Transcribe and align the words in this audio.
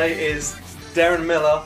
today 0.00 0.30
is 0.30 0.54
Deron 0.94 1.26
Miller 1.26 1.62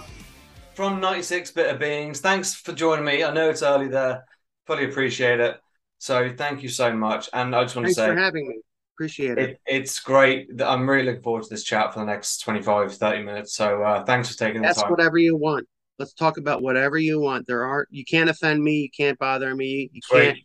from 0.75 1.01
96 1.01 1.53
Bitter 1.53 1.79
Beings. 1.79 2.19
Thanks 2.19 2.53
for 2.53 2.73
joining 2.73 3.05
me. 3.05 3.23
I 3.23 3.33
know 3.33 3.49
it's 3.49 3.63
early 3.63 3.87
there. 3.87 4.25
Fully 4.67 4.87
appreciate 4.87 5.39
it. 5.39 5.61
So 5.99 6.35
thank 6.37 6.61
you 6.61 6.69
so 6.69 6.93
much. 6.93 7.29
And 7.33 7.55
I 7.55 7.63
just 7.63 7.77
want 7.77 7.87
Thanks 7.87 7.95
to 7.95 8.03
say 8.03 8.09
for 8.09 8.17
having 8.17 8.49
me. 8.49 8.57
Appreciate 8.97 9.39
it. 9.39 9.51
it, 9.51 9.61
it's 9.67 10.01
great. 10.01 10.49
I'm 10.61 10.91
really 10.91 11.05
looking 11.05 11.23
forward 11.23 11.45
to 11.45 11.49
this 11.49 11.63
chat 11.63 11.95
for 11.95 12.01
the 12.01 12.07
next 12.07 12.39
25, 12.39 12.97
30 12.97 13.23
minutes. 13.23 13.55
So 13.55 13.81
uh, 13.85 14.03
thanks 14.03 14.33
for 14.33 14.37
taking 14.37 14.63
the 14.63 14.69
Ask 14.69 14.81
time. 14.81 14.91
whatever 14.91 15.17
you 15.17 15.37
want. 15.37 15.69
Let's 16.01 16.13
talk 16.13 16.37
about 16.37 16.61
whatever 16.61 16.99
you 16.99 17.21
want. 17.21 17.47
There 17.47 17.63
aren't 17.65 17.89
you 17.93 18.05
can't 18.05 18.29
offend 18.29 18.65
me, 18.65 18.81
you 18.81 18.91
can't 18.91 19.19
bother 19.21 19.55
me, 19.55 19.91
you 19.93 20.01
Great. 20.11 20.25
can't 20.25 20.39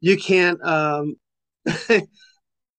you 0.00 0.16
can't 0.16 0.64
um 0.64 1.16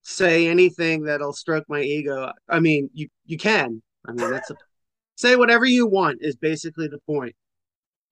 say 0.03 0.47
anything 0.47 1.03
that'll 1.03 1.33
stroke 1.33 1.65
my 1.67 1.81
ego. 1.81 2.31
I 2.47 2.61
mean, 2.61 2.89
you 2.93 3.09
you 3.25 3.37
can. 3.37 3.81
I 4.07 4.11
mean, 4.11 4.29
that's 4.31 4.49
a 4.51 4.55
say 5.15 5.35
whatever 5.35 5.65
you 5.65 5.85
want 5.87 6.19
is 6.21 6.35
basically 6.35 6.87
the 6.87 6.99
point. 7.05 7.35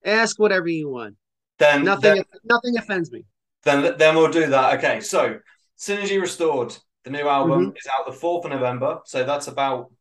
Ask 0.05 0.39
whatever 0.39 0.67
you 0.67 0.89
want. 0.89 1.15
Then, 1.59 1.83
Nothing 1.83 2.15
then, 2.15 2.23
nothing 2.43 2.77
offends 2.77 3.11
me. 3.11 3.23
then, 3.63 3.95
then 3.97 4.15
we'll 4.15 4.31
do 4.31 4.47
that. 4.47 4.77
Okay. 4.79 4.99
So 5.01 5.39
Synergy 5.77 6.19
Restored, 6.19 6.75
the 7.03 7.11
new 7.11 7.27
album 7.27 7.67
Mm-hmm. 7.67 7.75
is 7.77 7.87
out 7.91 8.05
the 8.05 8.17
4th 8.17 8.45
of 8.45 8.51
November. 8.51 8.99
So 9.05 9.23
that's 9.23 9.47
about 9.47 9.91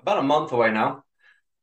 about 0.00 0.18
a 0.18 0.22
month 0.22 0.52
away 0.52 0.70
now. 0.70 1.04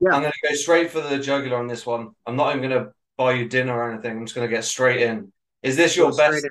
Yeah. 0.02 0.12
I'm 0.14 0.22
going 0.22 0.32
to 0.32 0.50
go 0.50 0.56
straight 0.56 0.92
for 0.92 1.02
the 1.02 1.18
jugular 1.20 1.58
on 1.58 1.68
this 1.68 1.86
one. 1.86 2.12
I'm 2.26 2.36
not 2.38 2.56
even 2.56 2.70
going 2.70 2.84
to 2.86 2.92
buy 3.18 3.34
you 3.34 3.48
dinner 3.50 3.74
or 3.78 3.92
anything. 3.92 4.18
I'm 4.18 4.26
just 4.26 4.36
going 4.36 4.48
to 4.50 4.54
get 4.54 4.64
straight 4.64 5.02
in. 5.02 5.32
Is 5.62 5.76
this 5.76 5.96
your 5.98 6.12
best? 6.14 6.44
in. 6.46 6.50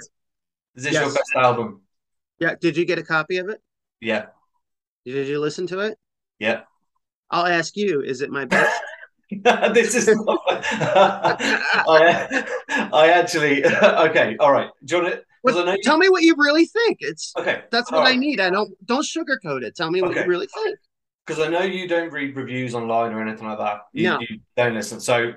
Is 0.76 0.84
this 0.84 0.92
your 0.92 1.06
best 1.06 1.32
album? 1.34 1.80
Yeah, 2.38 2.54
did 2.60 2.76
you 2.76 2.84
get 2.84 2.98
a 2.98 3.02
copy 3.02 3.38
of 3.38 3.48
it? 3.48 3.60
Yeah. 4.00 4.26
Did 5.06 5.26
you 5.28 5.40
listen 5.40 5.66
to 5.68 5.80
it? 5.80 5.98
Yeah. 6.38 6.60
I'll 7.30 7.46
ask 7.46 7.76
you, 7.76 8.00
is 8.02 8.20
it 8.22 8.30
my 8.30 8.44
best? 8.54 8.80
this 9.74 9.94
is 9.94 10.08
not, 10.08 10.40
I, 10.48 12.44
I 12.92 13.08
actually 13.10 13.62
okay 13.64 14.36
all 14.40 14.50
right 14.52 14.70
do 14.86 14.96
you 14.96 15.02
want 15.02 15.14
to 15.14 15.22
because 15.44 15.58
I 15.60 15.64
know 15.66 15.72
you, 15.72 15.82
Tell 15.82 15.98
me 15.98 16.08
what 16.08 16.22
you 16.22 16.34
really 16.38 16.64
think. 16.64 16.98
It's 17.00 17.34
okay 17.36 17.62
that's 17.70 17.92
what 17.92 18.06
I 18.06 18.16
need. 18.16 18.40
I 18.40 18.48
don't 18.48 18.70
don't 18.86 19.04
sugarcoat 19.04 19.62
it. 19.62 19.76
Tell 19.76 19.90
me 19.90 20.00
what 20.00 20.12
Okay. 20.12 20.22
you 20.22 20.26
really 20.26 20.46
think. 20.46 20.78
because 21.26 21.46
I 21.46 21.50
know 21.50 21.60
you 21.62 21.86
don't 21.86 22.10
read 22.10 22.36
reviews 22.36 22.74
online 22.74 23.12
or 23.12 23.20
anything 23.20 23.46
like 23.46 23.58
that. 23.58 23.80
You, 23.92 24.04
No. 24.08 24.20
you 24.20 24.40
don't 24.56 24.72
listen. 24.74 24.98
So 24.98 25.32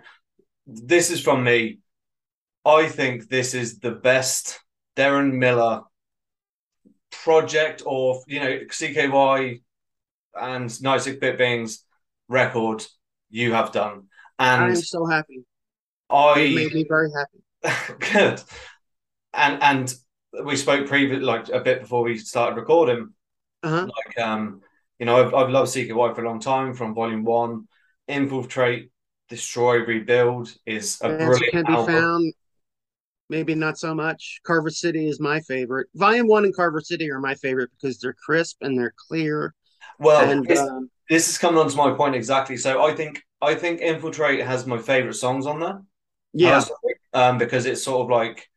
this 0.66 1.12
is 1.12 1.19
from 1.22 1.44
me. 1.44 1.80
I 2.64 2.88
think 2.88 3.28
this 3.28 3.53
is 3.53 3.80
the 3.80 3.92
best 3.92 4.59
Deron 4.95 5.34
Miller 5.34 5.81
project 7.12 7.84
or 7.86 8.22
you 8.28 8.39
know 8.39 8.59
CKY 8.69 9.62
and 10.39 10.81
96 10.81 11.19
Bit 11.19 11.37
Beings 11.37 11.83
record 12.27 12.85
you 13.29 13.53
have 13.53 13.71
done. 13.71 14.03
And 14.39 14.63
I'm 14.63 14.75
so 14.75 15.05
happy. 15.05 15.45
It 16.09 16.13
I 16.13 16.35
made 16.53 16.73
me 16.73 16.85
very 16.88 17.09
happy. 17.11 17.93
good. 18.11 18.41
And 19.33 19.61
and 19.61 19.93
we 20.43 20.55
spoke 20.55 20.88
previous 20.88 21.21
like 21.21 21.49
a 21.49 21.59
bit 21.59 21.81
before 21.81 22.03
we 22.03 22.17
started 22.17 22.59
recording. 22.59 23.13
Uh-huh. 23.63 23.88
Like 23.88 24.19
um, 24.19 24.61
you 24.99 25.05
know, 25.05 25.17
I've 25.17 25.33
I've 25.33 25.49
loved 25.49 25.72
CKY 25.72 26.16
for 26.16 26.23
a 26.23 26.28
long 26.28 26.39
time 26.39 26.73
from 26.73 26.94
volume 26.95 27.23
one. 27.23 27.67
Infiltrate, 28.07 28.91
Destroy, 29.29 29.85
Rebuild 29.85 30.53
is 30.66 31.00
a 31.01 31.07
Answer 31.07 31.25
brilliant 31.25 31.51
can 31.53 31.66
be 31.66 31.73
album. 31.73 31.95
found. 31.95 32.33
Maybe 33.29 33.56
not 33.56 33.77
so 33.77 33.95
much. 33.95 34.41
Carver 34.44 34.69
City 34.69 35.07
is 35.07 35.22
my 35.22 35.39
favorite. 35.39 35.88
Volume 35.95 36.27
one 36.27 36.44
and 36.44 36.53
Carver 36.53 36.81
City 36.81 37.09
are 37.09 37.22
my 37.22 37.35
favorite 37.35 37.69
because 37.72 37.97
they're 38.00 38.13
crisp 38.25 38.57
and 38.61 38.77
they're 38.77 38.94
clear. 39.07 39.53
Well, 40.01 40.29
and 40.29 40.45
this, 40.45 40.59
um, 40.59 40.89
this 41.09 41.29
is 41.29 41.38
coming 41.38 41.59
on 41.59 41.69
to 41.69 41.78
my 41.78 41.91
point 41.91 42.16
exactly. 42.16 42.57
So 42.57 42.84
I 42.84 42.94
think 42.94 43.23
I 43.39 43.53
think 43.53 43.81
Infiltrate 43.81 44.44
has 44.44 44.66
my 44.66 44.79
favorite 44.79 45.13
songs 45.13 45.45
on 45.45 45.59
there. 45.59 45.81
yeah, 46.34 46.63
um, 47.13 47.38
because 47.38 47.67
it's 47.67 47.84
sort 47.84 48.06
of 48.06 48.09
like 48.09 48.50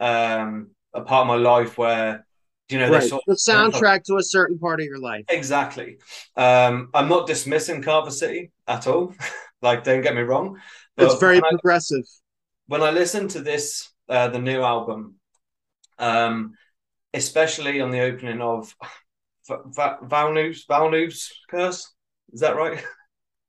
um 0.00 0.70
a 0.94 1.02
part 1.02 1.22
of 1.22 1.26
my 1.28 1.36
life 1.36 1.76
where 1.76 2.26
you 2.70 2.78
know 2.78 2.90
right. 2.90 3.02
sort 3.02 3.22
The 3.26 3.34
soundtrack 3.34 4.04
to 4.04 4.16
a 4.16 4.22
certain 4.22 4.58
part 4.58 4.80
of 4.80 4.86
your 4.86 4.98
life. 4.98 5.26
Exactly. 5.28 5.98
Um, 6.36 6.88
I'm 6.94 7.08
not 7.08 7.26
dismissing 7.26 7.82
Carver 7.82 8.10
City 8.10 8.50
at 8.66 8.86
all. 8.86 9.14
like, 9.62 9.84
don't 9.84 10.00
get 10.00 10.14
me 10.14 10.22
wrong. 10.22 10.58
It's 10.96 11.18
very 11.18 11.36
when 11.36 11.44
I, 11.44 11.50
progressive. 11.50 12.04
when 12.66 12.82
I 12.82 12.90
listen 12.90 13.28
to 13.28 13.40
this, 13.40 13.90
uh, 14.08 14.28
the 14.28 14.38
new 14.38 14.62
album, 14.62 15.16
um, 15.98 16.54
especially 17.12 17.80
on 17.80 17.90
the 17.90 18.00
opening 18.00 18.40
of 18.40 18.74
Va- 19.48 19.62
Va- 19.66 19.98
Valnus, 20.04 20.66
Valnus 20.68 21.30
Curse, 21.50 21.92
is 22.32 22.40
that 22.40 22.56
right? 22.56 22.82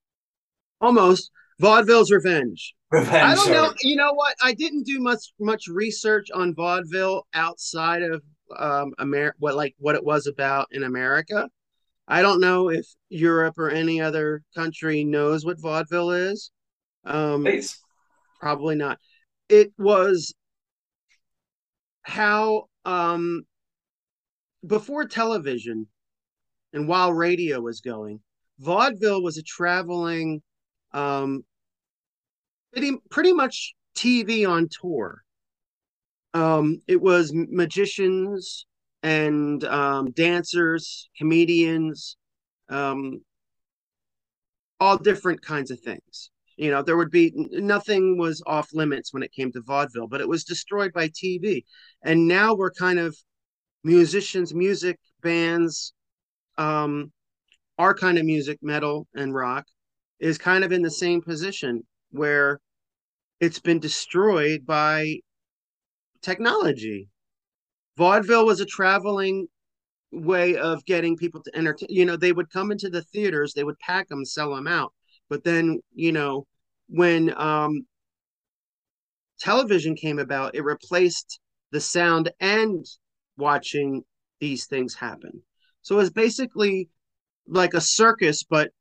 Almost. 0.81 1.31
Vaudevilles 1.61 2.11
Revenge. 2.11 2.73
Revenge. 2.91 3.23
I 3.23 3.35
don't 3.35 3.51
know. 3.51 3.73
You 3.81 3.95
know 3.95 4.13
what? 4.13 4.35
I 4.41 4.53
didn't 4.53 4.83
do 4.83 4.99
much 4.99 5.33
much 5.39 5.67
research 5.67 6.27
on 6.33 6.53
vaudeville 6.55 7.25
outside 7.33 8.01
of 8.01 8.21
um 8.57 8.93
Amer 8.99 9.33
what 9.39 9.55
like 9.55 9.75
what 9.77 9.95
it 9.95 10.03
was 10.03 10.27
about 10.27 10.67
in 10.71 10.83
America. 10.83 11.47
I 12.07 12.21
don't 12.21 12.41
know 12.41 12.69
if 12.69 12.85
Europe 13.09 13.57
or 13.57 13.69
any 13.69 14.01
other 14.01 14.41
country 14.55 15.03
knows 15.03 15.45
what 15.45 15.61
vaudeville 15.61 16.11
is. 16.11 16.51
Um 17.05 17.43
Please. 17.43 17.79
probably 18.39 18.75
not. 18.75 18.97
It 19.47 19.71
was 19.77 20.33
how 22.01 22.65
um 22.83 23.43
before 24.65 25.05
television 25.05 25.87
and 26.73 26.87
while 26.87 27.13
radio 27.13 27.61
was 27.61 27.81
going, 27.81 28.19
vaudeville 28.59 29.21
was 29.21 29.37
a 29.37 29.43
traveling 29.43 30.41
um 30.93 31.43
pretty, 32.73 32.97
pretty 33.09 33.33
much 33.33 33.75
TV 33.95 34.47
on 34.49 34.67
tour. 34.69 35.23
Um, 36.33 36.81
it 36.87 36.99
was 36.99 37.31
magicians 37.33 38.65
and 39.03 39.63
um, 39.65 40.11
dancers, 40.11 41.09
comedians, 41.17 42.17
um, 42.69 43.21
all 44.79 44.97
different 44.97 45.41
kinds 45.41 45.69
of 45.69 45.79
things. 45.79 46.31
You 46.57 46.71
know, 46.71 46.81
there 46.81 46.97
would 46.97 47.11
be 47.11 47.31
nothing 47.35 48.17
was 48.17 48.41
off 48.45 48.73
limits 48.73 49.13
when 49.13 49.23
it 49.23 49.33
came 49.33 49.51
to 49.51 49.61
vaudeville, 49.61 50.07
but 50.07 50.21
it 50.21 50.27
was 50.27 50.43
destroyed 50.43 50.93
by 50.93 51.09
TV. 51.09 51.63
And 52.03 52.27
now 52.27 52.53
we're 52.53 52.71
kind 52.71 52.99
of 52.99 53.15
musicians, 53.83 54.53
music 54.53 54.99
bands, 55.21 55.93
um, 56.57 57.11
our 57.77 57.93
kind 57.93 58.17
of 58.17 58.25
music, 58.25 58.59
metal 58.61 59.07
and 59.15 59.33
rock, 59.33 59.65
is 60.19 60.37
kind 60.37 60.63
of 60.63 60.71
in 60.71 60.81
the 60.81 60.91
same 60.91 61.21
position 61.21 61.83
where 62.11 62.59
it's 63.39 63.59
been 63.59 63.79
destroyed 63.79 64.65
by 64.65 65.17
technology. 66.21 67.09
Vaudeville 67.97 68.45
was 68.45 68.59
a 68.59 68.65
traveling 68.65 69.47
way 70.11 70.55
of 70.55 70.85
getting 70.85 71.17
people 71.17 71.41
to 71.43 71.51
entertain. 71.55 71.89
You 71.89 72.05
know, 72.05 72.15
they 72.15 72.31
would 72.31 72.49
come 72.49 72.71
into 72.71 72.89
the 72.89 73.01
theaters, 73.01 73.53
they 73.53 73.63
would 73.63 73.79
pack 73.79 74.07
them, 74.07 74.25
sell 74.25 74.55
them 74.55 74.67
out. 74.67 74.93
But 75.29 75.43
then, 75.43 75.79
you 75.93 76.11
know, 76.11 76.45
when 76.87 77.33
um, 77.37 77.85
television 79.39 79.95
came 79.95 80.19
about, 80.19 80.55
it 80.55 80.63
replaced 80.63 81.39
the 81.71 81.81
sound 81.81 82.31
and 82.39 82.85
watching 83.37 84.03
these 84.39 84.65
things 84.65 84.93
happen. 84.93 85.41
So 85.81 85.99
it's 85.99 86.09
basically 86.09 86.89
like 87.47 87.73
a 87.73 87.81
circus, 87.81 88.43
but 88.43 88.71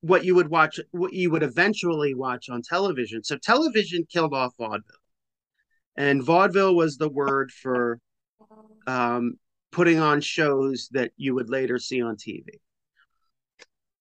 what 0.00 0.24
you 0.24 0.34
would 0.34 0.48
watch, 0.48 0.80
what 0.90 1.12
you 1.12 1.30
would 1.30 1.42
eventually 1.42 2.14
watch 2.14 2.48
on 2.48 2.62
television. 2.62 3.22
So 3.22 3.36
television 3.36 4.06
killed 4.10 4.34
off 4.34 4.54
vaudeville, 4.58 4.96
and 5.96 6.22
vaudeville 6.22 6.74
was 6.74 6.96
the 6.96 7.08
word 7.08 7.50
for 7.50 8.00
um, 8.86 9.34
putting 9.70 10.00
on 10.00 10.20
shows 10.20 10.88
that 10.92 11.12
you 11.16 11.34
would 11.34 11.50
later 11.50 11.78
see 11.78 12.02
on 12.02 12.16
TV. 12.16 12.46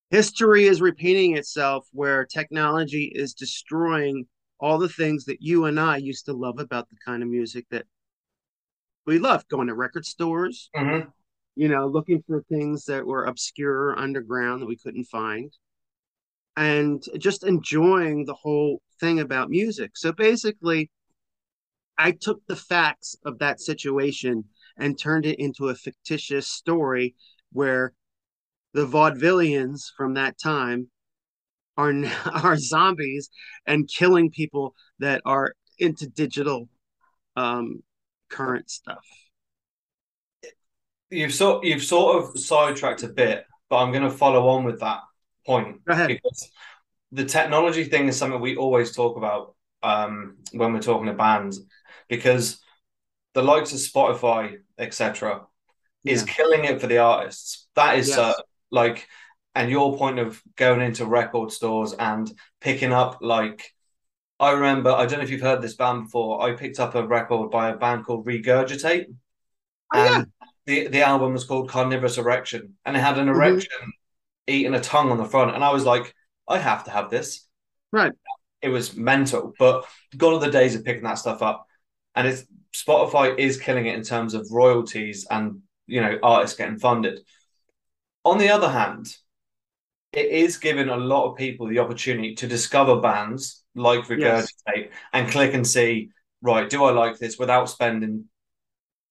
History 0.10 0.66
is 0.66 0.82
repeating 0.82 1.38
itself, 1.38 1.88
where 1.92 2.26
technology 2.26 3.12
is 3.14 3.34
destroying 3.34 4.26
all 4.60 4.80
the 4.80 4.90
things 4.90 5.26
that 5.26 5.42
you 5.42 5.66
and 5.66 5.80
I 5.80 5.98
used 5.98 6.26
to 6.26 6.34
love 6.34 6.60
about 6.60 6.90
the 6.90 6.96
kind 7.06 7.22
of 7.22 7.30
music 7.30 7.66
that 7.70 7.86
we 9.10 9.20
loved. 9.20 9.50
Going 9.50 9.68
to 9.68 9.74
record 9.74 10.06
stores, 10.06 10.70
Mhm. 10.76 11.12
you 11.56 11.68
know, 11.68 11.88
looking 11.88 12.22
for 12.22 12.44
things 12.44 12.86
that 12.86 13.06
were 13.06 13.26
obscure 13.26 13.98
underground 13.98 14.62
that 14.62 14.68
we 14.68 14.78
couldn't 14.78 15.06
find, 15.06 15.52
and 16.56 17.04
just 17.18 17.44
enjoying 17.44 18.26
the 18.26 18.36
whole 18.36 18.82
thing 19.00 19.20
about 19.20 19.50
music. 19.50 19.98
So 19.98 20.12
basically, 20.12 20.92
I 21.98 22.12
took 22.12 22.46
the 22.46 22.56
facts 22.56 23.16
of 23.26 23.40
that 23.40 23.60
situation 23.60 24.46
and 24.78 24.98
turned 24.98 25.26
it 25.26 25.40
into 25.40 25.70
a 25.70 25.76
fictitious 25.76 26.48
story 26.48 27.16
where 27.52 27.94
the 28.74 28.86
vaudevillians 28.86 29.92
from 29.98 30.14
that 30.14 30.38
time 30.38 30.92
are 31.78 31.94
are 32.46 32.58
zombies 32.58 33.30
and 33.66 33.90
killing 33.90 34.30
people 34.30 34.76
that 35.00 35.22
are 35.26 35.56
into 35.80 36.08
digital 36.08 36.70
um, 37.36 37.82
current 38.30 38.70
stuff. 38.70 39.04
You've 41.10 41.34
sort 41.34 41.66
you've 41.66 41.84
sort 41.84 42.24
of 42.24 42.40
sidetracked 42.40 43.04
a 43.04 43.08
bit, 43.08 43.46
but 43.70 43.78
I'm 43.78 43.92
going 43.92 44.04
to 44.04 44.12
follow 44.12 44.48
on 44.50 44.64
with 44.64 44.80
that. 44.82 45.00
point. 45.46 45.84
Go 45.86 45.94
ahead. 45.94 46.08
Because 46.08 46.52
the 47.12 47.26
technology 47.26 47.86
thing 47.86 48.08
is 48.08 48.18
something 48.18 48.40
we 48.40 48.56
always 48.56 48.96
talk 48.96 49.18
about 49.18 49.56
um, 49.82 50.38
when 50.52 50.74
we're 50.74 50.82
talking 50.82 51.08
to 51.08 51.14
bands, 51.14 51.62
because 52.08 52.60
the 53.34 53.42
likes 53.42 53.74
of 53.74 53.80
Spotify, 53.80 54.58
etc., 54.78 55.46
is 56.06 56.24
killing 56.24 56.66
it 56.66 56.80
for 56.80 56.88
the 56.88 57.00
artists. 57.00 57.68
That 57.76 57.98
is 57.98 58.10
Yes. 58.10 58.18
uh, 58.18 58.34
like, 58.72 59.08
and 59.56 59.70
your 59.70 59.98
point 59.98 60.20
of 60.20 60.42
going 60.56 60.82
into 60.82 61.06
record 61.06 61.52
stores 61.52 61.94
and 61.94 62.32
picking 62.62 62.94
up 62.94 63.20
like. 63.22 63.74
I 64.40 64.52
remember, 64.52 64.92
I 64.92 65.06
don't 65.06 65.20
know 65.20 65.24
if 65.24 65.30
you've 65.30 65.42
heard 65.42 65.62
this 65.62 65.76
band 65.76 66.06
before. 66.06 66.42
I 66.42 66.54
picked 66.54 66.80
up 66.80 66.96
a 66.96 67.06
record 67.06 67.52
by 67.52 67.70
a 67.70 67.76
band 67.78 68.06
called 68.06 68.26
Regurgitate. 68.26 69.06
Oh, 69.94 70.04
yeah. 70.04 70.16
and 70.18 70.28
the, 70.66 70.88
the 70.88 71.02
album 71.02 71.34
was 71.34 71.44
called 71.44 71.70
Carnivorous 71.70 72.18
Erection. 72.18 72.76
And 72.86 72.96
it 72.96 73.02
had 73.02 73.18
an 73.18 73.28
Mhm. 73.28 73.36
erection 73.36 73.94
eating 74.48 74.74
a 74.76 74.80
tongue 74.80 75.12
on 75.12 75.18
the 75.18 75.26
front. 75.26 75.56
And 75.56 75.64
I 75.64 75.74
was 75.74 75.84
like, 75.86 76.14
I 76.48 76.58
have 76.58 76.86
to 76.86 76.92
have 76.92 77.10
this. 77.10 77.48
Right. 77.92 78.14
It 78.62 78.70
was 78.70 78.96
mental. 78.96 79.54
But 79.60 79.86
gone 80.16 80.34
are 80.36 80.40
the 80.40 80.52
days 80.52 80.76
of 80.76 80.86
picking 80.86 81.04
that 81.04 81.18
stuff 81.18 81.42
up. 81.42 81.68
And 82.16 82.28
it's 82.28 82.46
Spotify 82.74 83.38
is 83.38 83.60
killing 83.60 83.88
it 83.88 83.96
in 83.96 84.04
terms 84.04 84.34
of 84.34 84.48
royalties 84.52 85.26
and 85.30 85.62
you 85.88 86.02
know 86.02 86.20
artists 86.22 86.56
getting 86.58 86.78
funded. 86.78 87.20
On 88.24 88.38
the 88.38 88.50
other 88.50 88.70
hand, 88.70 89.16
it 90.12 90.28
is 90.28 90.58
giving 90.58 90.90
a 90.90 90.98
lot 90.98 91.30
of 91.30 91.38
people 91.38 91.68
the 91.68 91.80
opportunity 91.80 92.36
to 92.36 92.48
discover 92.48 93.00
bands 93.00 93.64
like 93.76 94.02
Regurgitate 94.06 94.90
and 95.14 95.30
click 95.30 95.54
and 95.54 95.66
see, 95.66 96.10
right, 96.42 96.70
do 96.70 96.84
I 96.84 96.92
like 96.92 97.20
this 97.20 97.38
without 97.38 97.70
spending 97.70 98.26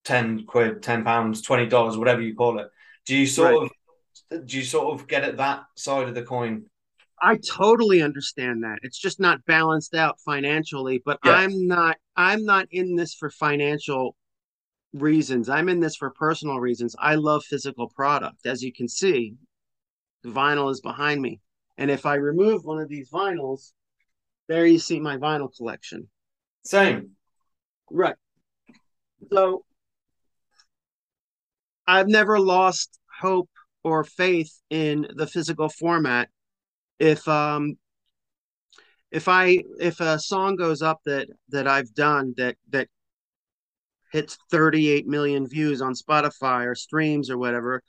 10 0.05 0.47
quid, 0.47 0.83
10 0.83 1.05
pounds, 1.05 1.43
20 1.43 1.67
dollars, 1.67 1.97
whatever 1.97 2.23
you 2.23 2.35
call 2.35 2.59
it. 2.59 2.69
Do 3.07 3.17
you 3.17 3.27
sort 3.27 3.65
of 3.65 4.45
do 4.45 4.57
you 4.57 4.65
sort 4.65 4.95
of 5.01 5.07
get 5.07 5.25
at 5.25 5.37
that 5.37 5.65
side 5.77 6.09
of 6.09 6.15
the 6.15 6.23
coin? 6.23 6.67
I 7.21 7.37
totally 7.37 8.03
understand 8.03 8.63
that. 8.65 8.79
It's 8.83 8.99
just 8.99 9.19
not 9.21 9.45
balanced 9.45 9.95
out 9.95 10.21
financially, 10.21 11.03
but 11.05 11.19
Yeah. 11.25 11.33
I'm 11.33 11.67
not 11.67 11.97
I'm 12.17 12.45
not 12.45 12.67
in 12.71 12.97
this 12.97 13.15
for 13.15 13.31
financial 13.31 14.17
reasons. 14.93 15.49
I'm 15.49 15.69
in 15.69 15.81
this 15.81 15.97
for 15.97 16.11
personal 16.11 16.59
reasons. 16.61 16.97
I 16.99 17.15
love 17.17 17.45
physical 17.45 17.89
product. 17.89 18.47
As 18.47 18.63
you 18.63 18.73
can 18.73 18.89
see, 18.89 19.35
the 20.23 20.31
vinyl 20.31 20.71
is 20.71 20.81
behind 20.81 21.21
me. 21.21 21.41
And 21.77 21.91
if 21.91 22.07
I 22.07 22.15
remove 22.15 22.65
one 22.65 22.81
of 22.81 22.89
these 22.89 23.11
vinyls, 23.11 23.73
there 24.49 24.67
you 24.67 24.79
see 24.79 24.99
my 24.99 25.17
vinyl 25.17 25.55
collection. 25.57 26.09
Same. 26.65 27.11
Right. 27.91 28.17
So 29.33 29.65
I've 31.87 32.09
never 32.09 32.39
lost 32.39 32.99
hope 33.21 33.51
or 33.85 34.05
faith 34.05 34.53
in 34.71 35.07
the 35.15 35.27
physical 35.27 35.69
format. 35.69 36.29
If 36.99 37.27
um 37.29 37.79
if 39.11 39.29
I 39.29 39.63
if 39.81 40.01
a 40.01 40.19
song 40.19 40.57
goes 40.57 40.83
up 40.83 41.01
that 41.05 41.29
that 41.49 41.67
I've 41.67 41.93
done 41.95 42.35
that 42.37 42.57
that 42.71 42.89
hits 44.13 44.39
38 44.51 45.07
million 45.07 45.47
views 45.47 45.81
on 45.81 45.95
Spotify 45.95 46.67
or 46.67 46.75
streams 46.75 47.31
or 47.31 47.39
whatever, 47.39 47.83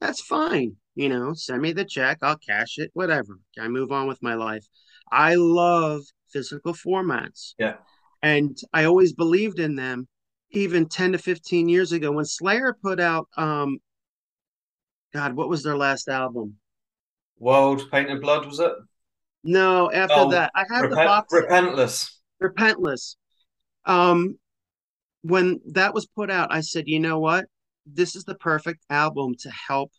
that's 0.00 0.20
fine. 0.20 0.76
You 0.96 1.08
know, 1.10 1.34
send 1.34 1.62
me 1.62 1.72
the 1.72 1.84
check, 1.84 2.18
I'll 2.22 2.38
cash 2.38 2.78
it, 2.78 2.90
whatever. 2.94 3.38
I 3.60 3.68
move 3.68 3.92
on 3.92 4.08
with 4.08 4.20
my 4.22 4.34
life. 4.34 4.64
I 5.12 5.34
love 5.36 6.02
physical 6.32 6.72
formats. 6.74 7.54
Yeah. 7.58 7.76
And 8.22 8.58
I 8.72 8.84
always 8.84 9.12
believed 9.12 9.60
in 9.60 9.76
them 9.76 10.08
even 10.52 10.88
10 10.88 11.12
to 11.12 11.18
15 11.18 11.68
years 11.68 11.92
ago 11.92 12.10
when 12.12 12.24
Slayer 12.24 12.74
put 12.82 12.98
out 12.98 13.28
um 13.36 13.78
God, 15.12 15.34
what 15.34 15.48
was 15.48 15.62
their 15.62 15.76
last 15.76 16.08
album? 16.08 16.56
World 17.38 17.90
Painted 17.90 18.20
Blood 18.20 18.46
was 18.46 18.58
it? 18.58 18.72
No, 19.44 19.90
after 19.92 20.14
Oh, 20.16 20.30
that, 20.30 20.50
I 20.54 20.64
have 20.70 20.82
the 20.82 20.88
Repent- 20.96 21.06
box. 21.08 21.32
Repentless. 21.32 22.10
Repentless. 22.42 23.16
Um, 23.84 24.38
when 25.22 25.60
that 25.72 25.94
was 25.94 26.06
put 26.06 26.30
out, 26.30 26.52
I 26.52 26.60
said, 26.60 26.84
you 26.88 26.98
know 27.00 27.18
what? 27.18 27.46
This 27.86 28.16
is 28.16 28.24
the 28.24 28.34
perfect 28.34 28.84
album 28.90 29.34
to 29.40 29.50
help 29.50 29.92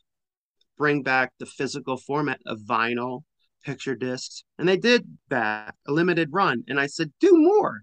bring 0.77 1.03
back 1.03 1.33
the 1.39 1.45
physical 1.45 1.97
format 1.97 2.39
of 2.45 2.59
vinyl, 2.59 3.24
picture 3.63 3.95
discs. 3.95 4.44
And 4.57 4.68
they 4.68 4.77
did 4.77 5.06
that, 5.29 5.75
a 5.88 5.91
limited 5.91 6.29
run. 6.31 6.63
And 6.68 6.79
I 6.79 6.88
said, 6.88 7.12
do 7.19 7.31
more. 7.33 7.81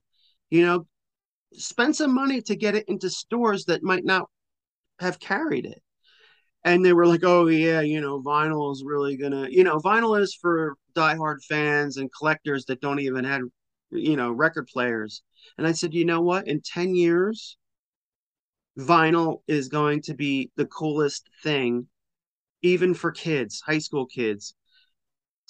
You 0.51 0.65
know, 0.65 0.87
spend 1.53 1.97
some 1.97 2.15
money 2.15 2.41
to 2.43 2.57
get 2.57 2.75
it 2.75 2.89
into 2.89 3.11
stores 3.11 3.65
that 3.67 3.83
might 3.83 4.05
not 4.05 4.29
have 5.01 5.19
carried 5.19 5.67
it. 5.67 5.83
And 6.65 6.85
they 6.85 6.95
were 6.95 7.07
like, 7.07 7.25
oh, 7.25 7.47
yeah, 7.49 7.83
you 7.83 8.01
know, 8.01 8.23
vinyl 8.23 8.73
is 8.73 8.83
really 8.85 9.17
gonna, 9.17 9.49
you 9.51 9.65
know, 9.65 9.79
vinyl 9.79 10.19
is 10.19 10.35
for 10.35 10.77
diehard 10.97 11.45
fans 11.45 11.99
and 11.99 12.11
collectors 12.13 12.65
that 12.67 12.81
don't 12.81 13.01
even 13.01 13.25
have, 13.25 13.43
you 13.91 14.17
know, 14.17 14.31
record 14.31 14.67
players. 14.69 15.23
And 15.59 15.67
I 15.67 15.73
said, 15.73 15.93
you 15.93 16.07
know 16.07 16.23
what? 16.23 16.49
In 16.49 16.63
10 16.63 16.95
years, 16.95 17.59
vinyl 18.79 19.43
is 19.47 19.69
going 19.69 20.01
to 20.03 20.15
be 20.15 20.51
the 20.57 20.67
coolest 20.67 21.29
thing, 21.43 21.87
even 22.65 22.95
for 22.95 23.13
kids, 23.13 23.63
high 23.65 23.79
school 23.79 24.07
kids, 24.07 24.55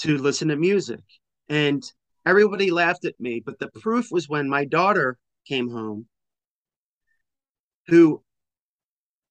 to 0.01 0.19
listen 0.19 0.49
to 0.49 0.57
music. 0.57 1.01
And 1.49 1.83
everybody 2.27 2.73
laughed 2.73 3.05
at 3.05 3.19
me, 3.21 3.41
but 3.45 3.59
the 3.61 3.71
proof 3.81 4.09
was 4.11 4.29
when 4.29 4.49
my 4.49 4.65
daughter 4.65 5.17
came 5.47 5.71
home, 5.71 6.07
who 7.87 8.23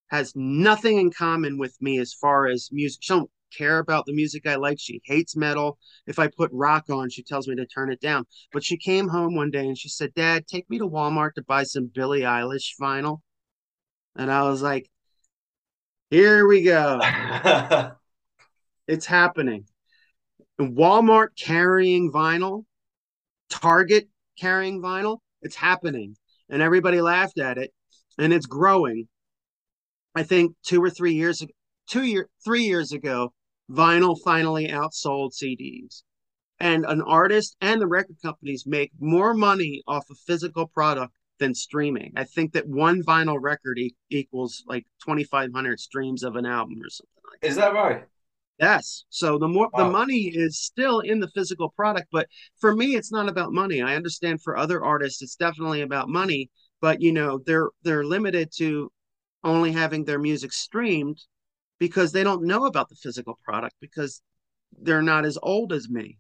has 0.08 0.32
nothing 0.34 0.98
in 0.98 1.12
common 1.12 1.58
with 1.58 1.76
me 1.82 2.00
as 2.00 2.14
far 2.14 2.48
as 2.48 2.70
music. 2.72 3.02
She 3.04 3.14
don't 3.14 3.30
care 3.56 3.80
about 3.80 4.06
the 4.06 4.14
music 4.14 4.48
I 4.48 4.56
like. 4.56 4.78
She 4.80 5.02
hates 5.04 5.36
metal. 5.36 5.78
If 6.08 6.20
I 6.20 6.28
put 6.28 6.52
rock 6.54 6.90
on, 6.90 7.10
she 7.10 7.22
tells 7.22 7.50
me 7.50 7.56
to 7.56 7.66
turn 7.66 7.92
it 7.92 8.00
down. 8.00 8.26
But 8.54 8.64
she 8.64 8.78
came 8.78 9.10
home 9.10 9.36
one 9.36 9.52
day 9.52 9.68
and 9.68 9.78
she 9.78 9.90
said, 9.90 10.14
Dad, 10.14 10.48
take 10.48 10.70
me 10.70 10.78
to 10.78 10.88
Walmart 10.88 11.34
to 11.34 11.44
buy 11.44 11.64
some 11.64 11.92
Billie 11.94 12.22
Eilish 12.22 12.76
vinyl. 12.80 13.20
And 14.16 14.32
I 14.32 14.44
was 14.44 14.62
like, 14.62 14.90
here 16.14 16.48
we 16.48 16.62
go. 16.62 17.02
It's 18.86 19.06
happening. 19.06 19.66
And 20.60 20.76
Walmart 20.76 21.30
carrying 21.40 22.12
vinyl, 22.12 22.66
Target 23.50 24.10
carrying 24.38 24.82
vinyl, 24.82 25.20
it's 25.42 25.56
happening. 25.56 26.18
And 26.50 26.62
everybody 26.62 27.00
laughed 27.00 27.40
at 27.40 27.58
it. 27.58 27.72
And 28.18 28.34
it's 28.34 28.46
growing. 28.46 29.08
I 30.14 30.24
think 30.24 30.54
two 30.64 30.84
or 30.84 30.90
three 30.90 31.14
years 31.14 31.42
ago, 31.42 31.54
two 31.88 32.04
year, 32.04 32.28
three 32.44 32.64
years 32.64 32.92
ago, 32.92 33.32
vinyl 33.72 34.18
finally 34.22 34.68
outsold 34.68 35.32
CDs. 35.32 36.04
And 36.60 36.84
an 36.86 37.02
artist 37.02 37.56
and 37.62 37.80
the 37.82 37.88
record 37.88 38.18
companies 38.22 38.66
make 38.68 38.92
more 39.00 39.34
money 39.34 39.82
off 39.88 40.10
a 40.12 40.16
physical 40.28 40.68
product 40.68 41.14
than 41.40 41.54
streaming. 41.56 42.14
I 42.16 42.24
think 42.24 42.54
that 42.54 42.68
one 42.68 43.04
vinyl 43.04 43.38
record 43.42 43.80
e- 43.80 43.96
equals 44.10 44.64
like 44.68 44.86
2,500 45.04 45.80
streams 45.80 46.24
of 46.24 46.36
an 46.36 46.46
album 46.46 46.82
or 46.82 46.90
something 46.90 47.24
like 47.32 47.42
that. 47.42 47.48
Is 47.48 47.56
that 47.58 47.74
right? 47.74 48.06
Yes. 48.60 49.06
So 49.10 49.38
the 49.38 49.48
more 49.48 49.70
Wow. 49.74 49.86
the 49.86 49.92
money 49.92 50.32
is 50.34 50.60
still 50.60 51.00
in 51.00 51.20
the 51.20 51.28
physical 51.30 51.70
product, 51.70 52.08
but 52.12 52.28
for 52.60 52.76
me, 52.76 52.96
it's 52.96 53.12
not 53.12 53.28
about 53.28 53.52
money. 53.52 53.82
I 53.82 53.96
understand 53.96 54.42
for 54.42 54.58
other 54.58 54.84
artists, 54.84 55.22
it's 55.22 55.36
definitely 55.36 55.82
about 55.82 56.08
money, 56.10 56.50
but 56.80 57.02
you 57.02 57.12
know, 57.12 57.40
they're 57.46 57.70
they're 57.84 58.06
limited 58.06 58.52
to 58.58 58.92
only 59.44 59.72
having 59.72 60.06
their 60.06 60.20
music 60.20 60.54
streamed 60.54 61.20
because 61.80 62.12
they 62.12 62.24
don't 62.24 62.44
know 62.46 62.66
about 62.66 62.90
the 62.90 62.96
physical 62.96 63.40
product 63.44 63.76
because 63.82 64.22
they're 64.82 65.02
not 65.04 65.26
as 65.26 65.38
old 65.44 65.74
as 65.74 65.90
me. 65.90 66.18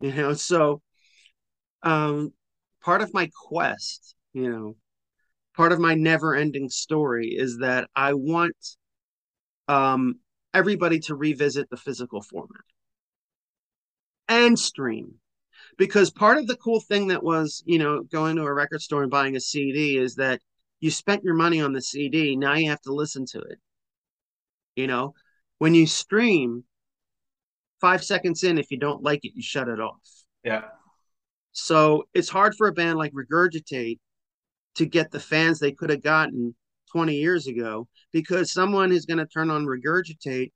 You 0.00 0.12
know, 0.14 0.34
so 0.34 0.82
um 1.82 2.32
part 2.82 3.02
of 3.02 3.14
my 3.14 3.30
quest, 3.48 4.15
you 4.36 4.52
know, 4.52 4.76
part 5.56 5.72
of 5.72 5.80
my 5.80 5.94
never-ending 5.94 6.68
story 6.68 7.28
is 7.28 7.58
that 7.60 7.88
I 7.96 8.12
want 8.12 8.54
um 9.66 10.16
everybody 10.52 11.00
to 11.00 11.14
revisit 11.14 11.70
the 11.70 11.78
physical 11.78 12.20
format 12.20 12.60
and 14.28 14.58
stream. 14.58 15.14
Because 15.78 16.10
part 16.10 16.36
of 16.36 16.46
the 16.46 16.56
cool 16.56 16.80
thing 16.80 17.08
that 17.08 17.22
was 17.22 17.62
you 17.64 17.78
know 17.78 18.02
going 18.02 18.36
to 18.36 18.42
a 18.42 18.52
record 18.52 18.82
store 18.82 19.02
and 19.02 19.10
buying 19.10 19.36
a 19.36 19.40
cd 19.40 19.96
is 19.96 20.16
that 20.16 20.42
you 20.80 20.90
spent 20.90 21.24
your 21.24 21.34
money 21.34 21.62
on 21.62 21.72
the 21.72 21.80
cd 21.80 22.36
now 22.36 22.52
you 22.52 22.68
have 22.68 22.82
to 22.82 22.92
listen 22.92 23.24
to 23.32 23.38
it. 23.38 23.58
You 24.76 24.86
know 24.86 25.14
when 25.58 25.74
you 25.74 25.86
stream 25.86 26.64
five 27.80 28.04
seconds 28.04 28.42
in 28.44 28.58
if 28.58 28.70
you 28.70 28.76
don't 28.76 29.02
like 29.02 29.24
it 29.24 29.32
you 29.34 29.42
shut 29.42 29.68
it 29.68 29.80
off. 29.80 30.02
Yeah. 30.44 30.64
so 31.52 32.04
it's 32.12 32.28
hard 32.28 32.54
for 32.54 32.68
a 32.68 32.72
band 32.72 32.98
like 32.98 33.12
regurgitate 33.14 33.98
to 34.76 34.86
get 34.86 35.10
the 35.10 35.20
fans 35.20 35.58
they 35.58 35.72
could 35.72 35.90
have 35.90 36.02
gotten 36.02 36.54
20 36.92 37.14
years 37.14 37.46
ago 37.46 37.88
because 38.12 38.52
someone 38.52 38.92
is 38.92 39.06
going 39.06 39.18
to 39.18 39.26
turn 39.26 39.50
on 39.50 39.66
regurgitate 39.66 40.52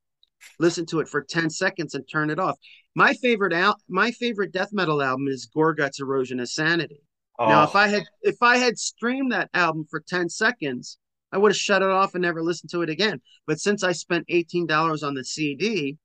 listen 0.59 0.87
to 0.87 1.00
it 1.00 1.09
for 1.09 1.23
10 1.23 1.50
seconds 1.50 1.95
and 1.95 2.05
turn 2.11 2.31
it 2.31 2.39
off. 2.39 2.57
My 2.95 3.12
favorite 3.15 3.53
al- 3.53 3.81
my 3.89 4.11
favorite 4.11 4.53
death 4.53 4.71
metal 4.73 5.03
album 5.03 5.29
is 5.29 5.49
gorguts 5.55 6.00
erosion 6.00 6.41
of 6.41 6.49
sanity. 6.49 7.03
Now 7.45 7.62
Oh, 7.62 7.65
if 7.65 7.75
i 7.77 7.87
oh. 7.87 7.91
had 7.91 8.05
if 8.23 8.37
i 8.43 8.57
had 8.59 8.79
streamed 8.79 9.33
that 9.33 9.50
album 9.55 9.87
for 9.91 10.03
10 10.07 10.29
seconds 10.29 10.99
i 11.33 11.39
would 11.39 11.53
have 11.53 11.57
shut 11.57 11.83
it 11.83 11.89
off 11.89 12.15
and 12.15 12.23
never 12.23 12.43
listened 12.43 12.71
to 12.71 12.83
it 12.83 12.91
again. 12.91 13.21
But 13.47 13.61
since 13.61 13.83
i 13.83 13.93
spent 13.93 14.27
$18 14.29 15.03
on 15.03 15.15
the 15.15 15.25
cd 15.25 15.97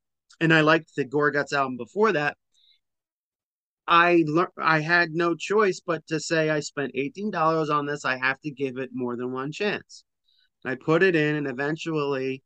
and 0.42 0.54
I 0.54 0.62
liked 0.62 0.96
the 0.96 1.06
Gorguts 1.06 1.54
album 1.54 1.78
before 1.78 2.12
that. 2.12 2.38
I 3.88 4.24
learned 4.28 4.50
I 4.58 4.80
had 4.80 5.12
no 5.12 5.36
choice 5.36 5.80
but 5.86 6.06
to 6.08 6.20
say 6.20 6.50
I 6.50 6.60
spent 6.60 6.92
eighteen 6.96 7.32
dollars 7.32 7.70
on 7.70 7.86
this. 7.86 8.06
I 8.06 8.18
have 8.18 8.40
to 8.42 8.52
give 8.52 8.78
it 8.78 8.90
more 8.94 9.16
than 9.16 9.32
one 9.32 9.52
chance. 9.52 10.04
I 10.66 10.76
put 10.76 11.04
it 11.04 11.16
in, 11.16 11.36
and 11.36 11.48
eventually, 11.48 12.42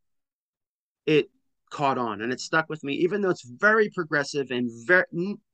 it 1.05 1.29
caught 1.71 1.97
on, 1.97 2.21
and 2.21 2.33
it 2.33 2.41
stuck 2.41 2.67
with 2.69 2.83
me. 2.83 2.93
Even 2.95 3.21
though 3.21 3.29
it's 3.29 3.47
very 3.47 3.89
progressive 3.89 4.51
and 4.51 4.69
very 4.85 5.05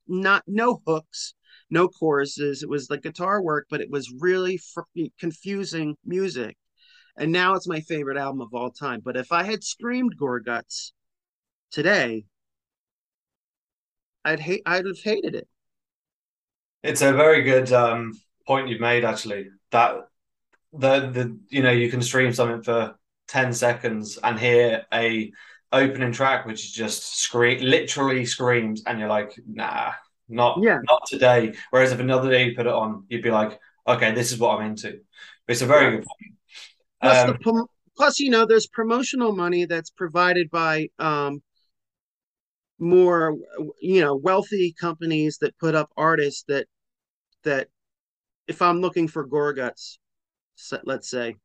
not 0.08 0.44
no 0.48 0.82
hooks, 0.88 1.36
no 1.70 1.88
choruses. 1.88 2.64
It 2.64 2.70
was 2.70 2.90
like 2.90 3.04
guitar 3.04 3.42
work, 3.42 3.68
but 3.70 3.82
it 3.82 3.90
was 3.90 4.14
really 4.20 4.60
confusing 5.20 5.96
music. 6.06 6.58
And 7.18 7.32
now 7.32 7.56
it's 7.56 7.68
my 7.68 7.82
favorite 7.82 8.18
album 8.18 8.42
of 8.42 8.54
all 8.54 8.72
time. 8.72 9.02
But 9.04 9.18
if 9.18 9.32
I 9.32 9.44
had 9.44 9.64
streamed 9.64 10.18
Gorguts 10.20 10.92
today, 11.72 12.26
I'd 14.26 14.40
hate. 14.40 14.64
I'd 14.66 14.86
have 14.86 15.00
hated 15.04 15.36
it. 15.36 15.48
It's 16.86 17.02
a 17.02 17.14
very 17.14 17.42
good 17.42 17.72
um, 17.74 18.14
point 18.48 18.70
you've 18.70 18.80
made, 18.82 19.04
actually. 19.04 19.50
That 19.72 20.08
the 20.72 21.10
the 21.10 21.40
you 21.50 21.64
know 21.64 21.72
you 21.72 21.90
can 21.90 22.02
stream 22.02 22.34
something 22.34 22.64
for 22.64 22.96
ten 23.28 23.54
seconds 23.54 24.18
and 24.24 24.40
hear 24.40 24.86
a 24.94 25.32
opening 25.72 26.12
track 26.12 26.46
which 26.46 26.64
is 26.64 26.72
just 26.72 27.18
scream 27.18 27.62
literally 27.62 28.26
screams, 28.26 28.84
and 28.86 29.00
you're 29.00 29.10
like, 29.10 29.34
nah, 29.48 29.92
not 30.30 30.60
yeah. 30.62 30.80
not 30.84 31.06
today. 31.08 31.54
Whereas 31.72 31.92
if 31.92 32.00
another 32.00 32.30
day 32.30 32.50
you 32.50 32.56
put 32.56 32.68
it 32.68 32.74
on, 32.74 33.06
you'd 33.10 33.24
be 33.24 33.32
like, 33.32 33.60
okay, 33.88 34.14
this 34.14 34.32
is 34.32 34.40
what 34.40 34.60
I'm 34.60 34.66
into. 34.72 35.00
It's 35.48 35.62
a 35.62 35.66
very 35.66 35.86
yeah. 35.86 35.92
good 35.92 36.06
point. 36.06 36.34
Plus, 37.02 37.30
um, 37.30 37.38
the, 37.44 37.68
plus, 37.98 38.20
you 38.20 38.30
know, 38.30 38.46
there's 38.46 38.68
promotional 38.68 39.36
money 39.36 39.66
that's 39.66 39.90
provided 39.90 40.50
by 40.50 40.90
um, 40.98 41.42
more, 42.80 43.38
you 43.82 44.02
know, 44.02 44.16
wealthy 44.16 44.74
companies 44.80 45.38
that 45.40 45.58
put 45.60 45.76
up 45.76 45.90
artists 45.98 46.44
that 46.48 46.68
that 47.46 47.70
if 48.48 48.62
I'm 48.62 48.82
looking 48.82 49.08
for 49.08 49.28
Gorguts, 49.28 49.98
let's 50.84 51.10
say, 51.10 51.36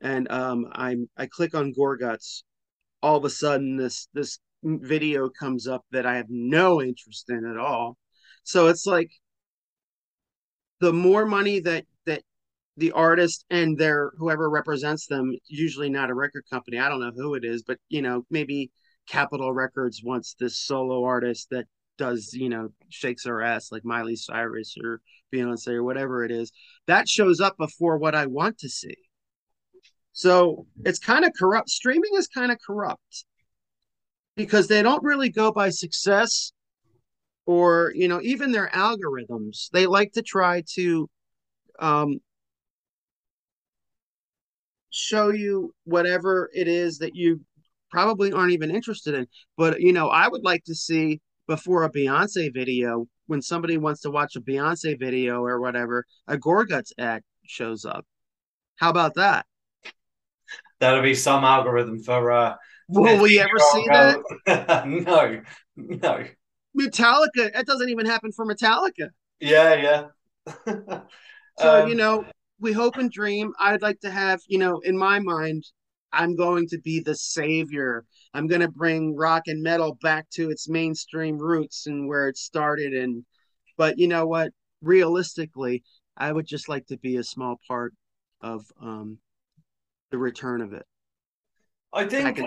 and 0.00 0.30
um, 0.30 0.66
I'm 0.72 1.08
I 1.16 1.26
click 1.26 1.54
on 1.54 1.74
Gorguts, 1.74 2.42
all 3.02 3.16
of 3.16 3.24
a 3.24 3.30
sudden 3.30 3.76
this 3.76 4.08
this 4.14 4.38
video 4.62 5.28
comes 5.28 5.68
up 5.68 5.84
that 5.92 6.06
I 6.06 6.16
have 6.16 6.26
no 6.28 6.82
interest 6.82 7.30
in 7.30 7.44
at 7.46 7.56
all. 7.56 7.96
So 8.42 8.68
it's 8.68 8.86
like 8.86 9.10
the 10.80 10.92
more 10.92 11.26
money 11.26 11.60
that 11.60 11.84
that 12.06 12.22
the 12.76 12.92
artist 12.92 13.44
and 13.50 13.76
their 13.76 14.12
whoever 14.18 14.48
represents 14.48 15.06
them, 15.06 15.34
usually 15.48 15.90
not 15.90 16.10
a 16.10 16.14
record 16.14 16.44
company. 16.50 16.78
I 16.78 16.88
don't 16.88 17.00
know 17.00 17.12
who 17.14 17.34
it 17.34 17.44
is, 17.44 17.62
but 17.62 17.78
you 17.88 18.02
know 18.02 18.24
maybe 18.30 18.70
Capitol 19.08 19.52
Records 19.52 20.02
wants 20.04 20.34
this 20.38 20.58
solo 20.58 21.04
artist 21.04 21.48
that 21.50 21.66
does 21.98 22.32
you 22.32 22.48
know 22.48 22.70
shakes 22.88 23.26
her 23.26 23.42
ass 23.42 23.70
like 23.70 23.84
Miley 23.84 24.16
Cyrus 24.16 24.76
or 24.82 25.00
Beyonce 25.32 25.74
or 25.74 25.84
whatever 25.84 26.24
it 26.24 26.30
is. 26.30 26.52
That 26.86 27.08
shows 27.08 27.40
up 27.40 27.56
before 27.58 27.98
what 27.98 28.14
I 28.14 28.26
want 28.26 28.58
to 28.58 28.68
see. 28.68 28.96
So 30.12 30.66
it's 30.84 30.98
kind 30.98 31.24
of 31.24 31.32
corrupt. 31.38 31.68
Streaming 31.68 32.12
is 32.14 32.28
kind 32.28 32.50
of 32.50 32.58
corrupt 32.66 33.24
because 34.36 34.68
they 34.68 34.82
don't 34.82 35.02
really 35.04 35.28
go 35.28 35.52
by 35.52 35.70
success 35.70 36.52
or 37.46 37.92
you 37.94 38.08
know 38.08 38.20
even 38.22 38.52
their 38.52 38.68
algorithms. 38.68 39.68
They 39.72 39.86
like 39.86 40.12
to 40.12 40.22
try 40.22 40.62
to 40.74 41.08
um, 41.78 42.18
show 44.90 45.30
you 45.30 45.74
whatever 45.84 46.50
it 46.54 46.68
is 46.68 46.98
that 46.98 47.14
you 47.14 47.40
probably 47.90 48.32
aren't 48.32 48.52
even 48.52 48.70
interested 48.70 49.14
in. 49.14 49.26
But 49.56 49.80
you 49.80 49.92
know, 49.92 50.08
I 50.08 50.28
would 50.28 50.44
like 50.44 50.64
to 50.64 50.74
see 50.74 51.20
before 51.48 51.82
a 51.82 51.90
Beyonce 51.90 52.54
video, 52.54 53.08
when 53.26 53.42
somebody 53.42 53.76
wants 53.78 54.02
to 54.02 54.10
watch 54.10 54.36
a 54.36 54.40
Beyonce 54.40 54.96
video 54.98 55.44
or 55.44 55.60
whatever, 55.60 56.04
a 56.28 56.36
Gorguts 56.36 56.92
ad 56.98 57.22
shows 57.44 57.84
up. 57.84 58.06
How 58.76 58.90
about 58.90 59.14
that? 59.14 59.46
That'll 60.78 61.02
be 61.02 61.14
some 61.14 61.42
algorithm 61.42 62.00
for. 62.00 62.30
uh 62.30 62.54
Will 62.90 63.20
we 63.20 63.38
ever 63.38 63.58
see 63.58 63.84
that? 63.90 64.18
no, 64.86 65.42
no. 65.76 66.24
Metallica. 66.78 67.58
It 67.58 67.66
doesn't 67.66 67.90
even 67.90 68.06
happen 68.06 68.32
for 68.32 68.46
Metallica. 68.46 69.10
Yeah, 69.40 69.74
yeah. 69.74 70.52
so 71.58 71.82
um, 71.82 71.88
you 71.88 71.94
know, 71.94 72.24
we 72.60 72.72
hope 72.72 72.96
and 72.96 73.10
dream. 73.10 73.52
I'd 73.58 73.82
like 73.82 74.00
to 74.00 74.10
have, 74.10 74.40
you 74.46 74.58
know, 74.58 74.78
in 74.80 74.96
my 74.96 75.18
mind, 75.18 75.64
I'm 76.12 76.34
going 76.34 76.68
to 76.68 76.78
be 76.78 77.00
the 77.00 77.14
savior. 77.14 78.04
I'm 78.34 78.46
going 78.46 78.60
to 78.60 78.68
bring 78.68 79.16
rock 79.16 79.44
and 79.46 79.62
metal 79.62 79.98
back 80.02 80.28
to 80.30 80.50
its 80.50 80.68
mainstream 80.68 81.38
roots 81.38 81.86
and 81.86 82.08
where 82.08 82.28
it 82.28 82.36
started. 82.36 82.92
And, 82.92 83.24
but 83.76 83.98
you 83.98 84.08
know 84.08 84.26
what? 84.26 84.52
Realistically, 84.82 85.82
I 86.16 86.30
would 86.30 86.46
just 86.46 86.68
like 86.68 86.86
to 86.86 86.98
be 86.98 87.16
a 87.16 87.24
small 87.24 87.56
part 87.66 87.94
of 88.40 88.64
um, 88.80 89.18
the 90.10 90.18
return 90.18 90.60
of 90.60 90.72
it. 90.72 90.86
I 91.92 92.04
think, 92.04 92.40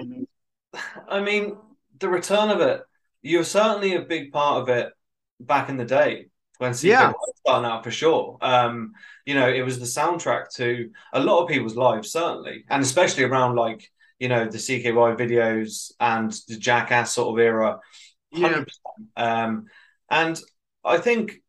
I 1.10 1.22
mean, 1.22 1.58
the 2.00 2.10
return 2.10 2.50
of 2.50 2.62
it, 2.62 2.82
you're 3.22 3.44
certainly 3.44 3.96
a 3.96 4.02
big 4.02 4.32
part 4.32 4.62
of 4.62 4.70
it 4.70 4.94
back 5.40 5.70
in 5.70 5.78
the 5.78 5.86
day 5.86 6.28
when 6.58 6.74
CK 6.74 6.84
yeah. 6.84 7.10
was 7.10 7.34
starting 7.38 7.70
out 7.70 7.84
for 7.84 7.92
sure. 7.92 8.38
Um, 8.42 8.92
you 9.26 9.34
know, 9.34 9.50
it 9.50 9.64
was 9.64 9.80
the 9.80 9.86
soundtrack 9.86 10.54
to 10.56 10.92
a 11.14 11.20
lot 11.20 11.42
of 11.42 11.50
people's 11.50 11.76
lives, 11.76 12.12
certainly, 12.12 12.66
and 12.70 12.84
especially 12.84 13.24
around 13.24 13.56
like 13.56 13.90
you 14.22 14.30
know 14.30 14.46
the 14.46 14.60
CKY 14.60 15.18
videos 15.18 15.92
and 16.00 16.32
the 16.48 16.56
Jackass 16.56 17.12
sort 17.12 17.34
of 17.34 17.44
era. 17.44 17.80
Yeah. 18.32 18.64
Um, 19.18 19.66
and 20.12 20.40
I 20.86 21.00
think, 21.00 21.42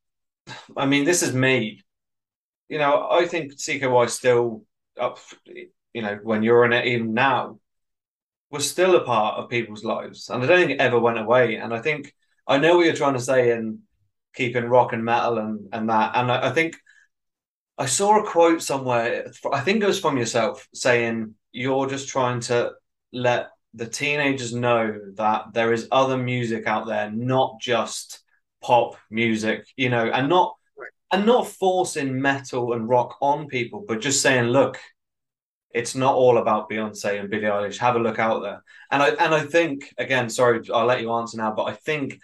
I 0.74 0.86
mean, 0.86 1.04
this 1.04 1.22
is 1.22 1.34
me. 1.34 1.82
You 2.70 2.78
know, 2.78 3.08
I 3.10 3.26
think 3.26 3.52
CKY 3.56 4.08
still 4.08 4.64
up. 4.98 5.18
You 5.92 6.00
know, 6.00 6.18
when 6.22 6.42
you're 6.42 6.64
in 6.64 6.72
it, 6.72 6.86
even 6.86 7.12
now, 7.12 7.58
was 8.50 8.68
still 8.68 8.96
a 8.96 9.04
part 9.04 9.36
of 9.36 9.50
people's 9.50 9.84
lives, 9.84 10.30
and 10.30 10.42
I 10.42 10.46
don't 10.46 10.58
think 10.58 10.70
it 10.70 10.80
ever 10.80 10.98
went 10.98 11.18
away. 11.18 11.56
And 11.56 11.74
I 11.74 11.80
think 11.80 12.14
I 12.46 12.56
know 12.56 12.76
what 12.76 12.86
you're 12.86 12.94
trying 12.94 13.20
to 13.20 13.20
say, 13.20 13.52
in 13.52 13.80
keeping 14.34 14.64
rock 14.64 14.94
and 14.94 15.04
metal 15.04 15.36
and 15.36 15.68
and 15.74 15.90
that. 15.90 16.12
And 16.14 16.32
I, 16.32 16.48
I 16.48 16.50
think 16.52 16.78
I 17.76 17.84
saw 17.84 18.18
a 18.18 18.26
quote 18.26 18.62
somewhere. 18.62 19.30
I 19.52 19.60
think 19.60 19.82
it 19.82 19.86
was 19.86 20.00
from 20.00 20.16
yourself 20.16 20.66
saying 20.72 21.34
you're 21.52 21.86
just 21.86 22.08
trying 22.08 22.40
to 22.40 22.72
let 23.12 23.50
the 23.74 23.86
teenagers 23.86 24.52
know 24.54 24.98
that 25.14 25.52
there 25.52 25.72
is 25.72 25.88
other 25.90 26.16
music 26.16 26.66
out 26.66 26.86
there, 26.86 27.10
not 27.10 27.60
just 27.60 28.20
pop 28.62 28.96
music, 29.10 29.66
you 29.76 29.88
know, 29.88 30.06
and 30.06 30.28
not 30.28 30.56
and 31.10 31.26
not 31.26 31.46
forcing 31.46 32.20
metal 32.20 32.72
and 32.72 32.88
rock 32.88 33.18
on 33.20 33.46
people, 33.46 33.84
but 33.86 34.00
just 34.00 34.22
saying, 34.22 34.46
look, 34.46 34.78
it's 35.74 35.94
not 35.94 36.14
all 36.14 36.38
about 36.38 36.70
Beyonce 36.70 37.20
and 37.20 37.30
Billie 37.30 37.44
Eilish. 37.44 37.78
Have 37.78 37.96
a 37.96 37.98
look 37.98 38.18
out 38.18 38.42
there. 38.42 38.62
And 38.90 39.02
I 39.02 39.08
and 39.10 39.34
I 39.34 39.40
think 39.40 39.92
again, 39.98 40.28
sorry, 40.28 40.60
I'll 40.72 40.86
let 40.86 41.00
you 41.00 41.12
answer 41.12 41.36
now, 41.36 41.52
but 41.54 41.64
I 41.64 41.72
think 41.72 42.18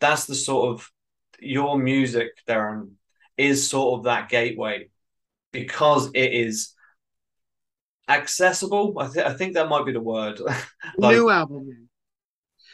that's 0.00 0.26
the 0.26 0.34
sort 0.34 0.72
of 0.72 0.90
your 1.40 1.78
music, 1.78 2.30
Deron, 2.46 2.92
is 3.36 3.68
sort 3.68 3.98
of 3.98 4.04
that 4.04 4.28
gateway 4.28 4.88
because 5.52 6.10
it 6.14 6.32
is 6.32 6.74
accessible. 8.08 8.94
I, 8.98 9.08
th- 9.08 9.26
I 9.26 9.34
think 9.34 9.54
that 9.54 9.68
might 9.68 9.86
be 9.86 9.92
the 9.92 10.00
word. 10.00 10.40
like, 10.98 11.16
New 11.16 11.30
album. 11.30 11.88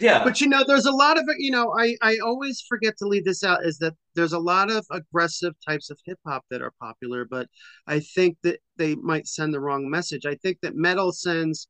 Yeah. 0.00 0.24
But 0.24 0.40
you 0.40 0.48
know, 0.48 0.64
there's 0.66 0.86
a 0.86 0.92
lot 0.92 1.18
of 1.18 1.24
you 1.38 1.50
know, 1.50 1.74
I, 1.78 1.96
I 2.02 2.18
always 2.18 2.64
forget 2.68 2.96
to 2.98 3.06
leave 3.06 3.24
this 3.24 3.44
out 3.44 3.64
is 3.64 3.78
that 3.78 3.94
there's 4.14 4.32
a 4.32 4.38
lot 4.38 4.70
of 4.70 4.84
aggressive 4.90 5.54
types 5.66 5.90
of 5.90 5.98
hip 6.04 6.18
hop 6.26 6.44
that 6.50 6.62
are 6.62 6.72
popular, 6.80 7.24
but 7.24 7.48
I 7.86 8.00
think 8.00 8.36
that 8.42 8.60
they 8.76 8.96
might 8.96 9.28
send 9.28 9.54
the 9.54 9.60
wrong 9.60 9.88
message. 9.88 10.26
I 10.26 10.34
think 10.36 10.58
that 10.62 10.74
metal 10.74 11.12
sends 11.12 11.68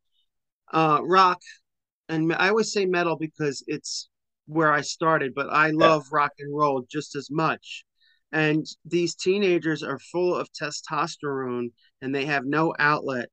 uh, 0.73 1.01
rock, 1.03 1.41
and 2.09 2.33
I 2.35 2.49
always 2.49 2.73
say 2.73 2.87
metal 2.87 3.17
because 3.17 3.63
it's 3.67 4.09
where 4.47 4.73
I 4.73 4.81
started, 4.81 5.33
but 5.35 5.51
I 5.51 5.71
love 5.71 6.05
yeah. 6.11 6.19
rock 6.19 6.33
and 6.39 6.55
roll 6.55 6.85
just 6.91 7.17
as 7.17 7.31
much. 7.31 7.85
And 8.33 8.67
these 8.85 9.15
teenagers 9.15 9.83
are 9.83 9.99
full 9.99 10.35
of 10.35 10.51
testosterone 10.53 11.69
and 12.03 12.15
they 12.15 12.25
have 12.27 12.45
no 12.45 12.75
outlet 12.79 13.29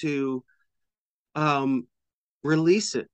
to 0.00 0.44
um, 1.34 1.86
release 2.42 2.94
it. 2.94 3.08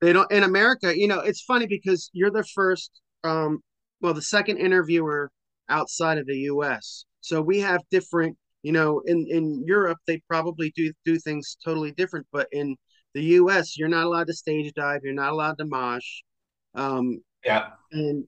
They 0.00 0.12
don't 0.12 0.30
in 0.30 0.44
America, 0.44 0.96
you 0.96 1.08
know, 1.08 1.20
it's 1.20 1.42
funny 1.42 1.66
because 1.66 2.10
you're 2.12 2.30
the 2.30 2.44
first 2.44 3.00
um, 3.24 3.60
well, 4.00 4.14
the 4.14 4.22
second 4.22 4.58
interviewer 4.58 5.30
outside 5.68 6.18
of 6.18 6.26
the 6.26 6.38
US. 6.52 7.04
So 7.20 7.42
we 7.42 7.60
have 7.60 7.82
different, 7.90 8.36
you 8.62 8.72
know, 8.72 9.02
in 9.06 9.26
in 9.28 9.64
Europe 9.66 9.98
they 10.06 10.22
probably 10.28 10.72
do 10.76 10.92
do 11.04 11.18
things 11.18 11.56
totally 11.64 11.92
different, 11.92 12.26
but 12.32 12.48
in 12.52 12.76
the 13.14 13.22
U.S., 13.22 13.76
you're 13.76 13.88
not 13.88 14.04
allowed 14.04 14.26
to 14.28 14.34
stage 14.34 14.72
dive. 14.74 15.00
You're 15.02 15.14
not 15.14 15.32
allowed 15.32 15.58
to 15.58 15.64
mosh. 15.64 16.22
Um, 16.74 17.20
yeah, 17.44 17.70
and 17.90 18.24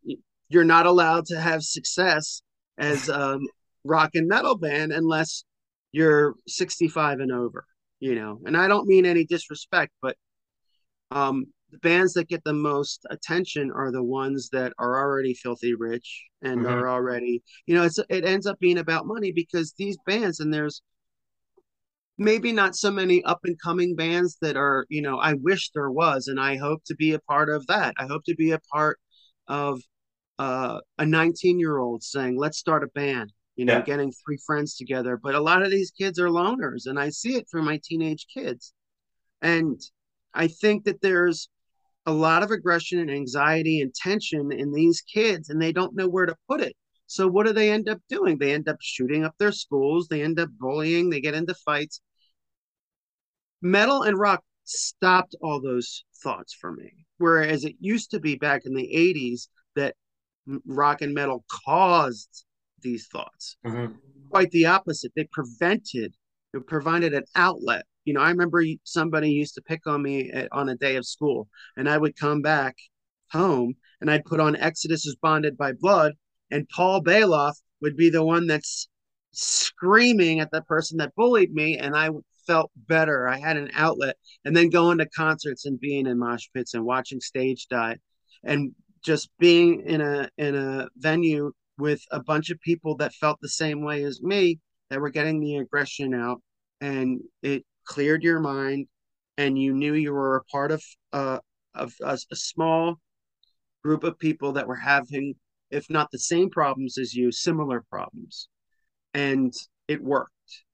you're 0.49 0.65
not 0.65 0.87
allowed 0.87 1.27
to 1.27 1.41
have 1.41 1.63
success 1.63 2.43
as 2.79 3.09
a 3.09 3.39
rock 3.85 4.11
and 4.15 4.27
metal 4.27 4.57
band 4.57 4.93
unless 4.93 5.45
you're 5.93 6.35
65 6.47 7.21
and 7.21 7.33
over. 7.33 7.67
You 8.01 8.15
know, 8.15 8.41
and 8.47 8.57
I 8.57 8.67
don't 8.69 8.89
mean 8.89 9.05
any 9.07 9.25
disrespect, 9.27 9.93
but 10.01 10.17
um, 11.11 11.47
the 11.71 11.79
bands 11.79 12.15
that 12.15 12.29
get 12.29 12.43
the 12.45 12.53
most 12.53 13.07
attention 13.11 13.71
are 13.75 13.93
the 13.93 14.03
ones 14.03 14.49
that 14.53 14.73
are 14.79 14.99
already 14.99 15.35
filthy 15.35 15.75
rich 15.75 16.25
and 16.43 16.67
Mhm. 16.67 16.67
are 16.67 16.89
already 16.89 17.43
you 17.67 17.75
know 17.75 17.85
it's 17.85 17.99
it 18.09 18.25
ends 18.25 18.47
up 18.47 18.59
being 18.59 18.79
about 18.79 19.07
money 19.07 19.33
because 19.33 19.75
these 19.79 19.97
bands 20.07 20.41
and 20.41 20.53
there's 20.53 20.83
maybe 22.19 22.53
not 22.53 22.77
so 22.77 22.91
many 22.91 23.23
up 23.25 23.41
and 23.45 23.61
coming 23.61 23.95
bands 23.97 24.37
that 24.43 24.57
are 24.57 24.87
you 24.89 25.03
know 25.03 25.19
i 25.19 25.33
wish 25.35 25.71
there 25.75 25.91
was 25.91 26.29
and 26.29 26.39
i 26.41 26.57
hope 26.57 26.83
to 26.85 26.95
be 26.97 27.13
a 27.13 27.19
part 27.21 27.49
of 27.49 27.67
that 27.67 27.95
i 27.99 28.07
hope 28.07 28.23
to 28.25 28.35
be 28.35 28.51
a 28.53 28.61
part 28.73 28.99
of 29.49 29.81
uh, 30.39 30.81
a 30.99 31.07
19 31.07 31.59
year 31.59 31.79
old 31.79 32.03
saying 32.03 32.37
let's 32.39 32.59
start 32.59 32.85
a 32.85 32.89
band 32.89 33.33
you 33.61 33.67
know 33.67 33.75
Yeah. 33.75 33.83
getting 33.83 34.11
three 34.11 34.39
friends 34.47 34.75
together 34.75 35.19
but 35.23 35.35
a 35.35 35.41
lot 35.41 35.63
of 35.63 35.71
these 35.71 35.91
kids 35.91 36.19
are 36.19 36.29
loners 36.29 36.87
and 36.87 36.99
i 36.99 37.11
see 37.11 37.37
it 37.37 37.47
through 37.49 37.63
my 37.63 37.79
teenage 37.85 38.27
kids. 38.33 38.73
And 39.43 39.79
i 40.33 40.47
think 40.49 40.85
that 40.85 41.03
there's 41.03 41.49
a 42.07 42.13
lot 42.13 42.43
of 42.43 42.51
aggression 42.51 42.99
and 42.99 43.11
anxiety 43.11 43.83
and 43.83 43.95
tension 43.95 44.51
in 44.51 44.73
these 44.73 45.03
kids 45.03 45.51
and 45.51 45.61
they 45.61 45.73
don't 45.73 45.95
know 45.95 46.09
where 46.09 46.27
to 46.27 46.35
put 46.49 46.61
it. 46.63 46.75
So 47.07 47.29
what 47.29 47.47
do 47.47 47.53
they 47.53 47.71
end 47.71 47.89
up 47.89 48.01
doing? 48.09 48.39
They 48.39 48.55
end 48.55 48.69
up 48.69 48.79
shooting 48.81 49.25
up 49.25 49.35
their 49.39 49.53
schools. 49.53 50.09
They 50.09 50.23
end 50.23 50.41
up 50.41 50.49
bullying. 50.59 51.11
They 51.11 51.21
get 51.21 51.35
into 51.35 51.55
fights. 51.55 52.01
Metal 53.61 54.03
and 54.05 54.19
rock 54.19 54.43
stopped 54.65 55.35
all 55.43 55.61
those 55.61 56.05
thoughts 56.23 56.55
for 56.55 56.73
me. 56.73 56.91
Whereas 57.19 57.65
it 57.65 57.77
used 57.81 58.13
to 58.13 58.21
be 58.21 58.37
back 58.37 58.63
in 58.65 58.75
the 58.75 58.89
80s 58.95 59.49
that 59.77 59.95
rock 60.65 61.03
and 61.03 61.13
metal 61.13 61.45
caused 61.67 62.47
these 62.83 63.07
thoughts. 63.09 63.57
Mhm. 63.65 63.97
Quite 64.31 64.51
the 64.51 64.67
opposite. 64.67 65.13
They 65.17 65.25
prevented, 65.25 66.15
it 66.55 66.67
provided 66.67 67.15
an 67.15 67.25
outlet. 67.35 67.85
You 68.05 68.15
know, 68.15 68.21
I 68.21 68.31
remember 68.31 68.63
somebody 68.85 69.31
used 69.31 69.55
to 69.55 69.63
pick 69.63 69.87
on 69.87 70.03
me 70.03 70.31
at, 70.31 70.49
on 70.53 70.69
a 70.69 70.77
day 70.77 70.97
of 70.97 71.07
school, 71.07 71.49
and 71.77 71.89
I 71.89 71.99
would 71.99 72.17
come 72.17 72.43
back 72.43 72.77
home 73.31 73.75
and 74.01 74.11
I'd 74.11 74.25
put 74.25 74.41
on 74.41 74.57
Exodus 74.57 75.07
is 75.07 75.17
Bonded 75.17 75.57
by 75.57 75.73
Blood, 75.73 76.15
and 76.51 76.69
Paul 76.69 77.03
Baloff 77.03 77.55
would 77.81 77.97
be 77.97 78.11
the 78.11 78.25
one 78.25 78.47
that's 78.47 78.89
screaming 79.33 80.41
at 80.41 80.51
the 80.51 80.63
person 80.63 80.99
that 80.99 81.15
bullied 81.15 81.53
me, 81.53 81.79
and 81.79 81.95
I 81.97 82.11
felt 82.47 82.71
better. 82.89 83.29
I 83.29 83.39
had 83.39 83.57
an 83.57 83.71
outlet, 83.75 84.17
and 84.45 84.57
then 84.57 84.71
going 84.71 84.99
to 84.99 85.09
concerts 85.09 85.67
and 85.67 85.79
being 85.79 86.07
in 86.07 86.19
mosh 86.19 86.47
pits 86.55 86.75
and 86.75 86.85
watching 86.85 87.21
stage 87.21 87.69
dive, 87.69 87.99
and 88.43 88.73
just 89.03 89.31
being 89.39 89.83
in 89.83 90.01
a 90.01 90.29
in 90.37 90.55
a 90.55 90.89
venue 90.97 91.53
with 91.81 92.03
a 92.11 92.23
bunch 92.23 92.51
of 92.51 92.61
people 92.61 92.97
that 92.97 93.15
felt 93.15 93.39
the 93.41 93.49
same 93.49 93.83
way 93.83 94.05
as 94.05 94.23
me, 94.23 94.61
that 94.91 95.01
were 95.01 95.11
getting 95.11 95.41
the 95.41 95.57
aggression 95.57 96.15
out, 96.15 96.43
and 96.81 97.21
it 97.43 97.65
cleared 97.85 98.23
your 98.23 98.41
mind, 98.41 98.87
and 99.39 99.59
you 99.59 99.73
knew 99.73 99.95
you 99.95 100.13
were 100.13 100.37
a 100.37 100.45
part 100.45 100.71
of 100.71 100.83
uh, 101.13 101.39
of 101.75 101.93
a, 102.03 102.19
a 102.31 102.37
small 102.37 102.97
group 103.83 104.05
of 104.05 104.19
people 104.19 104.53
that 104.53 104.67
were 104.69 104.77
having, 104.77 105.35
if 105.71 105.89
not 105.89 106.11
the 106.11 106.19
same 106.19 106.51
problems 106.51 106.99
as 106.99 107.15
you, 107.15 107.33
similar 107.33 107.85
problems, 107.91 108.49
and 109.15 109.55
it 109.89 110.03
worked, 110.03 110.65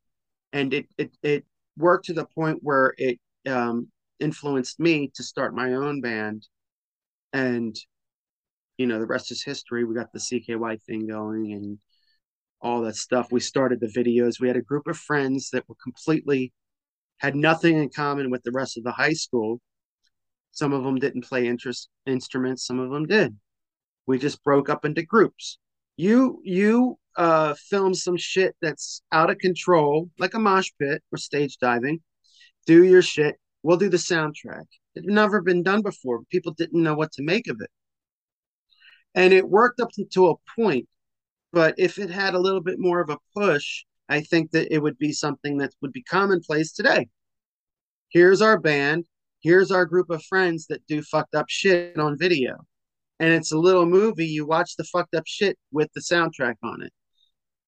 and 0.52 0.74
it 0.74 0.86
it 0.98 1.10
it 1.22 1.44
worked 1.78 2.06
to 2.06 2.14
the 2.14 2.26
point 2.26 2.58
where 2.62 2.94
it 2.96 3.18
um, 3.46 3.88
influenced 4.18 4.80
me 4.80 5.10
to 5.14 5.22
start 5.22 5.54
my 5.54 5.74
own 5.74 6.00
band, 6.00 6.46
and 7.32 7.76
you 8.78 8.86
know 8.86 8.98
the 8.98 9.06
rest 9.06 9.30
is 9.30 9.42
history. 9.42 9.84
We 9.84 9.94
got 9.94 10.12
the 10.12 10.18
CKY 10.18 10.82
thing 10.82 11.06
going 11.06 11.52
and 11.52 11.78
all 12.60 12.82
that 12.82 12.96
stuff. 12.96 13.28
We 13.30 13.40
started 13.40 13.80
the 13.80 13.86
videos. 13.86 14.40
We 14.40 14.48
had 14.48 14.56
a 14.56 14.62
group 14.62 14.86
of 14.86 14.96
friends 14.96 15.50
that 15.50 15.68
were 15.68 15.76
completely 15.82 16.52
had 17.18 17.34
nothing 17.36 17.76
in 17.76 17.88
common 17.90 18.30
with 18.30 18.42
the 18.42 18.52
rest 18.52 18.76
of 18.76 18.84
the 18.84 18.92
high 18.92 19.12
school. 19.12 19.60
Some 20.52 20.72
of 20.72 20.84
them 20.84 20.96
didn't 20.96 21.24
play 21.24 21.46
interest 21.46 21.88
instruments. 22.06 22.66
Some 22.66 22.78
of 22.78 22.90
them 22.90 23.06
did. 23.06 23.36
We 24.06 24.18
just 24.18 24.42
broke 24.44 24.68
up 24.68 24.84
into 24.84 25.02
groups. 25.02 25.58
You 25.96 26.40
you 26.44 26.98
uh, 27.16 27.54
film 27.54 27.94
some 27.94 28.16
shit 28.16 28.54
that's 28.60 29.02
out 29.12 29.30
of 29.30 29.38
control, 29.38 30.10
like 30.18 30.34
a 30.34 30.38
mosh 30.38 30.70
pit 30.80 31.02
or 31.12 31.18
stage 31.18 31.56
diving. 31.58 32.00
Do 32.66 32.84
your 32.84 33.02
shit. 33.02 33.36
We'll 33.62 33.78
do 33.78 33.88
the 33.88 33.96
soundtrack. 33.96 34.64
It 34.94 35.04
never 35.04 35.40
been 35.40 35.62
done 35.62 35.82
before. 35.82 36.22
People 36.30 36.52
didn't 36.52 36.82
know 36.82 36.94
what 36.94 37.12
to 37.12 37.22
make 37.22 37.48
of 37.48 37.58
it, 37.60 37.70
and 39.16 39.32
it 39.32 39.48
worked 39.48 39.80
up 39.80 39.90
to 40.12 40.28
a 40.28 40.34
point. 40.54 40.86
But 41.52 41.74
if 41.78 41.98
it 41.98 42.10
had 42.10 42.34
a 42.34 42.38
little 42.38 42.60
bit 42.60 42.78
more 42.78 43.00
of 43.00 43.10
a 43.10 43.18
push, 43.34 43.84
I 44.08 44.20
think 44.20 44.52
that 44.52 44.72
it 44.72 44.78
would 44.78 44.98
be 44.98 45.12
something 45.12 45.58
that 45.58 45.72
would 45.80 45.92
be 45.92 46.02
commonplace 46.02 46.72
today. 46.72 47.08
Here's 48.10 48.42
our 48.42 48.60
band. 48.60 49.06
Here's 49.40 49.72
our 49.72 49.86
group 49.86 50.10
of 50.10 50.22
friends 50.24 50.66
that 50.68 50.86
do 50.86 51.02
fucked 51.02 51.34
up 51.34 51.46
shit 51.48 51.98
on 51.98 52.18
video. 52.18 52.58
And 53.18 53.32
it's 53.32 53.52
a 53.52 53.58
little 53.58 53.86
movie. 53.86 54.26
You 54.26 54.46
watch 54.46 54.76
the 54.76 54.84
fucked 54.84 55.14
up 55.14 55.24
shit 55.26 55.58
with 55.72 55.88
the 55.94 56.02
soundtrack 56.02 56.56
on 56.62 56.82
it. 56.82 56.92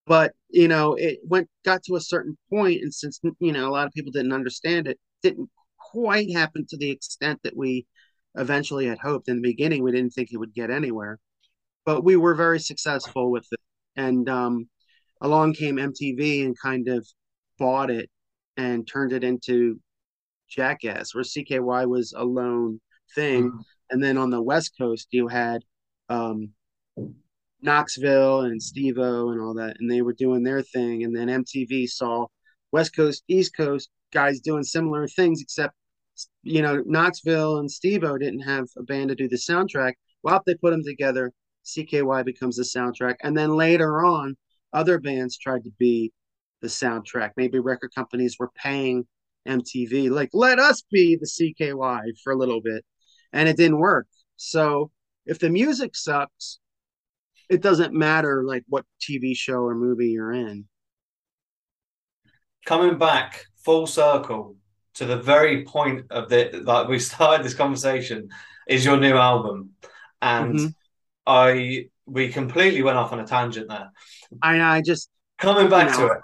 But, 0.07 0.33
you 0.51 0.69
know, 0.69 0.95
it 0.95 1.19
went 1.25 1.49
got 1.65 1.83
to 1.85 1.97
a 1.97 2.01
certain 2.01 2.37
point, 2.51 2.83
and 2.83 2.93
since 2.93 3.21
you 3.41 3.53
know, 3.53 3.69
a 3.69 3.73
lot 3.73 3.87
of 3.87 3.93
people 3.93 4.13
didn't 4.13 4.33
understand 4.33 4.87
it, 4.87 4.99
didn't 5.23 5.51
quite 5.79 6.33
happen 6.33 6.67
to 6.69 6.77
the 6.77 6.91
extent 6.91 7.41
that 7.43 7.57
we 7.57 7.87
eventually 8.35 8.87
had 8.87 8.99
hoped. 8.99 9.29
In 9.29 9.37
the 9.37 9.43
beginning, 9.43 9.83
we 9.83 9.93
didn't 9.93 10.13
think 10.13 10.31
it 10.33 10.39
would 10.39 10.55
get 10.55 10.71
anywhere. 10.71 11.19
But 11.89 12.05
we 12.05 12.17
were 12.17 12.35
very 12.35 12.61
successful 12.61 13.31
with 13.31 13.47
it. 13.51 13.61
And 13.97 14.29
um 14.29 14.69
along 15.23 15.55
came 15.55 15.77
MTV 15.77 16.45
and 16.45 16.55
kind 16.61 16.87
of 16.87 17.09
bought 17.59 17.91
it 17.91 18.11
and 18.59 18.87
turned 18.87 19.15
it 19.15 19.25
into 19.25 19.81
Jackass, 20.51 21.15
where 21.15 21.25
CKY 21.25 21.89
was 21.89 22.13
a 22.15 22.25
lone 22.25 22.79
thing. 23.15 23.53
Mhm. 23.53 23.63
And 23.89 24.03
then 24.05 24.19
on 24.19 24.29
the 24.29 24.43
West 24.43 24.73
Coast, 24.79 25.09
you 25.13 25.29
had 25.29 25.65
um, 26.11 26.53
Knoxville 27.63 28.43
and 28.43 28.63
Steve-O 28.63 29.31
and 29.31 29.41
all 29.41 29.55
that, 29.55 29.77
and 29.81 29.91
they 29.91 30.03
were 30.03 30.13
doing 30.13 30.43
their 30.43 30.61
thing. 30.61 31.05
And 31.05 31.17
then 31.17 31.29
MTV 31.29 31.87
saw 31.87 32.27
West 32.71 32.95
Coast, 32.95 33.25
East 33.29 33.57
Coast 33.57 33.89
guys 34.13 34.41
doing 34.41 34.63
similar 34.63 35.09
things, 35.09 35.41
except 35.41 35.75
you 36.43 36.61
know 36.61 36.83
Knoxville 36.85 37.59
and 37.61 37.71
Steve-O 37.71 38.19
didn't 38.19 38.41
have 38.41 38.67
a 38.77 38.83
band 38.83 39.09
to 39.09 39.15
do 39.15 39.27
the 39.27 39.37
soundtrack. 39.37 39.95
Well, 40.23 40.43
they 40.45 40.55
put 40.55 40.73
them 40.73 40.85
together. 40.85 41.33
CKY 41.69 42.25
becomes 42.25 42.57
the 42.57 42.63
soundtrack, 42.63 43.17
and 43.23 43.37
then 43.37 43.51
later 43.51 44.05
on, 44.05 44.37
other 44.73 44.99
bands 44.99 45.39
tried 45.39 45.65
to 45.65 45.71
be 45.79 46.13
the 46.63 46.69
soundtrack. 46.69 47.33
Maybe 47.37 47.59
record 47.59 47.93
companies 47.95 48.37
were 48.39 48.51
paying 48.57 49.07
MTV, 49.47 50.11
like, 50.11 50.31
let 50.33 50.59
us 50.59 50.83
be 50.91 51.17
the 51.17 51.27
CKY 51.27 52.01
for 52.23 52.33
a 52.33 52.37
little 52.37 52.61
bit. 52.61 52.85
And 53.33 53.49
it 53.49 53.57
didn't 53.57 53.79
work. 53.79 54.07
So 54.37 54.91
if 55.27 55.39
the 55.39 55.51
music 55.51 55.95
sucks, 55.95 56.59
it 57.49 57.63
doesn't 57.63 57.95
matter 57.95 58.45
like 58.45 58.65
what 58.69 58.85
TV 59.01 59.35
show 59.37 59.61
or 59.61 59.75
movie 59.75 60.09
you're 60.11 60.33
in. 60.33 60.67
Coming 62.67 62.99
back 62.99 63.47
full 63.65 63.87
circle 63.87 64.57
to 64.95 65.05
the 65.07 65.17
very 65.17 65.65
point 65.65 66.07
of 66.11 66.29
the 66.29 66.61
like 66.65 66.89
we 66.89 66.99
started 66.99 67.45
this 67.45 67.55
conversation 67.55 68.29
is 68.67 68.85
your 68.85 68.99
new 68.99 69.17
album, 69.17 69.71
and 70.21 70.55
Mhm. 70.55 70.75
I 71.29 71.89
we 72.07 72.31
completely 72.33 72.83
went 72.83 72.97
off 72.97 73.13
on 73.13 73.21
a 73.21 73.27
tangent 73.27 73.69
there. 73.69 73.91
I 74.43 74.61
I 74.61 74.83
just 74.83 75.11
Coming 75.39 75.71
back 75.71 75.97
No. 75.97 76.09
to 76.09 76.15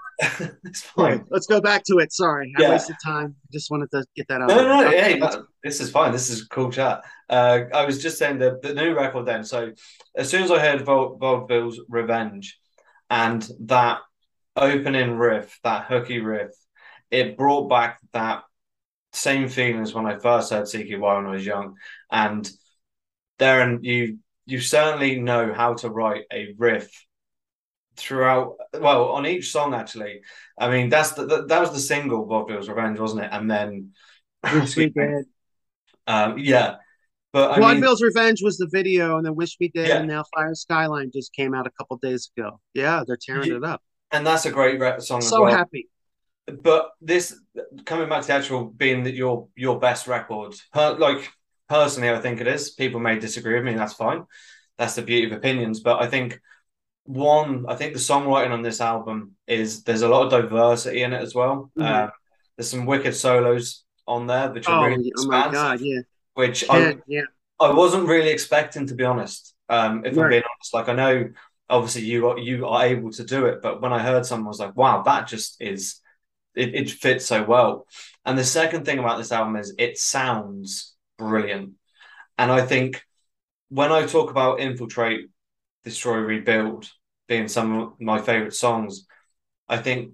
it, 0.41 0.51
it's 0.65 0.81
fine. 0.81 1.23
let's 1.29 1.47
go 1.47 1.61
back 1.61 1.85
to 1.85 1.99
it. 1.99 2.11
Sorry, 2.11 2.53
I 2.57 2.69
wasted 2.69 2.97
time. 3.01 3.33
Just 3.53 3.71
wanted 3.71 3.89
to 3.91 4.03
get 4.13 4.27
that 4.27 4.41
out. 4.41 4.49
No, 4.49 4.55
no, 4.57 4.81
no, 4.81 4.89
hey, 4.89 5.17
that- 5.21 5.39
this 5.63 5.79
is 5.79 5.89
fine. 5.89 6.11
This 6.11 6.29
is 6.29 6.45
cool 6.47 6.69
chat. 6.69 7.01
Uh, 7.29 7.61
I 7.73 7.85
was 7.85 8.03
just 8.03 8.17
saying 8.17 8.39
the, 8.39 8.59
the 8.61 8.73
new 8.73 8.93
record 8.93 9.25
then. 9.25 9.45
So 9.45 9.71
as 10.17 10.29
soon 10.29 10.43
as 10.43 10.51
I 10.51 10.59
heard 10.59 10.81
Vol- 10.83 11.15
Vaudeville's 11.17 11.79
Revenge 11.87 12.59
and 13.09 13.47
that 13.61 13.99
opening 14.57 15.17
riff, 15.17 15.57
that 15.63 15.85
hooky 15.85 16.19
riff, 16.19 16.51
it 17.09 17.37
brought 17.37 17.69
back 17.69 17.99
that 18.11 18.43
same 19.13 19.47
feeling 19.47 19.81
as 19.81 19.93
when 19.93 20.05
I 20.05 20.19
first 20.19 20.51
heard 20.51 20.65
CKY 20.65 20.99
when 20.99 21.25
I 21.25 21.31
was 21.31 21.45
young. 21.45 21.77
And 22.11 22.49
Deron, 23.39 23.79
you 23.83 24.19
you 24.45 24.59
certainly 24.59 25.19
know 25.19 25.53
how 25.53 25.73
to 25.73 25.89
write 25.89 26.23
a 26.31 26.53
riff 26.57 26.89
throughout 27.97 28.55
well 28.73 29.09
on 29.09 29.25
each 29.25 29.51
song 29.51 29.73
actually 29.73 30.19
i 30.59 30.69
mean 30.69 30.89
that's 30.89 31.11
the, 31.13 31.25
the 31.25 31.45
that 31.45 31.59
was 31.61 31.71
the 31.71 31.79
single 31.79 32.25
vaudeville's 32.25 32.67
revenge 32.67 32.99
wasn't 32.99 33.21
it 33.23 33.29
and 33.31 33.49
then 33.49 33.91
Wish 34.53 34.75
We 34.75 34.89
Did. 34.89 35.25
um 36.05 36.37
yeah 36.37 36.75
but 37.31 37.51
i 37.51 37.53
mean 37.55 37.61
Vaudeville's 37.61 38.01
Revenge 38.01 38.41
was 38.43 38.57
the 38.57 38.67
video, 38.71 39.17
and 39.17 39.25
then 39.25 39.35
Wish 39.35 39.57
We 39.59 39.67
Did, 39.69 39.87
Yeah. 39.89 39.97
and 39.99 40.07
now 40.07 40.23
Fire 40.33 40.55
Skyline 40.55 41.11
just 41.13 41.33
came 41.33 41.53
out 41.53 41.67
a 41.67 41.71
couple 41.71 41.97
days 41.97 42.31
ago. 42.37 42.61
Yeah, 42.73 43.03
they're 43.05 43.17
tearing 43.19 43.49
Yeah. 43.49 43.57
it 43.57 43.63
up. 43.65 43.81
and 44.11 44.25
that's 44.25 44.45
a 44.45 44.51
great 44.51 44.79
re- 44.79 44.99
song 45.01 45.19
So 45.21 45.41
well 45.43 45.51
happy. 45.55 45.89
but 46.61 46.91
this 47.01 47.37
coming 47.85 48.07
back 48.07 48.21
to 48.21 48.27
the 48.27 48.33
actual 48.33 48.65
being 48.65 49.03
that 49.03 49.15
your 49.15 49.47
your 49.55 49.79
best 49.79 50.07
record 50.07 50.53
like 50.75 51.29
personally 51.69 52.09
i 52.09 52.19
think 52.19 52.41
it 52.41 52.47
is 52.47 52.71
people 52.71 52.99
may 52.99 53.17
disagree 53.19 53.55
with 53.55 53.63
me 53.63 53.71
and 53.71 53.79
that's 53.79 53.93
fine 53.93 54.23
that's 54.77 54.95
the 54.95 55.01
beauty 55.01 55.27
of 55.27 55.31
opinions 55.37 55.79
but 55.79 56.01
i 56.01 56.07
think 56.07 56.39
one 57.05 57.65
i 57.67 57.75
think 57.75 57.93
the 57.93 57.99
songwriting 57.99 58.51
on 58.51 58.61
this 58.61 58.81
album 58.81 59.31
is 59.47 59.83
there's 59.83 60.01
a 60.01 60.07
lot 60.09 60.25
of 60.25 60.31
diversity 60.31 61.03
in 61.03 61.13
it 61.13 61.21
as 61.21 61.35
well 61.35 61.71
Mhm. 61.77 61.85
um, 62.05 62.11
there's 62.57 62.69
some 62.69 62.85
wicked 62.85 63.15
solos 63.15 63.83
on 64.07 64.27
there 64.27 64.51
which 64.51 64.67
are 64.67 64.85
Oh, 64.85 64.89
really 64.89 65.11
oh 65.17 65.27
my 65.27 65.51
God, 65.51 65.81
yeah. 65.81 66.01
which 66.35 66.69
I, 66.69 66.97
yeah. 67.07 67.21
I 67.59 67.71
wasn't 67.71 68.07
really 68.07 68.29
expecting 68.29 68.87
to 68.87 68.95
be 68.95 69.03
honest. 69.03 69.53
Um, 69.69 70.05
if 70.05 70.17
I'm 70.17 70.29
being 70.29 70.43
honest, 70.43 70.73
like 70.73 70.89
I 70.89 70.93
know 70.93 71.29
obviously 71.69 72.03
you 72.03 72.29
are 72.29 72.37
you 72.37 72.67
are 72.67 72.85
able 72.85 73.11
to 73.11 73.23
do 73.23 73.47
it, 73.47 73.61
but 73.61 73.81
when 73.81 73.91
I 73.93 73.99
heard 73.99 74.25
someone 74.25 74.47
I 74.47 74.49
was 74.49 74.59
like, 74.59 74.75
wow, 74.75 75.01
that 75.03 75.27
just 75.27 75.57
is 75.61 76.01
it, 76.55 76.75
it 76.75 76.89
fits 76.91 77.25
so 77.25 77.43
well. 77.43 77.87
And 78.25 78.37
the 78.37 78.43
second 78.43 78.85
thing 78.85 78.99
about 78.99 79.17
this 79.17 79.31
album 79.31 79.55
is 79.57 79.73
it 79.77 79.97
sounds 79.97 80.94
brilliant. 81.17 81.73
And 82.37 82.51
I 82.51 82.65
think 82.65 83.03
when 83.69 83.91
I 83.91 84.05
talk 84.05 84.29
about 84.29 84.59
infiltrate, 84.59 85.29
destroy, 85.83 86.17
rebuild 86.17 86.89
being 87.27 87.47
some 87.47 87.79
of 87.79 87.93
my 87.99 88.21
favorite 88.21 88.53
songs, 88.53 89.05
I 89.67 89.77
think 89.77 90.13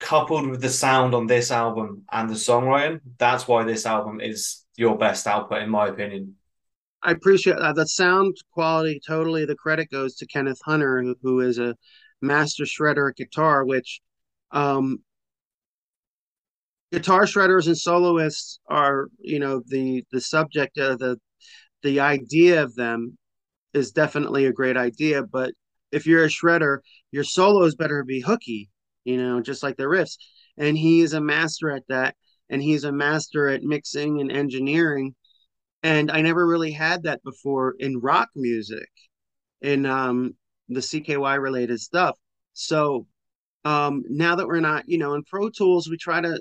coupled 0.00 0.48
with 0.48 0.60
the 0.60 0.68
sound 0.68 1.14
on 1.14 1.26
this 1.26 1.50
album 1.50 2.04
and 2.12 2.28
the 2.28 2.34
songwriting, 2.34 3.00
that's 3.18 3.48
why 3.48 3.64
this 3.64 3.86
album 3.86 4.20
is 4.20 4.64
your 4.76 4.98
best 4.98 5.26
output, 5.26 5.62
in 5.62 5.70
my 5.70 5.88
opinion. 5.88 6.36
I 7.02 7.12
appreciate 7.12 7.56
that. 7.58 7.74
The 7.74 7.86
sound 7.86 8.36
quality, 8.52 9.00
totally. 9.06 9.44
The 9.44 9.56
credit 9.56 9.90
goes 9.90 10.16
to 10.16 10.26
Kenneth 10.26 10.60
Hunter, 10.64 11.02
who, 11.02 11.16
who 11.22 11.40
is 11.40 11.58
a 11.58 11.76
master 12.22 12.64
shredder 12.64 13.10
at 13.10 13.16
guitar, 13.16 13.64
which 13.64 14.00
um, 14.50 14.98
guitar 16.94 17.22
shredders 17.24 17.66
and 17.66 17.76
soloists 17.76 18.60
are, 18.68 19.08
you 19.18 19.38
know, 19.38 19.62
the 19.66 20.04
the 20.12 20.20
subject 20.20 20.78
of 20.78 20.98
the 20.98 21.18
the 21.82 22.00
idea 22.00 22.62
of 22.62 22.74
them 22.74 23.18
is 23.74 23.92
definitely 23.92 24.46
a 24.46 24.52
great 24.52 24.76
idea. 24.76 25.22
But 25.22 25.52
if 25.92 26.06
you're 26.06 26.24
a 26.24 26.28
shredder, 26.28 26.78
your 27.12 27.24
solos 27.24 27.74
better 27.74 28.04
be 28.04 28.20
hooky, 28.20 28.70
you 29.04 29.16
know, 29.16 29.40
just 29.40 29.62
like 29.62 29.76
the 29.76 29.84
riffs. 29.84 30.16
And 30.56 30.78
he 30.78 31.00
is 31.00 31.12
a 31.12 31.20
master 31.20 31.70
at 31.70 31.84
that. 31.88 32.14
And 32.50 32.62
he's 32.62 32.84
a 32.84 32.92
master 32.92 33.48
at 33.48 33.62
mixing 33.62 34.20
and 34.20 34.30
engineering 34.30 35.14
and 35.84 36.10
I 36.10 36.22
never 36.22 36.46
really 36.46 36.72
had 36.72 37.02
that 37.02 37.22
before 37.22 37.74
in 37.78 38.00
rock 38.00 38.30
music, 38.34 38.88
in 39.60 39.84
um, 39.84 40.34
the 40.70 40.80
CKY 40.80 41.40
related 41.40 41.78
stuff. 41.78 42.18
So 42.54 43.06
um, 43.66 44.02
now 44.08 44.34
that 44.36 44.46
we're 44.46 44.60
not, 44.60 44.84
you 44.88 44.96
know, 44.96 45.12
in 45.12 45.24
Pro 45.24 45.50
Tools, 45.50 45.88
we 45.90 45.98
try 45.98 46.22
to 46.22 46.40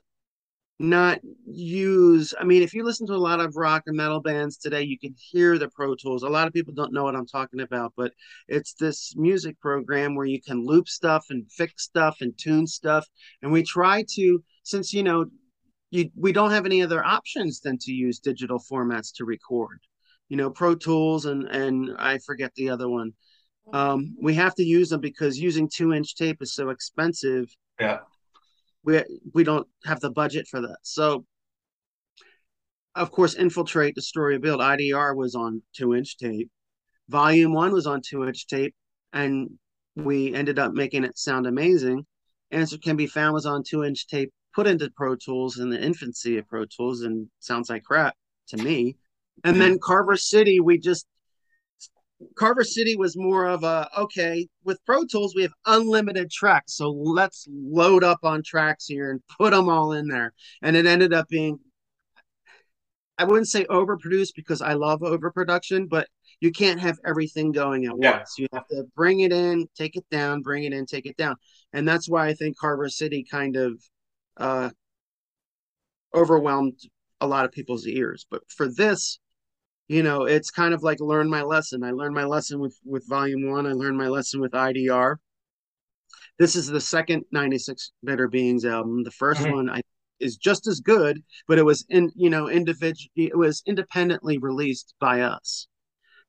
not 0.80 1.20
use. 1.46 2.34
I 2.40 2.44
mean, 2.44 2.64
if 2.64 2.74
you 2.74 2.84
listen 2.84 3.08
to 3.08 3.14
a 3.14 3.16
lot 3.16 3.40
of 3.40 3.56
rock 3.56 3.84
and 3.86 3.96
metal 3.96 4.20
bands 4.20 4.58
today, 4.58 4.82
you 4.82 4.98
can 4.98 5.16
hear 5.18 5.58
the 5.58 5.70
Pro 5.70 5.96
Tools. 5.96 6.24
A 6.24 6.30
lot 6.30 6.48
of 6.48 6.54
people 6.54 6.74
don't 6.74 6.94
know 6.94 7.04
what 7.04 7.16
I'm 7.16 7.28
talking 7.28 7.62
about, 7.62 7.94
but 7.96 8.12
it's 8.48 8.74
this 8.74 9.14
music 9.16 9.60
program 9.60 10.16
where 10.16 10.26
you 10.26 10.42
can 10.42 10.66
loop 10.66 10.88
stuff 10.88 11.26
and 11.30 11.50
fix 11.52 11.84
stuff 11.84 12.18
and 12.22 12.38
tune 12.38 12.68
stuff. 12.68 13.08
And 13.42 13.52
we 13.52 13.64
try 13.64 14.04
to, 14.16 14.44
since 14.64 14.94
you 14.94 15.04
know 15.04 15.26
you, 15.92 16.10
we 16.16 16.32
don't 16.32 16.52
have 16.52 16.66
any 16.66 16.82
other 16.82 17.06
options 17.06 17.60
than 17.60 17.78
to 17.80 17.92
use 17.92 18.20
digital 18.20 18.60
formats 18.60 19.14
to 19.16 19.26
record. 19.26 19.80
You 20.28 20.38
know, 20.38 20.50
Pro 20.50 20.74
Tools 20.74 21.26
and 21.26 21.44
and 21.48 21.96
I 22.00 22.18
forget 22.18 22.52
the 22.56 22.70
other 22.70 22.90
one. 22.90 23.14
Um, 23.72 24.16
we 24.22 24.34
have 24.34 24.56
to 24.56 24.64
use 24.64 24.90
them 24.90 25.00
because 25.00 25.40
using 25.40 25.70
two 25.74 25.94
inch 25.94 26.16
tape 26.16 26.42
is 26.42 26.54
so 26.54 26.70
expensive. 26.70 27.46
Yeah. 27.80 28.00
We 28.84 29.04
we 29.34 29.44
don't 29.44 29.68
have 29.86 30.00
the 30.00 30.12
budget 30.12 30.48
for 30.48 30.62
that. 30.62 30.78
So, 30.84 31.26
of 32.96 33.12
course, 33.12 33.36
infiltrate, 33.36 33.96
destroy, 33.96 34.38
build. 34.40 34.60
IDR 34.60 35.16
was 35.16 35.36
on 35.36 35.62
two 35.76 35.96
inch 35.96 36.18
tape. 36.18 36.50
Volume 37.10 37.54
one 37.54 37.72
was 37.72 37.88
on 37.88 38.02
two 38.02 38.24
inch 38.26 38.48
tape, 38.48 38.76
and 39.14 39.52
we 39.96 40.34
ended 40.34 40.60
up 40.60 40.74
making 40.74 41.04
it 41.04 41.18
sound 41.18 41.48
amazing. 41.48 42.06
Answer 42.52 42.78
can 42.78 42.96
be 42.96 43.08
found 43.08 43.34
was 43.34 43.46
on 43.46 43.64
two 43.64 43.84
inch 43.84 44.08
tape 44.08 44.32
put 44.54 44.68
into 44.68 44.90
Pro 44.96 45.16
Tools 45.16 45.60
in 45.60 45.70
the 45.70 45.82
infancy 45.82 46.38
of 46.38 46.48
Pro 46.48 46.66
Tools 46.66 47.02
and 47.02 47.28
sounds 47.40 47.70
like 47.70 47.84
crap 47.84 48.16
to 48.50 48.58
me. 48.58 48.98
And 49.44 49.60
then 49.60 49.80
Carver 49.84 50.16
City, 50.16 50.60
we 50.60 50.78
just 50.78 51.08
Carver 52.36 52.64
City 52.64 52.96
was 52.96 53.18
more 53.18 53.46
of 53.46 53.64
a 53.64 53.90
okay 53.98 54.48
with 54.64 54.84
Pro 54.86 55.06
Tools 55.06 55.36
we 55.36 55.44
have 55.44 55.54
unlimited 55.66 56.32
tracks, 56.32 56.76
so 56.76 56.90
let's 56.92 57.48
load 57.50 58.04
up 58.04 58.20
on 58.24 58.44
tracks 58.44 58.86
here 58.86 59.12
and 59.12 59.22
put 59.38 59.52
them 59.52 59.70
all 59.70 59.94
in 59.94 60.08
there. 60.08 60.34
And 60.62 60.76
it 60.76 60.86
ended 60.86 61.14
up 61.14 61.28
being 61.30 61.60
I 63.18 63.26
wouldn't 63.26 63.48
say 63.48 63.66
overproduced 63.66 64.34
because 64.36 64.62
I 64.62 64.74
love 64.74 65.04
overproduction, 65.04 65.88
but 65.88 66.08
you 66.40 66.52
can't 66.52 66.80
have 66.80 66.98
everything 67.06 67.52
going 67.52 67.86
at 67.86 67.98
Yeah. 67.98 68.18
once. 68.18 68.38
You 68.38 68.48
have 68.54 68.68
to 68.70 68.86
bring 68.96 69.22
it 69.22 69.32
in, 69.32 69.68
take 69.76 69.96
it 69.96 70.06
down, 70.10 70.42
bring 70.42 70.64
it 70.64 70.74
in, 70.74 70.86
take 70.86 71.06
it 71.06 71.16
down. 71.16 71.36
And 71.74 71.88
that's 71.88 72.10
why 72.10 72.28
I 72.28 72.34
think 72.34 72.58
Carver 72.58 72.90
City 72.90 73.24
kind 73.24 73.56
of 73.56 73.82
uh, 74.38 74.72
overwhelmed 76.14 76.80
a 77.22 77.28
lot 77.28 77.46
of 77.46 77.52
people's 77.52 77.88
ears. 77.88 78.26
But 78.30 78.42
for 78.50 78.68
this, 78.68 79.20
you 79.94 80.02
know, 80.02 80.26
it's 80.26 80.50
kind 80.50 80.74
of 80.74 80.82
like 80.82 81.00
learn 81.00 81.30
my 81.30 81.44
lesson. 81.44 81.84
I 81.84 81.92
learned 81.92 82.16
my 82.16 82.24
lesson 82.26 82.60
with 82.60 82.76
with 82.84 83.08
Volume 83.08 83.50
One. 83.50 83.68
I 83.68 83.74
learned 83.74 83.98
my 83.98 84.08
lesson 84.08 84.42
with 84.42 84.54
IDR. 84.54 85.18
This 86.40 86.56
is 86.56 86.66
the 86.68 86.82
second 86.82 87.26
96 87.32 87.92
Bitter 88.04 88.28
Beings 88.28 88.66
album. 88.66 89.04
The 89.04 89.12
1st 89.12 89.42
Mhm. 89.42 89.52
one 89.52 89.70
I 89.70 89.82
is 90.20 90.36
just 90.38 90.66
as 90.68 90.80
good, 90.80 91.22
but 91.48 91.60
it 91.60 91.64
was 91.64 91.86
in 91.90 92.12
you 92.16 92.30
know 92.32 92.50
individual. 92.50 93.12
It 93.16 93.38
was 93.38 93.62
independently 93.68 94.40
released 94.40 94.96
by 95.00 95.22
us, 95.22 95.68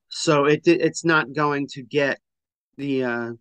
so 0.09 0.45
it 0.45 0.61
it's 0.67 1.05
not 1.05 1.33
going 1.33 1.67
to 1.69 1.83
get 1.83 2.21
the 2.77 3.05
uh, 3.05 3.33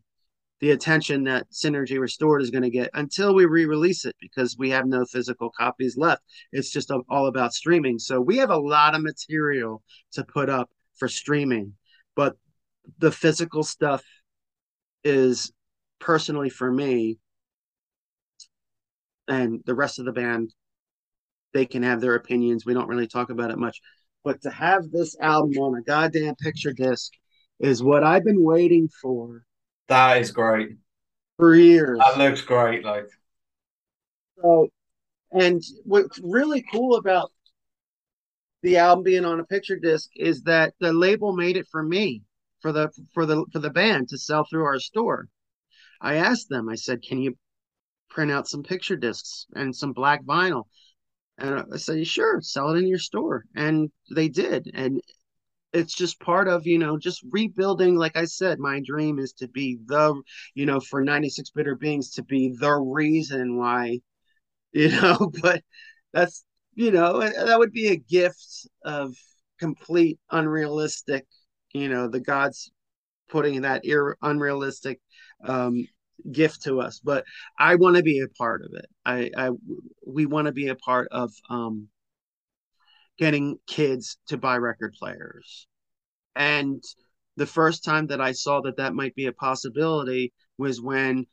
the 0.63 0.71
attention 0.71 1.25
that 1.25 1.45
Synergy 1.51 1.99
Restored 1.99 2.41
is 2.41 2.49
going 2.49 2.63
to 2.63 2.69
get 2.69 2.89
until 2.93 3.35
we 3.35 3.43
re-release 3.43 4.05
it 4.05 4.15
because 4.21 4.55
we 4.57 4.69
have 4.69 4.85
no 4.85 5.03
physical 5.03 5.51
copies 5.59 5.97
left. 5.97 6.21
It's 6.53 6.71
just 6.71 6.89
all 7.09 7.27
about 7.27 7.53
streaming. 7.53 7.99
So 7.99 8.21
we 8.21 8.37
have 8.37 8.49
a 8.49 8.57
lot 8.57 8.95
of 8.95 9.01
material 9.01 9.83
to 10.13 10.23
put 10.23 10.49
up 10.49 10.69
for 10.95 11.09
streaming, 11.09 11.73
but 12.15 12.37
the 12.99 13.11
physical 13.11 13.63
stuff 13.63 14.05
is 15.03 15.51
personally 15.99 16.49
for 16.49 16.71
me 16.71 17.17
and 19.27 19.59
the 19.65 19.75
rest 19.75 19.99
of 19.99 20.05
the 20.05 20.13
band 20.13 20.53
they 21.53 21.65
can 21.65 21.83
have 21.83 21.99
their 21.99 22.15
opinions. 22.15 22.65
We 22.65 22.73
don't 22.73 22.87
really 22.87 23.07
talk 23.07 23.31
about 23.31 23.51
it 23.51 23.59
much. 23.59 23.81
But 24.23 24.41
to 24.43 24.49
have 24.49 24.91
this 24.91 25.17
album 25.19 25.57
on 25.57 25.77
a 25.77 25.83
goddamn 25.83 26.35
picture 26.35 26.71
disc 26.71 27.11
is 27.59 27.83
what 27.83 28.05
I've 28.05 28.23
been 28.23 28.41
waiting 28.41 28.87
for 29.01 29.43
That 29.87 30.17
is 30.17 30.31
great. 30.31 30.77
for 31.37 31.55
years. 31.55 31.99
That 31.99 32.17
looks 32.17 32.41
great. 32.41 32.83
Like, 32.83 33.07
So, 34.41 34.69
and 35.31 35.61
what's 35.83 36.19
really 36.19 36.63
cool 36.71 36.95
about 36.95 37.31
the 38.61 38.77
album 38.77 39.03
being 39.03 39.25
on 39.25 39.39
a 39.39 39.45
picture 39.45 39.77
disc 39.77 40.09
is 40.15 40.43
that 40.43 40.73
the 40.79 40.93
label 40.93 41.33
made 41.35 41.57
it 41.57 41.67
for 41.69 41.83
me, 41.83 42.23
for 42.61 42.71
the 42.71 42.89
for 43.13 43.25
the 43.25 43.45
for 43.51 43.59
the 43.59 43.69
band 43.69 44.09
to 44.09 44.17
sell 44.17 44.45
through 44.49 44.63
our 44.63 44.79
store. 44.79 45.27
I 46.01 46.15
asked 46.15 46.49
them. 46.49 46.69
I 46.69 46.75
said, 46.75 47.01
"Can 47.01 47.21
you 47.21 47.37
print 48.09 48.31
out 48.31 48.47
some 48.47 48.63
picture 48.63 48.95
discs 48.95 49.47
and 49.55 49.75
some 49.75 49.91
black 49.91 50.23
vinyl?" 50.23 50.63
And 51.37 51.65
I 51.73 51.77
said, 51.77 52.05
"Sure, 52.07 52.39
sell 52.41 52.69
it 52.73 52.77
in 52.77 52.87
your 52.87 52.99
store." 52.99 53.43
And 53.55 53.91
they 54.13 54.29
did. 54.29 54.71
And 54.73 55.01
it's 55.73 55.93
just 55.93 56.19
part 56.19 56.47
of 56.47 56.67
you 56.67 56.77
know 56.77 56.97
just 56.97 57.23
rebuilding 57.31 57.95
like 57.95 58.15
i 58.15 58.25
said 58.25 58.59
my 58.59 58.81
dream 58.85 59.19
is 59.19 59.33
to 59.33 59.47
be 59.47 59.79
the 59.85 60.21
you 60.55 60.65
know 60.65 60.79
for 60.79 61.03
96 61.03 61.49
bitter 61.51 61.75
beings 61.75 62.11
to 62.11 62.23
be 62.23 62.55
the 62.59 62.71
reason 62.71 63.57
why 63.57 63.99
you 64.73 64.89
know 64.89 65.31
but 65.41 65.61
that's 66.13 66.45
you 66.75 66.91
know 66.91 67.19
that 67.19 67.59
would 67.59 67.71
be 67.71 67.87
a 67.89 67.95
gift 67.97 68.67
of 68.83 69.15
complete 69.59 70.19
unrealistic 70.31 71.25
you 71.73 71.89
know 71.89 72.07
the 72.07 72.19
gods 72.19 72.71
putting 73.29 73.61
that 73.61 73.85
ir- 73.85 74.17
unrealistic 74.21 74.99
um 75.45 75.87
gift 76.31 76.63
to 76.63 76.79
us 76.79 76.99
but 77.03 77.25
i 77.59 77.75
want 77.75 77.97
to 77.97 78.03
be 78.03 78.19
a 78.21 78.27
part 78.29 78.61
of 78.63 78.73
it. 78.73 78.85
I 79.05 79.31
i 79.35 79.49
we 80.05 80.25
want 80.25 80.47
to 80.47 80.53
be 80.53 80.69
a 80.69 80.75
part 80.75 81.07
of 81.11 81.31
um 81.49 81.89
getting 83.17 83.57
kids 83.67 84.17
to 84.27 84.37
buy 84.37 84.57
record 84.57 84.93
players. 84.99 85.67
And 86.35 86.83
the 87.35 87.47
first 87.47 87.83
time 87.83 88.05
that 88.07 88.21
i 88.21 88.31
saw 88.31 88.61
that 88.61 88.77
that 88.77 88.93
might 88.93 89.15
be 89.15 89.25
a 89.25 89.33
possibility 89.33 90.31
was 90.59 90.79
when 90.79 91.25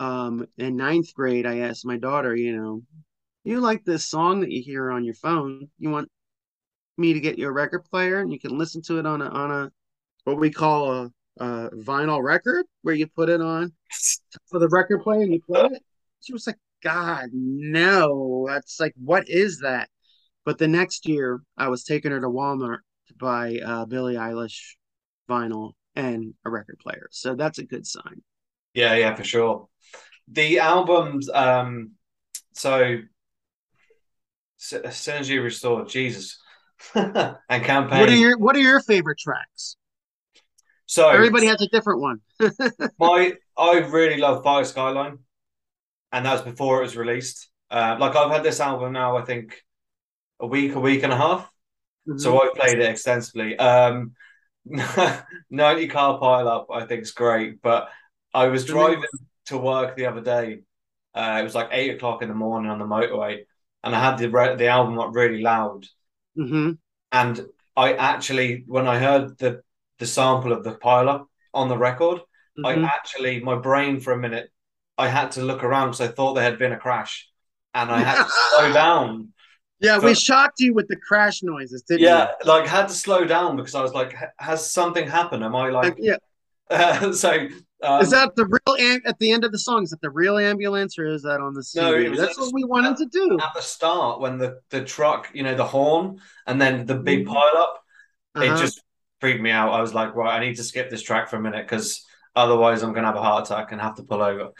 um 0.00 0.46
in 0.58 0.76
ninth 0.76 1.14
grade 1.14 1.46
i 1.46 1.60
asked 1.60 1.86
my 1.86 1.96
daughter 1.96 2.36
you 2.36 2.54
know 2.54 2.82
you 3.46 3.60
like 3.60 3.84
this 3.84 4.04
song 4.04 4.40
that 4.40 4.50
you 4.50 4.60
hear 4.60 4.90
on 4.90 5.04
your 5.04 5.14
phone? 5.14 5.68
You 5.78 5.90
want 5.90 6.10
me 6.98 7.12
to 7.12 7.20
get 7.20 7.38
you 7.38 7.46
a 7.46 7.52
record 7.52 7.84
player 7.84 8.18
and 8.18 8.32
you 8.32 8.40
can 8.40 8.58
listen 8.58 8.82
to 8.82 8.98
it 8.98 9.06
on 9.06 9.22
a 9.22 9.28
on 9.28 9.52
a 9.52 9.70
what 10.24 10.40
we 10.40 10.50
call 10.50 10.92
a, 10.92 11.10
a 11.38 11.70
vinyl 11.70 12.20
record 12.20 12.66
where 12.82 12.94
you 12.96 13.06
put 13.06 13.28
it 13.28 13.40
on 13.40 13.72
for 14.50 14.58
the 14.58 14.68
record 14.68 15.00
player 15.02 15.22
and 15.22 15.32
you 15.32 15.40
play 15.40 15.60
it? 15.60 15.82
She 16.22 16.32
was 16.32 16.48
like 16.48 16.58
god 16.82 17.28
no. 17.32 18.46
That's 18.48 18.80
like 18.80 18.94
what 18.96 19.28
is 19.28 19.60
that 19.60 19.88
but 20.46 20.56
the 20.56 20.68
next 20.68 21.06
year 21.06 21.42
i 21.58 21.68
was 21.68 21.84
taking 21.84 22.10
her 22.10 22.20
to 22.20 22.28
walmart 22.28 22.78
to 23.08 23.14
buy 23.14 23.58
uh, 23.64 23.84
billie 23.84 24.14
eilish 24.14 24.76
vinyl 25.28 25.72
and 25.94 26.32
a 26.46 26.50
record 26.50 26.78
player 26.78 27.08
so 27.10 27.34
that's 27.34 27.58
a 27.58 27.64
good 27.64 27.86
sign 27.86 28.22
yeah, 28.76 28.94
yeah, 28.94 29.14
for 29.14 29.24
sure. 29.24 29.68
The 30.28 30.58
albums, 30.58 31.30
um, 31.30 31.92
so 32.52 32.98
Synergy 34.60 35.42
Restored, 35.42 35.88
Jesus. 35.88 36.38
and 36.94 37.64
Camp 37.64 37.90
Pain. 37.90 38.00
What 38.00 38.10
are 38.10 38.16
your 38.16 38.36
What 38.36 38.54
are 38.54 38.60
your 38.60 38.80
favorite 38.80 39.18
tracks? 39.18 39.76
so 40.84 41.08
Everybody 41.08 41.46
has 41.46 41.62
a 41.62 41.68
different 41.68 42.02
one. 42.02 42.20
my 42.98 43.32
I 43.56 43.78
really 43.78 44.18
love 44.18 44.44
Fire 44.44 44.64
Skyline, 44.64 45.20
and 46.12 46.26
that 46.26 46.32
was 46.34 46.42
before 46.42 46.80
it 46.80 46.82
was 46.82 46.98
released. 46.98 47.48
Uh, 47.70 47.96
like 47.98 48.14
I've 48.14 48.30
had 48.30 48.42
this 48.42 48.60
album 48.60 48.92
now, 48.92 49.16
I 49.16 49.24
think 49.24 49.62
a 50.40 50.46
week, 50.46 50.74
a 50.74 50.80
week 50.80 51.02
and 51.02 51.12
a 51.12 51.16
half. 51.16 51.50
So 52.16 52.40
I've 52.40 52.54
played 52.54 52.78
it 52.80 52.90
extensively. 52.90 53.58
Um, 53.58 54.14
90 55.50 55.88
car 55.88 56.18
pile 56.18 56.48
up, 56.48 56.68
I 56.72 56.86
think 56.86 57.02
is 57.02 57.12
great. 57.12 57.62
But 57.62 57.90
I 58.34 58.46
was 58.48 58.64
driving 58.66 59.04
to 59.46 59.58
work 59.58 59.96
the 59.96 60.06
other 60.06 60.22
day. 60.22 60.60
Uh, 61.14 61.38
it 61.40 61.44
was 61.44 61.54
like 61.54 61.68
eight 61.72 61.94
o'clock 61.94 62.22
in 62.22 62.28
the 62.28 62.34
morning 62.34 62.70
on 62.70 62.78
the 62.78 62.84
motorway, 62.86 63.44
and 63.84 63.94
I 63.96 64.00
had 64.00 64.18
the 64.18 64.28
re- 64.30 64.56
the 64.56 64.68
album 64.68 64.98
up 64.98 65.14
really 65.14 65.42
loud. 65.42 65.86
hmm 66.36 66.78
And 67.12 67.46
I 67.76 67.94
actually, 67.94 68.64
when 68.66 68.86
I 68.88 68.98
heard 68.98 69.38
the 69.38 69.62
the 69.98 70.06
sample 70.06 70.52
of 70.52 70.62
the 70.64 70.74
pile 70.76 71.08
up 71.08 71.28
on 71.54 71.68
the 71.68 71.78
record, 71.78 72.20
I 72.62 72.74
Mhm. 72.74 72.86
actually 72.94 73.40
my 73.40 73.56
brain 73.56 74.00
for 74.00 74.12
a 74.12 74.18
minute, 74.18 74.50
I 74.98 75.08
had 75.08 75.32
to 75.32 75.42
look 75.42 75.62
around 75.64 75.88
because 75.88 76.00
I 76.02 76.08
thought 76.08 76.34
there 76.34 76.44
had 76.44 76.58
been 76.58 76.72
a 76.72 76.78
crash, 76.78 77.30
and 77.74 77.90
I 77.90 78.02
had 78.02 78.22
to 78.22 78.28
slow 78.30 78.72
down. 78.72 79.32
Yeah, 79.80 79.98
we 79.98 80.14
shocked 80.14 80.58
you 80.60 80.72
with 80.74 80.88
the 80.88 80.96
crash 80.96 81.42
noises, 81.42 81.82
didn't 81.82 82.02
Yeah, 82.04 82.32
like 82.44 82.66
had 82.66 82.88
to 82.88 82.94
slow 82.94 83.24
down 83.24 83.56
because 83.56 83.74
I 83.74 83.82
was 83.82 83.92
like, 83.92 84.14
has 84.38 84.70
something 84.70 85.06
happened? 85.06 85.44
Am 85.44 85.54
I 85.54 85.66
we? 85.66 85.72
like 85.72 85.96
yeah. 85.98 86.16
so? 87.12 87.48
Um, 87.82 88.00
Is 88.00 88.10
that 88.10 88.34
the 88.36 88.46
real 88.46 88.76
am- 88.78 89.02
at 89.04 89.18
the 89.18 89.30
end 89.32 89.44
of 89.44 89.52
the 89.52 89.58
song? 89.58 89.82
Is 89.82 89.90
that 89.90 90.00
the 90.00 90.10
real 90.10 90.38
ambulance, 90.38 90.98
or 90.98 91.06
is 91.06 91.22
that 91.22 91.40
on 91.40 91.52
the 91.52 91.62
CD? 91.62 92.08
No, 92.08 92.16
That's 92.16 92.38
at 92.38 92.42
what 92.44 92.54
we 92.54 92.64
wanted 92.64 92.96
to 92.96 93.06
do. 93.06 93.38
at 93.38 93.52
the 93.54 93.60
start 93.60 94.20
when 94.20 94.38
the 94.38 94.60
the 94.70 94.82
truck, 94.82 95.30
you 95.34 95.42
know, 95.42 95.54
the 95.54 95.64
horn 95.66 96.20
and 96.46 96.60
then 96.60 96.86
the 96.86 96.94
big 96.94 97.24
Mhm. 97.26 97.28
pile 97.28 97.56
up? 97.58 97.82
It 98.36 98.48
Uh-huh. 98.48 98.56
just 98.56 98.82
freaked 99.20 99.42
me 99.42 99.50
out. 99.50 99.72
I 99.72 99.80
was 99.80 99.94
like, 99.94 100.14
right, 100.14 100.36
I 100.36 100.40
need 100.40 100.56
to 100.56 100.64
skip 100.64 100.90
this 100.90 101.02
track 101.02 101.28
for 101.28 101.36
a 101.36 101.40
minute 101.40 101.66
because 101.66 102.04
otherwise 102.34 102.82
I'm 102.82 102.92
gonna 102.94 103.06
have 103.08 103.16
a 103.16 103.22
heart 103.22 103.46
attack 103.46 103.72
and 103.72 103.80
have 103.80 103.96
to 103.96 104.02
pull 104.04 104.22
over. 104.22 104.50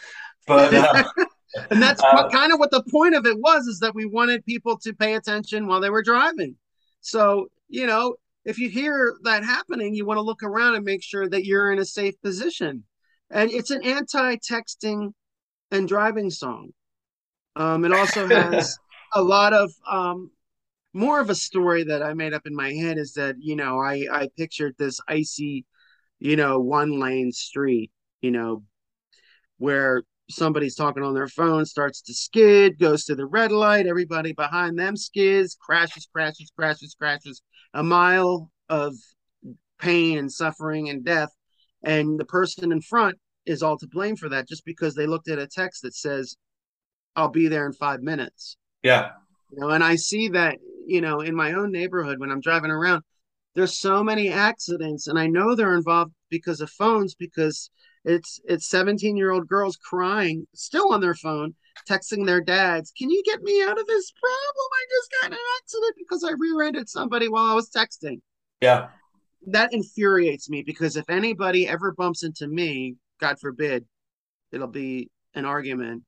But 0.46 0.74
uh, 0.74 1.04
and 1.54 1.82
that's 1.82 2.02
Uh, 2.02 2.28
kind 2.30 2.52
of 2.52 2.58
what 2.58 2.70
the 2.70 2.82
point 2.90 3.14
of 3.14 3.26
it 3.26 3.38
was 3.38 3.66
is 3.66 3.80
that 3.80 3.94
we 3.94 4.06
wanted 4.06 4.44
people 4.44 4.78
to 4.78 4.92
pay 4.94 5.14
attention 5.14 5.66
while 5.66 5.80
they 5.80 5.90
were 5.90 6.02
driving. 6.02 6.56
So 7.00 7.48
you 7.68 7.86
know 7.86 8.16
if 8.44 8.58
you 8.58 8.68
hear 8.68 9.16
that 9.24 9.44
happening 9.44 9.94
you 9.94 10.06
want 10.06 10.18
to 10.18 10.22
look 10.22 10.42
around 10.42 10.76
and 10.76 10.84
make 10.84 11.02
sure 11.02 11.28
that 11.28 11.44
you're 11.44 11.72
in 11.72 11.78
a 11.78 11.84
safe 11.84 12.14
position. 12.22 12.84
And 13.30 13.50
it's 13.50 13.70
an 13.72 13.82
anti-texting 13.84 15.12
and 15.72 15.88
driving 15.88 16.30
song. 16.30 16.70
Um, 17.56 17.84
it 17.84 17.92
also 17.92 18.26
has 18.30 18.78
a 19.14 19.22
lot 19.22 19.52
of 19.52 19.72
um, 19.88 20.30
more 20.92 21.20
of 21.20 21.30
a 21.30 21.34
story 21.34 21.84
that 21.84 22.02
i 22.02 22.14
made 22.14 22.32
up 22.34 22.46
in 22.46 22.54
my 22.54 22.72
head 22.72 22.98
is 22.98 23.12
that 23.14 23.36
you 23.38 23.54
know 23.56 23.78
i 23.78 24.06
i 24.10 24.28
pictured 24.36 24.74
this 24.78 25.00
icy 25.08 25.64
you 26.18 26.36
know 26.36 26.58
one 26.58 26.98
lane 26.98 27.32
street 27.32 27.90
you 28.22 28.30
know 28.30 28.62
where 29.58 30.02
somebody's 30.28 30.74
talking 30.74 31.02
on 31.02 31.14
their 31.14 31.28
phone, 31.28 31.64
starts 31.64 32.00
to 32.02 32.14
skid, 32.14 32.78
goes 32.78 33.04
to 33.04 33.14
the 33.14 33.26
red 33.26 33.52
light, 33.52 33.86
everybody 33.86 34.32
behind 34.32 34.78
them 34.78 34.96
skids, 34.96 35.56
crashes, 35.60 36.08
crashes, 36.12 36.52
crashes, 36.56 36.94
crashes, 36.98 37.42
a 37.74 37.82
mile 37.82 38.50
of 38.68 38.94
pain 39.78 40.18
and 40.18 40.32
suffering 40.32 40.88
and 40.88 41.04
death. 41.04 41.30
And 41.82 42.18
the 42.18 42.24
person 42.24 42.72
in 42.72 42.80
front 42.80 43.16
is 43.44 43.62
all 43.62 43.78
to 43.78 43.86
blame 43.86 44.16
for 44.16 44.28
that 44.30 44.48
just 44.48 44.64
because 44.64 44.94
they 44.94 45.06
looked 45.06 45.28
at 45.28 45.38
a 45.38 45.46
text 45.46 45.82
that 45.82 45.94
says, 45.94 46.36
I'll 47.14 47.28
be 47.28 47.48
there 47.48 47.66
in 47.66 47.72
five 47.72 48.02
minutes. 48.02 48.56
yeah, 48.82 49.12
You 49.50 49.60
know, 49.60 49.70
and 49.70 49.84
I 49.84 49.96
see 49.96 50.28
that, 50.30 50.58
you 50.86 51.00
know, 51.00 51.20
in 51.20 51.34
my 51.34 51.52
own 51.52 51.70
neighborhood 51.70 52.18
when 52.18 52.30
I'm 52.30 52.40
driving 52.40 52.70
around, 52.70 53.02
there's 53.56 53.78
so 53.78 54.04
many 54.04 54.28
accidents, 54.28 55.06
and 55.06 55.18
I 55.18 55.26
know 55.26 55.54
they're 55.54 55.74
involved 55.74 56.12
because 56.30 56.60
of 56.60 56.70
phones, 56.70 57.14
because 57.14 57.70
it's 58.04 58.38
it's 58.44 58.68
17 58.68 59.16
year 59.16 59.32
old 59.32 59.48
girls 59.48 59.76
crying, 59.76 60.46
still 60.54 60.92
on 60.92 61.00
their 61.00 61.14
phone, 61.14 61.54
texting 61.88 62.26
their 62.26 62.42
dads, 62.42 62.92
"Can 62.96 63.10
you 63.10 63.22
get 63.24 63.42
me 63.42 63.62
out 63.62 63.80
of 63.80 63.86
this 63.86 64.12
problem? 64.12 64.68
I 64.72 64.86
just 64.90 65.10
got 65.22 65.26
in 65.28 65.32
an 65.32 65.38
accident 65.62 65.94
because 65.96 66.22
I 66.22 66.32
rear-ended 66.38 66.88
somebody 66.88 67.28
while 67.28 67.46
I 67.46 67.54
was 67.54 67.70
texting." 67.70 68.20
yeah, 68.60 68.90
That 69.46 69.72
infuriates 69.72 70.50
me 70.50 70.62
because 70.62 70.96
if 70.96 71.08
anybody 71.08 71.66
ever 71.66 71.92
bumps 71.92 72.22
into 72.24 72.46
me, 72.48 72.96
God 73.20 73.38
forbid, 73.40 73.86
it'll 74.52 74.66
be 74.68 75.10
an 75.34 75.46
argument 75.46 76.02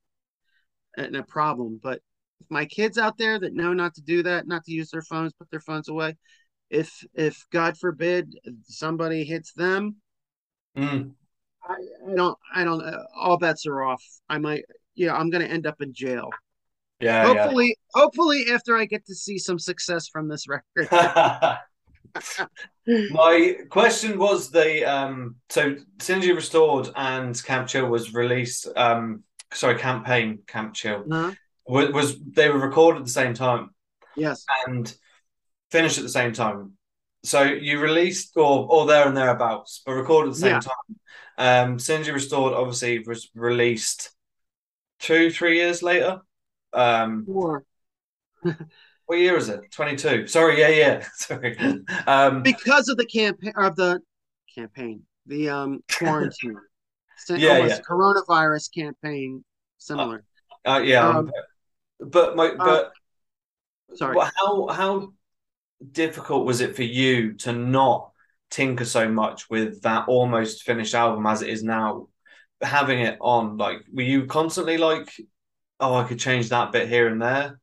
and 0.98 1.16
a 1.16 1.22
problem. 1.22 1.80
But 1.82 2.02
my 2.50 2.66
kids 2.66 2.98
out 2.98 3.16
there 3.16 3.38
that 3.38 3.54
know 3.54 3.72
not 3.72 3.94
to 3.94 4.02
do 4.02 4.22
that, 4.24 4.46
not 4.46 4.64
to 4.64 4.72
use 4.72 4.90
their 4.90 5.02
phones, 5.02 5.32
put 5.32 5.50
their 5.50 5.60
phones 5.60 5.88
away. 5.88 6.16
If 6.70 7.04
if 7.14 7.46
God 7.50 7.78
forbid 7.78 8.38
somebody 8.64 9.24
hits 9.24 9.52
them, 9.52 9.96
Mm. 10.76 11.12
I, 11.64 11.74
I 12.10 12.14
don't 12.14 12.38
I 12.54 12.64
don't 12.64 12.82
uh, 12.82 13.04
all 13.16 13.38
bets 13.38 13.66
are 13.66 13.82
off. 13.82 14.02
I 14.28 14.38
might 14.38 14.64
yeah, 14.94 15.14
I'm 15.14 15.30
gonna 15.30 15.44
end 15.46 15.66
up 15.66 15.80
in 15.80 15.92
jail. 15.92 16.30
yeah, 17.00 17.26
hopefully, 17.26 17.76
hopefully 17.94 18.46
after 18.52 18.76
I 18.76 18.84
get 18.84 19.06
to 19.06 19.14
see 19.14 19.38
some 19.38 19.58
success 19.58 20.08
from 20.08 20.28
this 20.28 20.46
record. 20.48 20.88
My 22.86 23.56
question 23.70 24.18
was 24.18 24.50
the 24.50 24.84
um 24.84 25.36
so 25.48 25.76
Synergy 25.98 26.34
Restored 26.34 26.90
and 26.96 27.42
Camp 27.44 27.68
Chill 27.68 27.86
was 27.86 28.14
released 28.14 28.68
um 28.76 29.22
sorry 29.52 29.78
Camp 29.78 30.04
Pain 30.06 30.40
Camp 30.46 30.74
Chill 30.74 31.04
Huh? 31.10 31.32
was, 31.66 31.90
was 31.92 32.20
they 32.20 32.48
were 32.48 32.58
recorded 32.58 33.00
at 33.00 33.04
the 33.04 33.10
same 33.10 33.34
time 33.34 33.70
Yes. 34.16 34.44
and 34.66 34.94
finished 35.70 35.98
at 35.98 36.04
the 36.04 36.10
same 36.10 36.32
time. 36.32 36.72
So 37.24 37.42
you 37.42 37.80
released 37.80 38.36
or 38.36 38.66
or 38.70 38.86
there 38.86 39.06
and 39.06 39.16
thereabouts, 39.16 39.82
but 39.84 39.92
recorded 39.94 40.28
at 40.30 40.34
the 40.34 40.40
same 40.40 40.52
Yeah. 40.52 40.60
time. 40.60 40.96
Um 41.38 41.76
Synergy 41.78 42.12
Restored 42.12 42.54
obviously 42.54 43.00
was 43.00 43.30
released 43.34 44.10
two, 45.00 45.30
three 45.30 45.56
years 45.56 45.82
later. 45.82 46.20
Um 46.72 47.26
Or 47.28 47.64
what 49.06 49.18
year 49.18 49.36
is 49.36 49.48
it? 49.48 49.70
22. 49.72 50.26
Sorry, 50.26 50.60
yeah, 50.60 50.68
yeah. 50.68 51.06
Sorry. 51.14 51.56
Um 52.06 52.42
because 52.42 52.88
of 52.88 52.96
the 52.96 53.06
campaign 53.06 53.52
of 53.56 53.76
the 53.76 54.00
campaign, 54.54 55.02
the 55.26 55.48
um 55.48 55.82
quarantine. 55.92 56.56
Yeah, 57.30 57.58
yeah. 57.58 57.80
coronavirus 57.80 58.72
campaign 58.72 59.44
similar. 59.78 60.22
uh, 60.64 60.80
yeah, 60.84 61.08
Um, 61.08 61.30
but 62.00 62.36
my 62.36 62.54
but 62.54 62.92
Sorry. 63.94 64.14
Well, 64.16 64.30
how 64.36 64.68
how 64.68 65.12
difficult 65.92 66.46
was 66.46 66.60
it 66.60 66.76
for 66.76 66.82
you 66.82 67.34
to 67.34 67.52
not 67.52 68.10
tinker 68.50 68.84
so 68.84 69.08
much 69.08 69.48
with 69.50 69.82
that 69.82 70.08
almost 70.08 70.62
finished 70.62 70.94
album 70.94 71.26
as 71.26 71.42
it 71.42 71.50
is 71.50 71.62
now, 71.62 72.08
having 72.60 73.00
it 73.00 73.18
on? 73.20 73.56
Like, 73.56 73.78
were 73.92 74.02
you 74.02 74.26
constantly 74.26 74.78
like, 74.78 75.10
"Oh, 75.80 75.94
I 75.96 76.04
could 76.04 76.18
change 76.20 76.50
that 76.50 76.72
bit 76.72 76.88
here 76.88 77.08
and 77.08 77.20
there"? 77.22 77.60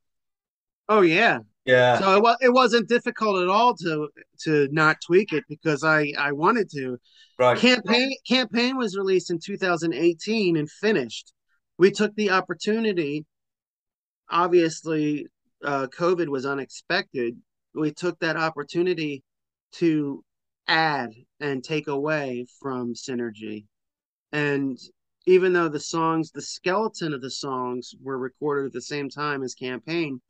Oh 0.89 1.01
yeah. 1.01 1.39
Yeah, 1.65 1.97
So 1.99 2.17
it 2.17 2.21
was 2.23 2.37
it 2.41 2.53
wasn't 2.53 2.89
difficult 2.89 3.41
at 3.43 3.49
all 3.49 3.75
to 3.77 4.09
to 4.41 4.67
not 4.71 4.97
tweak 5.05 5.33
it 5.33 5.45
because 5.49 5.83
I 5.83 6.13
I 6.17 6.31
wanted 6.33 6.69
to. 6.71 6.97
right. 7.37 7.57
Camp 7.59 7.85
Pain 7.85 8.15
campaign 8.27 8.77
was 8.77 8.97
released 8.97 9.31
in 9.31 9.39
2018 9.39 10.57
and 10.57 10.69
finished. 10.71 11.33
We 11.77 11.91
took 11.91 12.15
the 12.15 12.31
opportunity. 12.31 13.25
Obviously, 14.29 15.27
uh, 15.63 15.87
COVID 15.97 16.27
was 16.27 16.45
unexpected. 16.45 17.37
We 17.75 17.91
took 17.91 18.17
that 18.19 18.37
opportunity 18.37 19.23
to 19.73 20.23
add 20.67 21.13
and 21.39 21.63
take 21.63 21.87
away 21.87 22.47
from 22.59 22.93
synergy. 22.93 23.65
And 24.31 24.77
even 25.25 25.53
though 25.53 25.69
the 25.69 25.79
songs, 25.79 26.31
the 26.31 26.41
skeleton 26.41 27.13
of 27.13 27.21
the 27.21 27.31
songs 27.31 27.93
were 28.01 28.17
recorded 28.17 28.67
at 28.67 28.73
the 28.73 28.81
same 28.81 29.09
time 29.09 29.43
as 29.43 29.55
Camp 29.55 29.85
Pain, 29.85 30.21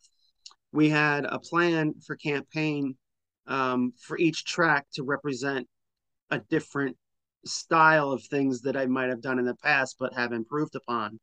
we 0.71 0.89
had 0.89 1.25
a 1.25 1.39
plan 1.39 1.93
for 2.05 2.15
Camp 2.15 2.47
Pain 2.51 2.97
um, 3.47 3.93
for 4.01 4.17
each 4.17 4.45
track 4.45 4.87
to 4.93 5.03
represent 5.03 5.67
a 6.31 6.39
different 6.39 6.97
style 7.45 8.11
of 8.11 8.23
things 8.23 8.61
that 8.61 8.75
I 8.75 8.87
might 8.87 9.09
have 9.09 9.21
done 9.21 9.39
in 9.39 9.45
the 9.45 9.55
past 9.55 9.97
but 9.99 10.13
have 10.13 10.33
improved 10.33 10.75
upon. 10.75 11.19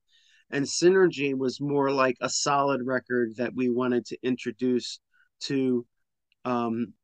And 0.50 0.64
Synergy 0.64 1.37
was 1.37 1.61
more 1.61 1.90
like 1.90 2.16
a 2.20 2.28
solid 2.28 2.82
record 2.85 3.37
that 3.37 3.54
we 3.54 3.68
wanted 3.70 4.06
to 4.06 4.18
introduce 4.22 5.00
to 5.44 5.85
um, 6.44 6.94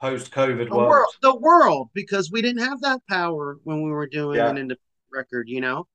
Post 0.00 0.32
COVID 0.32 0.68
world. 0.70 0.88
world, 0.88 1.14
the 1.22 1.36
world, 1.36 1.88
because 1.94 2.30
we 2.30 2.42
didn't 2.42 2.62
have 2.62 2.80
that 2.82 3.00
power 3.08 3.58
when 3.64 3.82
we 3.82 3.90
were 3.90 4.06
doing 4.06 4.36
Yeah. 4.36 4.50
an 4.50 4.58
independent 4.58 4.80
record, 5.10 5.48
you 5.48 5.60
know. 5.60 5.86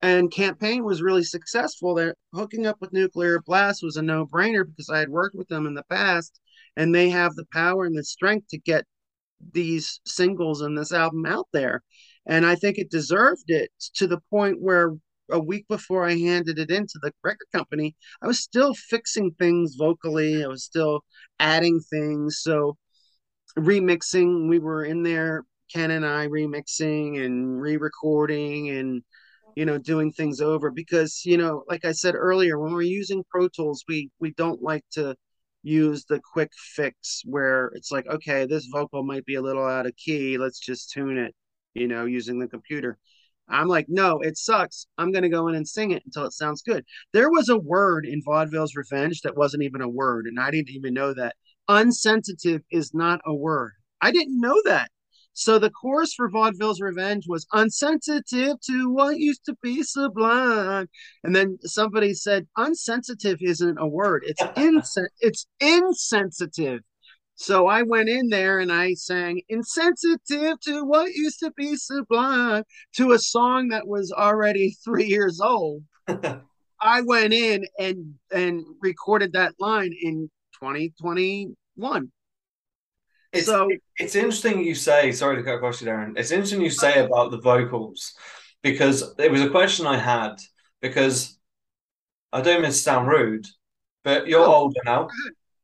And 0.00 0.30
Camp 0.30 0.60
Pain 0.60 0.84
was 0.84 1.02
really 1.02 1.24
successful. 1.24 1.94
That 1.96 2.16
hooking 2.32 2.66
up 2.66 2.80
with 2.80 2.92
Nuclear 2.92 3.40
Blast 3.40 3.82
was 3.82 3.96
a 3.96 4.02
no 4.02 4.26
brainer 4.26 4.64
because 4.64 4.90
I 4.90 5.00
had 5.00 5.08
worked 5.08 5.34
with 5.34 5.48
them 5.48 5.66
in 5.66 5.74
the 5.74 5.82
past, 5.84 6.40
and 6.76 6.94
they 6.94 7.10
have 7.10 7.34
the 7.34 7.46
power 7.52 7.84
and 7.84 7.98
the 7.98 8.04
strength 8.04 8.48
to 8.50 8.58
get 8.58 8.84
these 9.52 10.00
singles 10.04 10.60
and 10.60 10.78
this 10.78 10.92
album 10.92 11.26
out 11.26 11.48
there. 11.52 11.82
And 12.26 12.46
I 12.46 12.54
think 12.54 12.78
it 12.78 12.90
deserved 12.90 13.48
it 13.48 13.72
to 13.94 14.06
the 14.06 14.20
point 14.30 14.60
where 14.60 14.94
a 15.30 15.38
week 15.38 15.66
before 15.68 16.04
I 16.04 16.16
handed 16.16 16.58
it 16.58 16.70
into 16.70 16.98
the 17.02 17.12
record 17.22 17.46
company, 17.52 17.96
I 18.22 18.26
was 18.26 18.40
still 18.40 18.74
fixing 18.74 19.32
things 19.32 19.74
vocally. 19.76 20.44
I 20.44 20.48
was 20.48 20.64
still 20.64 21.04
adding 21.40 21.80
things. 21.80 22.40
So 22.42 22.76
remixing, 23.58 24.48
we 24.48 24.58
were 24.58 24.84
in 24.84 25.02
there, 25.02 25.44
Ken 25.72 25.90
and 25.90 26.06
I 26.06 26.28
remixing 26.28 27.24
and 27.24 27.60
re-recording 27.60 28.70
and 28.70 29.02
you 29.56 29.64
know 29.64 29.76
doing 29.78 30.12
things 30.12 30.40
over 30.40 30.70
because 30.70 31.22
you 31.24 31.36
know 31.36 31.64
like 31.68 31.84
I 31.84 31.92
said 31.92 32.14
earlier 32.14 32.58
when 32.58 32.72
we're 32.72 32.82
using 32.82 33.24
Pro 33.28 33.48
Tools 33.48 33.84
we 33.88 34.10
we 34.20 34.32
don't 34.34 34.62
like 34.62 34.84
to 34.92 35.16
use 35.62 36.04
the 36.04 36.20
quick 36.32 36.52
fix 36.56 37.22
where 37.24 37.72
it's 37.74 37.90
like 37.90 38.06
okay 38.06 38.46
this 38.46 38.66
vocal 38.66 39.02
might 39.02 39.26
be 39.26 39.34
a 39.34 39.42
little 39.42 39.66
out 39.66 39.86
of 39.86 39.96
key 39.96 40.38
let's 40.38 40.60
just 40.60 40.90
tune 40.92 41.18
it 41.18 41.34
you 41.74 41.88
know 41.88 42.04
using 42.04 42.38
the 42.38 42.46
computer 42.46 42.98
I'm 43.50 43.68
like, 43.68 43.86
no, 43.88 44.20
it 44.20 44.36
sucks. 44.36 44.86
I'm 44.98 45.12
going 45.12 45.22
to 45.22 45.28
go 45.28 45.48
in 45.48 45.54
and 45.54 45.66
sing 45.66 45.90
it 45.90 46.02
until 46.04 46.24
it 46.24 46.32
sounds 46.32 46.62
good. 46.62 46.84
There 47.12 47.30
was 47.30 47.48
a 47.48 47.58
word 47.58 48.06
in 48.06 48.22
Vaudeville's 48.22 48.76
Revenge 48.76 49.22
that 49.22 49.36
wasn't 49.36 49.62
even 49.62 49.80
a 49.80 49.88
word, 49.88 50.26
and 50.26 50.38
I 50.38 50.50
didn't 50.50 50.70
even 50.70 50.94
know 50.94 51.14
that. 51.14 51.36
Unsensitive 51.68 52.62
is 52.70 52.94
not 52.94 53.20
a 53.26 53.34
word. 53.34 53.72
I 54.00 54.10
didn't 54.10 54.40
know 54.40 54.60
that. 54.64 54.90
So 55.38 55.58
the 55.60 55.70
chorus 55.70 56.14
for 56.14 56.28
Vaudeville's 56.28 56.80
Revenge 56.80 57.26
was 57.28 57.46
unsensitive 57.52 58.60
to 58.66 58.90
what 58.90 59.18
used 59.18 59.44
to 59.44 59.54
be 59.62 59.84
sublime. 59.84 60.88
And 61.22 61.36
then 61.36 61.58
somebody 61.62 62.12
said, 62.14 62.48
unsensitive 62.56 63.38
isn't 63.40 63.78
a 63.78 63.86
word. 63.86 64.24
It's 64.26 64.42
insen- 64.56 65.06
it's 65.20 65.46
insensitive. 65.60 66.80
So 67.40 67.68
I 67.68 67.82
went 67.82 68.08
in 68.08 68.30
there 68.30 68.58
and 68.58 68.72
I 68.72 68.94
sang 68.94 69.40
insensitive 69.48 70.58
to 70.62 70.84
what 70.84 71.14
used 71.14 71.38
to 71.38 71.52
be 71.52 71.76
sublime 71.76 72.64
to 72.96 73.12
a 73.12 73.18
song 73.18 73.68
that 73.68 73.86
was 73.86 74.10
already 74.10 74.76
three 74.84 75.06
years 75.06 75.40
old. 75.40 75.84
I 76.80 77.00
went 77.02 77.32
in 77.32 77.64
and 77.78 78.14
and 78.32 78.64
recorded 78.80 79.34
that 79.34 79.54
line 79.60 79.94
in 80.02 80.28
2021. 80.54 82.12
It's, 83.32 83.46
so 83.46 83.68
it's 83.98 84.16
interesting 84.16 84.64
you 84.64 84.74
say, 84.74 85.12
sorry 85.12 85.36
to 85.36 85.42
cut 85.44 85.56
across 85.56 85.80
you, 85.80 85.86
Deron. 85.86 86.18
It's 86.18 86.32
interesting 86.32 86.60
you 86.60 86.70
say 86.70 87.04
about 87.04 87.30
the 87.30 87.40
vocals 87.40 88.14
because 88.62 89.14
it 89.16 89.30
was 89.30 89.42
a 89.42 89.50
question 89.50 89.86
I 89.86 89.96
had 89.96 90.34
because 90.80 91.38
I 92.32 92.40
don't 92.40 92.62
mean 92.62 92.70
to 92.70 92.76
sound 92.76 93.06
rude, 93.06 93.46
but 94.02 94.26
you're 94.26 94.40
oh, 94.40 94.54
older 94.54 94.80
now 94.84 95.08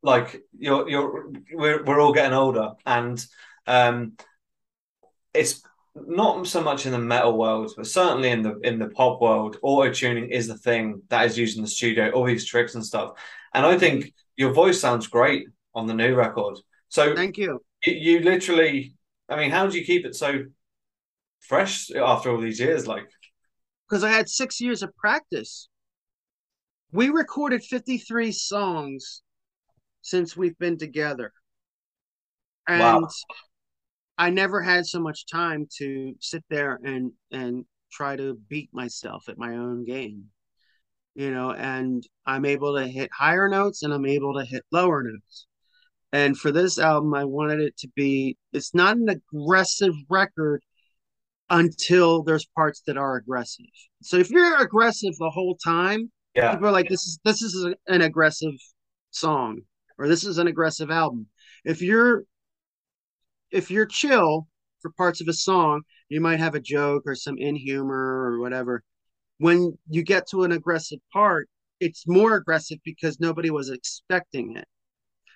like 0.05 0.43
you're 0.57 0.89
you're 0.89 1.33
we're 1.53 1.83
we're 1.83 2.01
all 2.01 2.13
getting 2.13 2.35
older, 2.35 2.73
and 2.85 3.25
um, 3.67 4.13
it's 5.33 5.63
not 5.95 6.47
so 6.47 6.63
much 6.63 6.85
in 6.85 6.93
the 6.93 6.99
metal 6.99 7.39
world, 7.39 7.73
but 7.75 7.87
certainly 7.87 8.29
in 8.29 8.43
the 8.43 8.59
in 8.61 8.79
the 8.79 8.89
pop 8.89 9.21
world, 9.23 9.57
auto 9.63 9.91
tuning 9.91 10.29
is 10.29 10.47
the 10.47 10.59
thing 10.59 11.01
that 11.09 11.25
is 11.25 11.39
used 11.39 11.57
in 11.57 11.63
the 11.65 11.69
studio, 11.69 12.11
all 12.11 12.27
these 12.27 12.45
tricks 12.45 12.75
and 12.75 12.85
stuff. 12.85 13.13
And 13.55 13.65
I 13.65 13.79
think 13.79 14.13
your 14.37 14.53
voice 14.53 14.79
sounds 14.79 15.07
great 15.07 15.49
on 15.75 15.87
the 15.87 15.95
new 15.95 16.15
record. 16.15 16.59
So 16.91 17.17
thank 17.17 17.39
you. 17.39 17.65
You, 17.87 17.95
you 17.95 18.21
literally, 18.21 18.95
I 19.31 19.37
mean, 19.37 19.51
how 19.51 19.67
do 19.67 19.79
you 19.79 19.87
keep 19.87 20.05
it 20.05 20.15
so 20.15 20.45
fresh 21.41 21.91
after 21.93 22.31
all 22.31 22.41
these 22.41 22.61
years? 22.61 22.87
Like, 22.87 23.09
because 23.89 24.05
I 24.05 24.11
had 24.11 24.29
six 24.29 24.61
years 24.61 24.83
of 24.83 24.95
practice. 24.97 25.69
We 26.93 27.09
recorded 27.09 27.65
53 27.65 28.31
songs 28.31 29.24
since 30.05 30.37
we've 30.37 30.59
been 30.59 30.79
together. 30.79 31.33
And 32.69 33.03
wow. 33.03 33.09
I 34.17 34.31
never 34.31 34.61
had 34.61 34.87
so 34.87 35.01
much 35.01 35.27
time 35.27 35.67
to 35.79 36.15
sit 36.21 36.45
there 36.49 36.79
and 36.85 37.11
and 37.33 37.65
try 37.91 38.15
to 38.17 38.39
beat 38.49 38.71
myself 38.73 39.29
at 39.29 39.39
my 39.39 39.57
own 39.57 39.85
game. 39.85 40.27
You 41.15 41.31
know, 41.31 41.53
and 41.53 42.07
I'm 42.27 42.45
able 42.45 42.77
to 42.77 42.87
hit 42.87 43.11
higher 43.13 43.49
notes 43.49 43.83
and 43.83 43.93
I'm 43.93 44.07
able 44.07 44.35
to 44.35 44.45
hit 44.45 44.65
lower 44.71 45.03
notes. 45.03 45.47
And 46.13 46.39
for 46.39 46.53
this 46.53 46.79
album, 46.79 47.15
I 47.15 47.25
wanted 47.25 47.61
it 47.61 47.77
to 47.79 47.89
be 47.97 48.37
it's 48.53 48.75
not 48.75 48.97
an 48.97 49.09
aggressive 49.09 49.95
record 50.11 50.63
until 51.51 52.23
there's 52.23 52.47
parts 52.57 52.83
that 52.87 52.97
are 52.99 53.17
aggressive. 53.17 53.67
So 54.03 54.19
if 54.19 54.31
you're 54.31 54.61
aggressive 54.61 55.15
the 55.19 55.31
whole 55.31 55.57
time, 55.65 56.11
yeah. 56.35 56.53
people 56.53 56.69
are 56.69 56.73
like, 56.73 56.89
this 56.89 57.05
is 57.05 57.19
this 57.25 57.41
is 57.41 57.75
an 57.87 58.03
aggressive 58.03 58.55
song 59.11 59.63
or 59.99 60.09
this 60.09 60.25
is 60.25 60.39
an 60.39 60.47
aggressive 60.47 60.91
album. 60.91 61.27
If 61.65 61.83
you're 61.83 62.25
if 63.51 63.71
you're 63.71 63.87
chill 63.87 64.49
for 64.81 64.91
parts 64.93 65.21
of 65.21 65.29
a 65.29 65.33
song, 65.33 65.83
you 66.09 66.21
might 66.21 66.41
have 66.41 66.55
a 66.55 66.61
joke 66.61 67.05
or 67.07 67.15
some 67.15 67.39
in 67.39 67.57
humor 67.57 68.25
or 68.27 68.41
whatever. 68.41 68.83
When 69.39 69.79
you 69.89 70.03
get 70.03 70.29
to 70.29 70.45
an 70.45 70.53
aggressive 70.53 70.99
part, 71.13 71.49
it's 71.81 72.07
more 72.07 72.37
aggressive 72.37 72.79
because 72.85 73.21
nobody 73.21 73.51
was 73.51 73.71
expecting 73.71 74.57
it. 74.57 74.67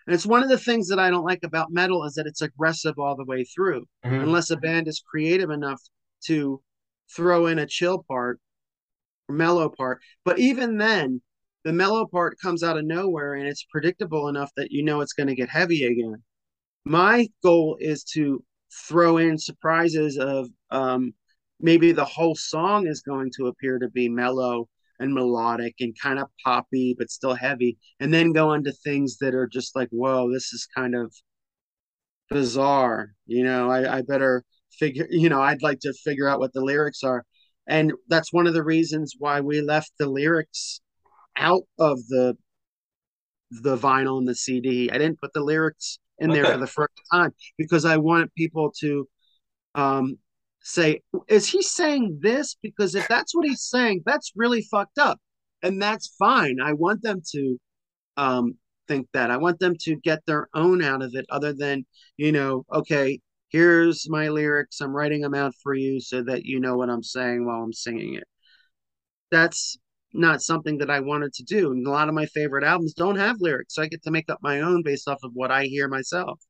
And 0.07 0.15
it's 0.15 0.27
one 0.27 0.43
of 0.43 0.49
the 0.49 0.59
things 0.59 0.89
that 0.89 0.99
I 0.99 1.11
don't 1.11 1.25
like 1.25 1.41
about 1.43 1.71
metal 1.71 2.05
is 2.05 2.15
that 2.15 2.27
it's 2.27 2.43
aggressive 2.43 2.99
all 2.99 3.15
the 3.17 3.25
way 3.25 3.45
through, 3.45 3.87
mm-hmm. 4.05 4.15
unless 4.15 4.51
a 4.51 4.57
band 4.57 4.89
is 4.89 5.03
creative 5.07 5.51
enough 5.51 5.81
to 6.27 6.63
throw 7.15 7.47
in 7.47 7.59
a 7.59 7.67
chill 7.67 8.05
part 8.09 8.41
or 9.29 9.35
mellow 9.35 9.69
part. 9.69 10.01
But 10.25 10.39
even 10.39 10.79
then, 10.79 11.21
the 11.65 11.73
mellow 11.73 12.07
part 12.07 12.39
comes 12.41 12.63
out 12.63 12.79
of 12.79 12.85
nowhere 12.85 13.35
and 13.35 13.47
it's 13.47 13.67
predictable 13.71 14.29
enough 14.29 14.51
that 14.57 14.71
you 14.71 14.83
know 14.83 15.01
it's 15.01 15.13
going 15.13 15.27
to 15.27 15.35
get 15.35 15.49
heavy 15.49 15.85
again. 15.85 16.23
My 16.85 17.29
goal 17.43 17.77
is 17.81 18.05
to 18.15 18.43
throw 18.89 19.19
in 19.19 19.39
surprises 19.39 20.19
of 20.19 20.49
um, 20.71 21.13
maybe 21.61 21.93
the 21.93 22.05
whole 22.05 22.35
song 22.35 22.87
is 22.87 23.03
going 23.03 23.31
to 23.37 23.47
appear 23.47 23.79
to 23.79 23.89
be 23.89 24.09
mellow 24.09 24.69
and 25.01 25.15
melodic 25.15 25.75
and 25.81 25.95
kind 26.01 26.19
of 26.19 26.29
poppy 26.45 26.95
but 26.99 27.11
still 27.11 27.35
heavy 27.35 27.79
and 28.01 28.13
then 28.13 28.33
go 28.33 28.53
into 28.53 28.73
things 28.73 29.19
that 29.19 29.35
are 29.35 29.47
just 29.47 29.77
like 29.77 29.89
whoa 29.91 30.33
this 30.33 30.53
is 30.53 30.67
kind 30.75 30.95
of 30.95 31.13
bizarre 32.31 33.13
you 33.27 33.45
know 33.45 33.71
I, 33.71 33.99
I 33.99 34.03
better 34.03 34.45
figure 34.73 35.07
you 35.09 35.29
know 35.29 35.41
i'd 35.41 35.63
like 35.63 35.81
to 35.81 35.93
figure 35.93 36.29
out 36.29 36.41
what 36.41 36.53
the 36.53 36.61
lyrics 36.61 37.03
are 37.05 37.25
and 37.69 37.93
that's 38.09 38.33
one 38.33 38.47
of 38.47 38.55
the 38.55 38.65
reasons 38.65 39.15
why 39.19 39.41
we 39.41 39.61
left 39.61 39.93
the 39.99 40.09
lyrics 40.09 40.81
out 41.39 41.63
of 41.79 42.07
the 42.09 42.37
the 43.51 43.77
vinyl 43.77 44.19
and 44.19 44.29
the 44.29 44.35
CD. 44.35 44.91
I 44.91 44.99
didn't 44.99 45.21
put 45.21 45.33
the 45.33 45.41
lyrics 45.41 45.99
in 46.19 46.31
okay. 46.31 46.43
there 46.43 46.53
for 46.53 46.59
the 46.59 46.67
first 46.67 47.01
time 47.13 47.33
because 47.57 47.85
I 47.85 47.97
wanted 47.97 48.35
people 48.35 48.73
to 48.81 49.09
um, 49.75 50.19
say, 50.63 51.03
"Is 51.29 51.49
he 51.49 51.63
saying 51.63 52.19
this?" 52.23 52.57
Because 52.63 52.95
if 52.95 53.09
that's 53.09 53.35
what 53.35 53.47
he's 53.47 53.63
saying, 53.63 54.03
that's 54.05 54.33
really 54.37 54.63
fucked 54.63 54.99
up, 54.99 55.19
and 55.63 55.81
that's 55.81 56.15
fine. 56.19 56.61
I 56.61 56.73
want 56.75 57.03
them 57.03 57.23
to 57.33 57.59
um, 58.17 58.55
think 58.89 59.09
that. 59.15 59.31
I 59.31 59.37
want 59.39 59.61
them 59.61 59.77
to 59.83 59.97
get 59.97 60.25
their 60.27 60.49
own 60.55 60.83
out 60.83 61.03
of 61.03 61.15
it, 61.15 61.27
other 61.31 61.53
than 61.53 61.87
you 62.17 62.33
know, 62.33 62.65
okay, 62.73 63.21
here's 63.51 64.09
my 64.11 64.29
lyrics. 64.29 64.81
I'm 64.81 64.95
writing 64.95 65.23
them 65.23 65.35
out 65.35 65.55
for 65.63 65.75
you 65.75 66.01
so 66.01 66.23
that 66.25 66.45
you 66.45 66.61
know 66.61 66.77
what 66.77 66.91
I'm 66.91 67.03
saying 67.03 67.47
while 67.47 67.63
I'm 67.63 67.73
singing 67.73 68.15
it. 68.15 68.25
That's 69.31 69.79
not 70.13 70.43
something 70.43 70.79
that 70.79 70.91
I 70.91 71.01
wanted 71.01 71.33
to 71.35 71.45
do. 71.45 71.73
And 71.73 71.87
a 71.87 71.91
lot 71.91 72.09
of 72.09 72.15
my 72.15 72.27
favorite 72.27 72.65
albums 72.65 72.95
don't 72.95 73.17
have 73.17 73.41
lyrics, 73.41 73.75
so 73.75 73.83
I 73.83 73.89
get 73.89 74.03
to 74.05 74.11
make 74.11 74.31
up 74.31 74.39
my 74.43 74.61
own 74.61 74.83
based 74.83 75.09
off 75.09 75.19
of 75.23 75.33
what 75.35 75.51
I 75.51 75.65
hear 75.65 75.89
myself. 75.89 76.41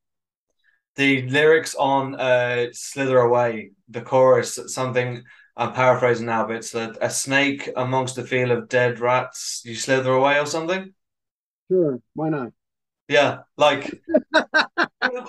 The 0.95 1.27
lyrics 1.27 1.75
on 1.75 2.15
uh, 2.15 2.67
"Slither 2.73 3.19
Away," 3.19 3.71
the 3.87 4.01
chorus, 4.01 4.59
something 4.67 5.23
I'm 5.55 5.73
paraphrasing 5.73 6.25
now, 6.25 6.47
but 6.47 6.57
it's 6.57 6.73
a, 6.73 6.95
a 7.01 7.09
snake 7.09 7.69
amongst 7.75 8.17
a 8.17 8.23
field 8.23 8.51
of 8.51 8.69
dead 8.69 8.99
rats. 8.99 9.61
You 9.65 9.75
slither 9.75 10.11
away 10.11 10.39
or 10.39 10.45
something. 10.45 10.93
Sure, 11.69 11.99
why 12.13 12.29
not? 12.29 12.51
Yeah, 13.07 13.39
like 13.57 13.91
no, 14.33 14.47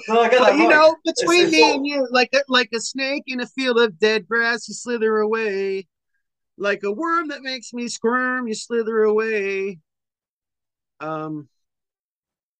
but, 0.07 0.57
you 0.57 0.68
know, 0.68 0.95
between 1.05 1.47
it's, 1.47 1.49
it's 1.49 1.53
me 1.53 1.62
all... 1.62 1.74
and 1.74 1.87
you, 1.87 2.09
like 2.11 2.31
a, 2.35 2.41
like 2.49 2.68
a 2.74 2.81
snake 2.81 3.24
in 3.26 3.41
a 3.41 3.47
field 3.47 3.78
of 3.78 3.99
dead 3.99 4.28
grass, 4.28 4.68
you 4.68 4.74
slither 4.74 5.18
away 5.18 5.87
like 6.61 6.82
a 6.84 6.92
worm 6.92 7.28
that 7.28 7.42
makes 7.42 7.72
me 7.72 7.88
squirm, 7.88 8.46
you 8.46 8.54
slither 8.54 9.02
away. 9.02 9.78
Um, 11.00 11.48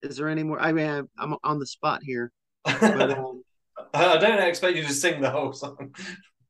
is 0.03 0.16
there 0.16 0.28
any 0.28 0.42
more? 0.42 0.61
I 0.61 0.72
mean, 0.72 1.07
I'm 1.18 1.36
on 1.44 1.59
the 1.59 1.66
spot 1.66 2.01
here. 2.03 2.32
But, 2.64 3.11
um, 3.18 3.42
I 3.92 4.16
don't 4.16 4.42
expect 4.42 4.76
you 4.76 4.84
to 4.84 4.92
sing 4.92 5.20
the 5.20 5.30
whole 5.30 5.53
song. 5.53 5.94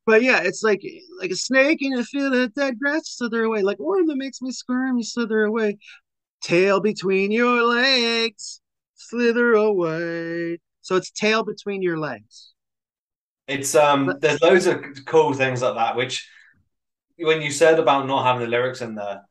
But 0.06 0.22
yeah, 0.22 0.40
it's 0.44 0.62
like 0.62 0.80
like 1.20 1.30
a 1.30 1.36
snake 1.36 1.82
in 1.82 1.98
a 1.98 2.04
field 2.04 2.34
of 2.34 2.54
dead 2.54 2.78
grass, 2.78 3.02
slither 3.08 3.44
away. 3.44 3.62
Like 3.62 3.78
worm 3.78 4.06
that 4.06 4.16
makes 4.16 4.40
me 4.40 4.52
squirm, 4.52 4.96
you 4.96 5.04
slither 5.04 5.44
away. 5.44 5.78
Tail 6.42 6.80
between 6.80 7.32
your 7.32 7.62
legs, 7.64 8.60
slither 8.94 9.54
away. 9.54 10.58
So 10.80 10.96
it's 10.96 11.10
tail 11.10 11.44
between 11.44 11.82
your 11.82 11.98
legs. 11.98 12.52
It's 13.48 13.74
um. 13.74 14.16
There's 14.20 14.40
loads 14.40 14.66
of 14.66 14.84
cool 15.06 15.32
things 15.34 15.62
like 15.62 15.74
that, 15.74 15.96
which 15.96 16.28
when 17.20 17.42
you 17.42 17.50
said 17.50 17.78
about 17.78 18.06
not 18.06 18.24
having 18.24 18.42
the 18.42 18.48
lyrics 18.48 18.80
in 18.80 18.94
there, 18.94 19.22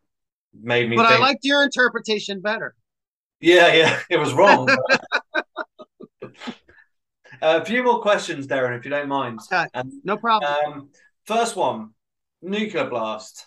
made 0.53 0.89
me. 0.89 0.95
But 0.95 1.07
think, 1.07 1.19
I 1.19 1.23
liked 1.23 1.43
your 1.43 1.63
interpretation 1.63 2.41
better. 2.41 2.75
Yeah, 3.39 3.73
yeah, 3.73 3.99
it 4.09 4.17
was 4.17 4.33
wrong. 4.33 4.69
a 7.41 7.65
few 7.65 7.83
more 7.83 8.01
questions, 8.01 8.47
Deron, 8.47 8.77
if 8.77 8.85
you 8.85 8.91
don't 8.91 9.07
mind. 9.07 9.39
Okay, 9.51 9.67
no 10.03 10.17
problem. 10.17 10.51
Um, 10.65 10.89
first 11.25 11.55
one, 11.55 11.91
nuclear 12.41 12.89
blast. 12.89 13.45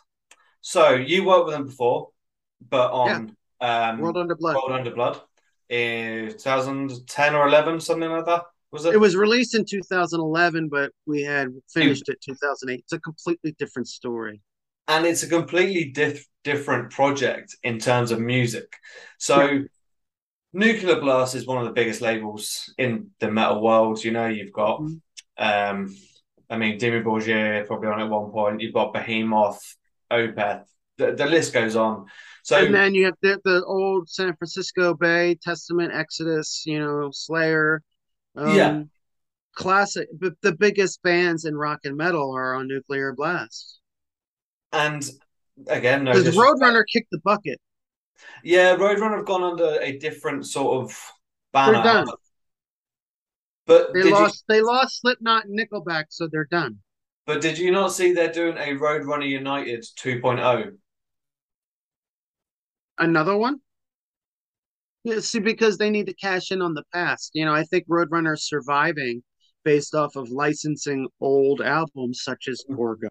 So 0.61 0.95
you 0.95 1.25
worked 1.25 1.47
with 1.47 1.55
them 1.55 1.67
before, 1.67 2.11
but 2.69 2.93
on 2.93 3.37
um, 3.61 3.99
World 3.99 4.17
Under 4.17 4.37
Blood. 4.37 4.55
World 4.55 4.73
Under 4.73 4.91
Blood 4.91 5.21
in 5.69 6.29
2010 6.29 7.35
or 7.35 7.49
11, 7.49 7.81
something 7.81 8.11
like 8.11 8.27
that. 8.27 8.45
Was 8.73 8.87
it? 8.87 8.95
It 8.95 8.99
was 9.01 9.17
released 9.17 9.55
in 9.55 9.65
2011, 9.65 10.69
but 10.69 10.93
we 11.07 11.23
had 11.23 11.49
finished 11.73 12.09
it 12.09 12.21
2008. 12.23 12.81
It's 12.81 12.93
a 12.93 13.01
completely 13.01 13.55
different 13.59 13.89
story. 13.89 14.41
and 14.89 15.07
it's 15.07 15.23
a 15.23 15.29
completely 15.29 15.85
diff- 15.93 16.27
different 16.43 16.91
project 16.91 17.57
in 17.63 17.79
terms 17.79 18.11
of 18.11 18.19
music. 18.19 18.75
So, 19.19 19.41
Yeah. 19.43 19.61
Nuclear 20.53 21.01
Blast 21.01 21.35
is 21.37 21.47
one 21.47 21.59
of 21.59 21.65
the 21.67 21.73
biggest 21.73 22.01
labels 22.03 22.75
in 22.77 23.11
the 23.21 23.31
metal 23.31 23.63
world. 23.63 24.03
You 24.05 24.11
know, 24.11 24.27
you've 24.27 24.53
got, 24.53 24.81
Mhm. 24.81 25.01
um, 25.39 25.97
I 26.51 26.59
mean, 26.59 26.79
Dimmu 26.81 27.05
Borgir 27.05 27.65
probably 27.67 27.89
on 27.89 28.01
at 28.01 28.11
one 28.11 28.31
point. 28.33 28.61
You've 28.61 28.75
got 28.75 28.93
Behemoth, 28.93 29.63
Opeth. 30.11 30.65
The, 30.99 31.13
the 31.13 31.27
list 31.27 31.55
goes 31.55 31.77
on. 31.77 32.07
So, 32.43 32.57
and 32.57 32.75
then 32.75 32.95
you 32.95 33.05
have 33.07 33.15
the, 33.23 33.41
the 33.45 33.65
old 33.65 34.11
San 34.11 34.35
Francisco 34.37 34.95
Bay, 34.95 35.37
Testament, 35.41 35.95
Exodus, 35.95 36.65
you 36.67 36.81
know, 36.81 37.11
Slayer. 37.13 37.83
Um, 38.37 38.57
Yeah. 38.57 38.83
Classic. 39.55 40.09
But 40.19 40.35
the 40.43 40.55
biggest 40.55 41.03
bands 41.03 41.45
in 41.45 41.55
rock 41.55 41.81
and 41.85 41.97
metal 41.97 42.35
are 42.35 42.55
on 42.55 42.69
Nuclear 42.69 43.13
Blast. 43.13 43.79
and 44.73 45.09
again, 45.67 46.05
no, 46.05 46.13
Because 46.13 46.25
dis- 46.25 46.37
Roadrunner 46.37 46.85
kicked 46.91 47.11
the 47.11 47.19
bucket. 47.19 47.61
yeah, 48.43 48.75
Roadrunner 48.77 49.19
have 49.19 49.27
gone 49.27 49.43
under 49.43 49.79
a 49.81 49.99
different 49.99 50.47
sort 50.47 50.83
of 50.85 51.13
banner. 51.53 51.75
They're 51.75 51.83
done. 51.83 52.07
But 53.67 53.93
They 53.93 54.03
did 54.03 54.13
lost. 54.13 54.45
They 54.49 54.63
lost 54.63 55.01
Slipknot 55.01 55.45
and 55.45 55.59
Nickelback, 55.59 56.07
so 56.09 56.29
they're 56.31 56.49
done. 56.51 56.79
But 57.27 57.41
did 57.41 57.59
you 57.59 57.71
not 57.71 57.93
see 57.93 58.13
they're 58.13 58.33
doing 58.33 58.57
a 58.57 58.77
Roadrunner 58.79 59.29
United 59.29 59.85
oh? 59.85 60.03
2.0? 60.03 60.79
Another 62.99 63.37
one. 63.37 63.61
Yeah, 65.05 65.19
see, 65.19 65.41
because 65.41 65.79
they 65.79 65.91
need 65.91 66.07
to 66.07 66.15
cash 66.15 66.53
in 66.53 66.63
on 66.63 66.75
the 66.75 66.85
past. 66.93 67.33
You 67.35 67.45
know, 67.45 67.53
I 67.53 67.65
think 67.65 67.89
Roadrunner 67.89 68.35
is 68.35 68.47
surviving 68.47 69.23
based 69.65 69.95
off 69.95 70.17
of 70.17 70.31
licensing 70.31 71.09
old 71.21 71.61
albums 71.61 72.21
such 72.23 72.49
as 72.49 72.63
mm-hmm. 72.65 72.77
Gorgon, 72.77 73.11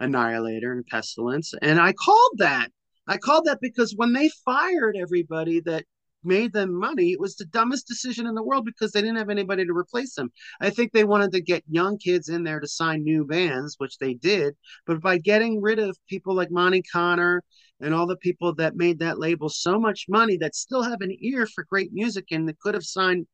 Annihilator, 0.00 0.72
and 0.72 0.86
Pestilence. 0.86 1.54
And 1.62 1.80
I 1.80 1.92
called 1.92 2.38
that. 2.38 2.70
I 3.06 3.16
called 3.16 3.46
that 3.46 3.60
because 3.60 3.94
when 3.96 4.12
they 4.12 4.28
fired 4.44 4.96
everybody 4.96 5.60
that 5.60 5.84
made 6.24 6.52
them 6.52 6.74
money, 6.74 7.12
it 7.12 7.20
was 7.20 7.36
the 7.36 7.46
dumbest 7.46 7.86
decision 7.86 8.26
in 8.26 8.34
the 8.34 8.42
world 8.42 8.64
because 8.64 8.92
they 8.92 9.00
didn't 9.00 9.16
have 9.16 9.30
anybody 9.30 9.64
to 9.64 9.72
replace 9.72 10.14
them. 10.14 10.30
I 10.60 10.70
think 10.70 10.92
they 10.92 11.04
wanted 11.04 11.32
to 11.32 11.40
get 11.40 11.62
young 11.68 11.96
kids 11.96 12.28
in 12.28 12.42
there 12.42 12.60
to 12.60 12.66
sign 12.66 13.02
new 13.02 13.24
bands, 13.24 13.76
which 13.78 13.98
they 13.98 14.14
did. 14.14 14.54
But 14.84 15.00
by 15.00 15.18
getting 15.18 15.62
rid 15.62 15.78
of 15.78 15.96
people 16.08 16.34
like 16.34 16.50
Monte 16.50 16.82
Conner 16.82 17.42
and 17.80 17.94
all 17.94 18.06
the 18.06 18.16
people 18.16 18.54
that 18.54 18.76
made 18.76 18.98
that 18.98 19.18
label 19.18 19.48
so 19.48 19.78
much 19.78 20.06
money 20.08 20.36
that 20.38 20.54
still 20.54 20.82
have 20.82 21.00
an 21.00 21.16
ear 21.20 21.46
for 21.46 21.64
great 21.64 21.92
music 21.92 22.26
and 22.30 22.48
that 22.48 22.58
could 22.60 22.74
have 22.74 22.84
signed 22.84 23.26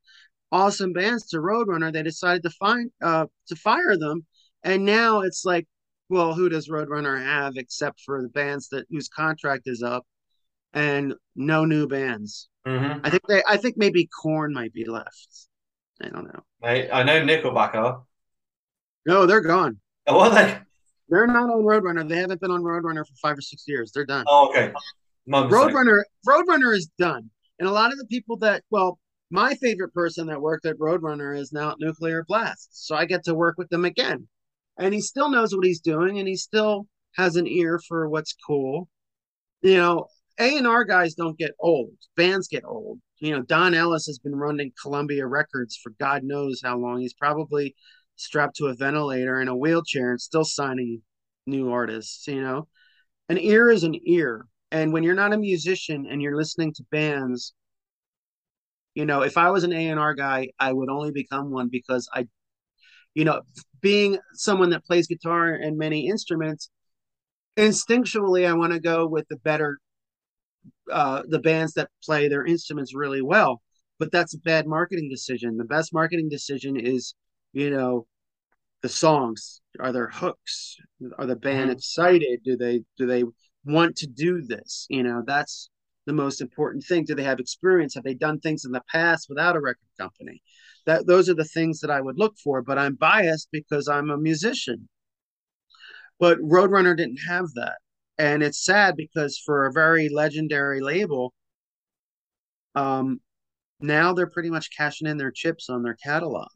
awesome 0.53 0.93
bands 0.93 1.27
to 1.29 1.39
Roadrunner, 1.39 1.93
they 1.93 2.03
decided 2.03 2.43
to 2.43 2.51
find 2.51 2.91
uh 3.03 3.27
to 3.49 3.57
fire 3.57 3.97
them. 3.97 4.27
And 4.63 4.85
now 4.85 5.21
it's 5.21 5.45
like, 5.45 5.67
well, 6.09 6.35
who 6.35 6.49
does 6.49 6.69
Roadrunner 6.69 7.23
have 7.23 7.55
except 7.57 8.01
for 8.05 8.23
the 8.23 8.29
bands 8.29 8.69
that 8.69 8.87
whose 8.91 9.09
contract 9.09 9.63
is 9.67 9.83
up 9.83 10.07
and 10.73 11.15
no 11.37 11.65
new 11.65 11.87
bands. 11.87 12.49
Mm-hmm. 12.67 13.01
I 13.05 13.11
think 13.11 13.23
they 13.29 13.43
I 13.49 13.57
think 13.57 13.77
maybe 13.77 14.09
Korn 14.23 14.53
might 14.53 14.73
be 14.73 14.85
left. 14.85 15.49
I 16.03 16.09
don't 16.09 16.25
know. 16.25 16.41
I, 16.63 16.89
I 16.91 17.03
know 17.05 17.21
Nickelback 17.23 17.75
are. 17.75 18.03
No, 19.07 19.27
they're 19.27 19.41
gone. 19.41 19.79
Oh, 20.07 20.21
are 20.21 20.31
they? 20.31 20.59
They're 21.09 21.27
not 21.27 21.51
on 21.51 21.63
Roadrunner. 21.63 22.09
They 22.09 22.17
haven't 22.17 22.41
been 22.41 22.51
on 22.51 22.63
Roadrunner 22.63 23.07
for 23.07 23.15
five 23.21 23.37
or 23.37 23.43
six 23.43 23.65
years. 23.67 23.93
They're 23.93 24.07
done. 24.07 24.25
Oh, 24.29 24.49
okay. 24.49 24.73
Roadrunner 25.29 26.03
Roadrunner 26.27 26.75
is 26.75 26.91
done. 26.99 27.31
And 27.59 27.69
a 27.69 27.73
lot 27.73 27.93
of 27.93 27.99
the 27.99 28.07
people 28.07 28.37
that 28.39 28.63
well, 28.71 28.99
my 29.31 29.55
favorite 29.57 29.93
person 29.95 30.27
that 30.29 30.41
worked 30.41 30.67
at 30.67 30.79
Roadrunner 30.79 31.37
is 31.37 31.53
now 31.53 31.71
at 31.71 31.79
Nuclear 31.79 32.25
Blast. 32.27 32.69
So 32.73 32.95
I 32.95 33.05
get 33.05 33.25
to 33.25 33.35
work 33.35 33.57
with 33.59 33.69
them 33.69 33.85
again. 33.85 34.29
And 34.79 34.93
he 34.93 35.01
still 35.01 35.31
knows 35.31 35.55
what 35.55 35.65
he's 35.65 35.81
doing 35.81 36.19
and 36.19 36.29
he 36.29 36.37
still 36.37 36.87
has 37.17 37.37
an 37.37 37.47
ear 37.47 37.81
for 37.87 38.09
what's 38.09 38.35
cool. 38.47 38.89
You 39.63 39.77
know, 39.77 40.07
A&R 40.39 40.85
guys 40.85 41.15
don't 41.15 41.39
get 41.39 41.53
old. 41.61 41.93
Bands 42.17 42.49
get 42.49 42.65
old. 42.65 42.99
You 43.19 43.33
know, 43.33 43.43
Don 43.43 43.73
Ellis 43.73 44.07
has 44.07 44.19
been 44.19 44.35
running 44.35 44.73
Columbia 44.83 45.27
Records 45.27 45.79
for 45.83 45.93
God 45.99 46.25
knows 46.25 46.61
how 46.63 46.77
long. 46.77 47.01
He's 47.01 47.15
probably 47.15 47.75
strapped 48.17 48.57
to 48.57 48.67
a 48.67 48.75
ventilator 48.75 49.41
in 49.41 49.49
a 49.49 49.57
wheelchair 49.57 50.11
and 50.11 50.21
still 50.21 50.45
signing 50.45 51.03
new 51.47 51.71
artists, 51.71 52.27
you 52.27 52.43
know. 52.43 52.69
An 53.29 53.39
ear 53.39 53.71
is 53.71 53.85
an 53.85 53.99
ear. 54.07 54.47
And 54.71 54.93
when 54.93 55.03
you're 55.03 55.15
not 55.15 55.33
a 55.33 55.39
musician 55.39 56.07
and 56.09 56.21
you're 56.21 56.37
listening 56.37 56.73
to 56.75 56.85
bands, 56.91 57.55
you 58.95 59.05
know, 59.05 59.23
if 59.23 59.37
I 59.37 59.51
was 59.51 59.65
an 59.65 59.73
A&R 59.73 60.15
guy, 60.15 60.49
I 60.59 60.73
would 60.73 60.89
only 60.89 61.11
become 61.11 61.51
one 61.51 61.69
because 61.71 62.09
I, 62.12 62.27
you 63.15 63.25
know, 63.25 63.43
being 63.81 64.19
someone 64.35 64.71
that 64.71 64.85
plays 64.85 65.07
guitar 65.07 65.49
and 65.53 65.77
many 65.77 66.09
instruments, 66.09 66.71
instinctually, 67.57 68.47
I 68.47 68.55
want 68.55 68.73
to 68.73 68.81
go 68.81 69.07
with 69.07 69.27
the 69.29 69.37
better, 69.37 69.79
uh, 70.91 71.23
the 71.29 71.41
bands 71.41 71.75
that 71.75 71.91
play 72.03 72.29
their 72.29 72.45
instruments 72.45 72.95
really 72.95 73.23
well. 73.23 73.62
But 73.99 74.11
that's 74.11 74.35
a 74.35 74.39
bad 74.39 74.67
marketing 74.67 75.09
decision. 75.09 75.57
The 75.57 75.65
best 75.65 75.93
marketing 75.93 76.29
decision 76.29 76.77
is, 76.77 77.15
you 77.55 77.71
know, 77.71 78.07
the 78.83 78.89
songs. 78.89 79.63
Are 79.81 79.93
there 79.93 80.09
hooks? 80.09 80.77
Are 81.19 81.27
the 81.27 81.37
band 81.37 81.71
Mhm. 81.71 81.75
excited? 81.75 82.43
Do 82.45 82.57
they 82.57 82.85
do 82.99 83.07
they 83.07 83.25
want 83.65 83.97
to 83.99 84.07
do 84.07 84.43
this? 84.43 84.87
You 84.91 85.03
know, 85.03 85.23
that's 85.27 85.71
the 86.07 86.13
most 86.13 86.43
important 86.43 86.85
thing. 86.85 87.05
Do 87.05 87.15
they 87.15 87.25
have 87.25 87.41
experience? 87.41 87.95
Have 87.95 88.05
they 88.05 88.15
done 88.15 88.41
things 88.41 88.65
in 88.67 88.73
the 88.73 88.83
past 88.93 89.29
without 89.31 89.57
a 89.57 89.61
record 89.61 89.89
company? 89.99 90.43
That 90.87 91.07
those 91.07 91.29
are 91.31 91.35
the 91.35 91.45
things 91.47 91.81
that 91.81 91.91
I 91.91 92.01
would 92.03 92.19
look 92.19 92.37
for. 92.39 92.63
But 92.63 92.79
I'm 92.79 92.97
biased 92.97 93.49
because 93.53 93.89
I'm 93.89 94.11
a 94.11 94.19
musician. 94.19 94.89
But 96.19 96.39
Roadrunner 96.41 96.97
didn't 96.97 97.21
have 97.29 97.53
that. 97.55 97.79
And 98.19 98.43
it's 98.43 98.65
sad 98.65 98.97
because 98.97 99.39
for 99.39 99.67
a 99.67 99.73
very 99.73 100.09
legendary 100.09 100.81
label, 100.81 101.35
um, 102.75 103.21
now 103.81 104.13
they're 104.13 104.31
pretty 104.31 104.51
much 104.51 104.77
cashing 104.77 105.09
in 105.09 105.17
their 105.17 105.33
chips 105.33 105.69
on 105.69 105.83
their 105.83 105.95
catalog. 105.95 106.49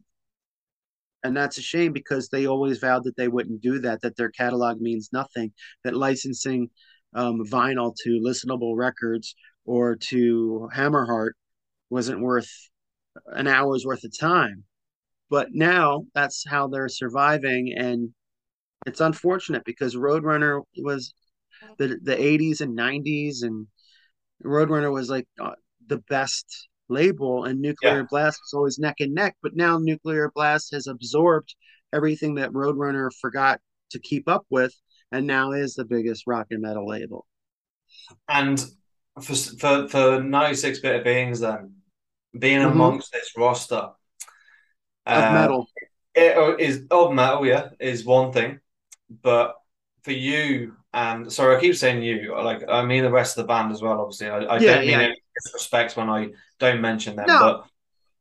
And 1.24 1.36
that's 1.36 1.58
a 1.58 1.62
shame 1.62 1.92
because 1.92 2.28
they 2.28 2.46
always 2.46 2.78
vowed 2.78 3.04
that 3.04 3.16
they 3.16 3.28
wouldn't 3.28 3.60
do 3.60 3.80
that, 3.80 4.02
that 4.02 4.16
their 4.16 4.30
catalog 4.30 4.80
means 4.80 5.10
nothing, 5.12 5.52
that 5.84 5.96
licensing 5.96 6.70
um, 7.14 7.44
vinyl 7.44 7.94
to 8.04 8.20
listenable 8.24 8.76
records 8.76 9.34
or 9.64 9.96
to 9.96 10.68
Hammerheart 10.74 11.32
wasn't 11.90 12.20
worth 12.20 12.50
an 13.26 13.46
hour's 13.46 13.84
worth 13.84 14.04
of 14.04 14.18
time. 14.18 14.64
But 15.30 15.48
now 15.52 16.04
that's 16.14 16.44
how 16.46 16.68
they're 16.68 16.88
surviving. 16.88 17.74
And 17.76 18.10
it's 18.86 19.00
unfortunate 19.00 19.64
because 19.64 19.96
Roadrunner 19.96 20.62
was 20.78 21.12
the, 21.78 21.98
the 22.02 22.16
80s 22.16 22.60
and 22.60 22.76
90s, 22.76 23.42
and 23.42 23.66
Roadrunner 24.44 24.92
was 24.92 25.10
like 25.10 25.26
uh, 25.40 25.52
the 25.86 25.98
best 26.08 26.68
label, 26.88 27.44
and 27.44 27.60
Nuclear 27.60 28.02
Yeah. 28.02 28.08
Blast 28.10 28.40
was 28.42 28.54
always 28.54 28.78
neck 28.78 28.96
and 29.00 29.14
neck. 29.14 29.36
But 29.42 29.56
now 29.56 29.78
Nuclear 29.78 30.30
Blast 30.34 30.72
has 30.72 30.86
absorbed 30.86 31.54
everything 31.92 32.34
that 32.36 32.52
Roadrunner 32.52 33.10
forgot 33.20 33.60
to 33.90 33.98
keep 33.98 34.28
up 34.28 34.46
with, 34.50 34.74
and 35.12 35.26
now 35.26 35.52
is 35.52 35.74
the 35.74 35.84
biggest 35.84 36.24
rock 36.26 36.48
and 36.50 36.62
metal 36.62 36.86
label. 36.86 37.26
And 38.28 38.64
for 39.20 39.34
for 39.34 39.88
for 39.88 40.22
ninety 40.22 40.56
six 40.56 40.80
Bitter 40.80 41.02
Beings, 41.02 41.40
then 41.40 41.74
being 42.38 42.62
Mhm. 42.62 42.72
amongst 42.72 43.12
this 43.12 43.32
roster 43.36 43.90
Of 45.12 45.24
uh, 45.24 45.30
metal. 45.30 45.68
it 46.14 46.60
is 46.60 46.84
of 46.90 47.12
metal, 47.12 47.46
yeah, 47.46 47.70
is 47.80 48.04
one 48.04 48.32
thing, 48.32 48.60
but 49.22 49.56
for 50.02 50.12
you 50.12 50.74
and 50.92 51.32
sorry, 51.32 51.56
I 51.56 51.60
keep 51.60 51.76
saying 51.76 52.02
you, 52.02 52.34
like 52.42 52.62
I 52.68 52.84
mean 52.84 53.04
the 53.04 53.10
rest 53.10 53.36
of 53.38 53.44
the 53.44 53.48
band 53.48 53.72
as 53.72 53.82
well. 53.82 54.00
Obviously, 54.00 54.28
I, 54.28 54.56
I 54.56 54.58
Yeah, 54.60 54.76
don't 54.76 54.86
mean 54.86 55.00
yeah. 55.00 55.06
any 55.08 55.22
disrespect 55.44 55.96
when 55.96 56.08
I 56.08 56.28
don't 56.58 56.80
mention 56.80 57.16
them, 57.16 57.26
No. 57.28 57.38
but 57.40 57.66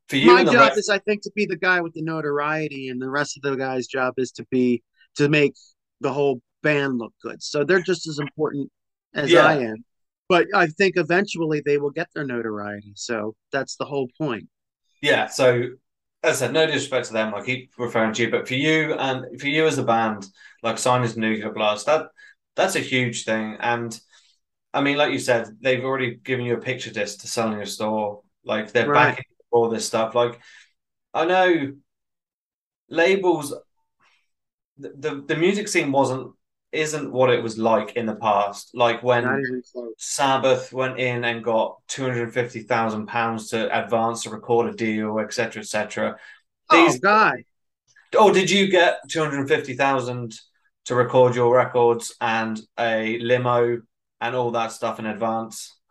for 0.09 0.15
you 0.17 0.27
My 0.33 0.39
and 0.39 0.47
the 0.47 0.53
job 0.53 0.61
rest, 0.69 0.77
is, 0.79 0.89
I 0.89 0.99
think, 0.99 1.21
to 1.23 1.31
be 1.35 1.45
the 1.45 1.57
guy 1.57 1.81
with 1.81 1.93
the 1.93 2.01
notoriety, 2.01 2.89
and 2.89 3.01
the 3.01 3.09
rest 3.09 3.37
of 3.37 3.43
the 3.43 3.55
guy's 3.55 3.87
job 3.87 4.13
is 4.17 4.31
to 4.33 4.45
be 4.51 4.83
to 5.15 5.29
make 5.29 5.53
the 6.01 6.13
whole 6.13 6.41
band 6.63 6.97
look 6.99 7.13
good. 7.23 7.41
So 7.43 7.63
they're 7.63 7.81
just 7.81 8.07
as 8.07 8.19
important 8.19 8.71
as 9.13 9.31
Yeah. 9.31 9.45
I 9.45 9.59
am. 9.59 9.83
But 10.29 10.47
I 10.53 10.67
think 10.67 10.97
eventually 10.97 11.61
they 11.65 11.77
will 11.77 11.89
get 11.91 12.09
their 12.13 12.25
notoriety. 12.25 12.93
So 12.95 13.35
that's 13.51 13.75
the 13.77 13.85
whole 13.85 14.09
point. 14.17 14.47
yeah. 15.01 15.27
So 15.27 15.69
as 16.23 16.41
I 16.41 16.45
said, 16.47 16.53
no 16.53 16.65
disrespect 16.65 17.07
to 17.07 17.13
them. 17.13 17.33
I 17.33 17.41
keep 17.45 17.71
referring 17.77 18.11
to 18.13 18.23
you, 18.23 18.31
but 18.31 18.47
for 18.47 18.55
you 18.55 18.93
and 18.95 19.39
for 19.39 19.47
you 19.47 19.67
as 19.67 19.77
a 19.77 19.83
band, 19.83 20.27
like 20.63 20.77
signing 20.79 21.09
to 21.09 21.19
Nuclear 21.19 21.51
Blast, 21.51 21.85
that 21.85 22.07
that's 22.55 22.75
a 22.75 22.79
huge 22.79 23.23
thing. 23.23 23.55
And 23.59 23.97
I 24.77 24.81
mean, 24.81 24.97
like 24.97 25.11
you 25.11 25.17
said, 25.19 25.47
they've 25.59 25.83
already 25.83 26.15
given 26.15 26.45
you 26.45 26.53
a 26.55 26.59
picture 26.61 26.91
disc 26.91 27.19
to 27.21 27.27
sell 27.27 27.51
in 27.51 27.57
your 27.57 27.65
store. 27.65 28.21
Like 28.45 28.71
they're 28.71 28.87
Right. 28.87 29.09
backing 29.09 29.25
all 29.49 29.69
this 29.69 29.87
stuff. 29.87 30.13
Like 30.13 30.39
I 31.13 31.25
know 31.25 31.73
labels, 32.89 33.53
the, 34.77 34.93
the 34.97 35.23
the 35.27 35.35
music 35.35 35.67
scene 35.67 35.91
wasn't 35.91 36.31
isn't 36.71 37.11
what 37.11 37.29
it 37.31 37.41
was 37.41 37.57
like 37.57 37.95
in 37.95 38.05
the 38.05 38.15
past. 38.15 38.75
Like 38.75 39.01
when 39.01 39.63
Sabbath 39.97 40.71
went 40.71 40.99
in 40.99 41.23
and 41.23 41.43
got 41.43 41.77
two 41.87 42.03
hundred 42.03 42.33
fifty 42.33 42.61
thousand 42.61 43.07
pounds 43.07 43.49
to 43.49 43.83
advance 43.83 44.23
to 44.23 44.29
record 44.29 44.67
a 44.73 44.75
deal, 44.75 45.17
etc., 45.19 45.61
etc. 45.61 46.17
Oh 46.69 46.93
God! 47.01 47.43
Oh, 48.15 48.31
did 48.31 48.49
you 48.51 48.69
get 48.69 48.99
two 49.09 49.23
hundred 49.23 49.47
fifty 49.47 49.73
thousand 49.73 50.33
to 50.85 50.95
record 50.95 51.35
your 51.35 51.55
records 51.55 52.15
and 52.21 52.59
a 52.79 53.17
limo 53.19 53.81
and 54.21 54.35
all 54.35 54.51
that 54.51 54.71
stuff 54.71 54.99
in 54.99 55.05
advance? 55.05 55.73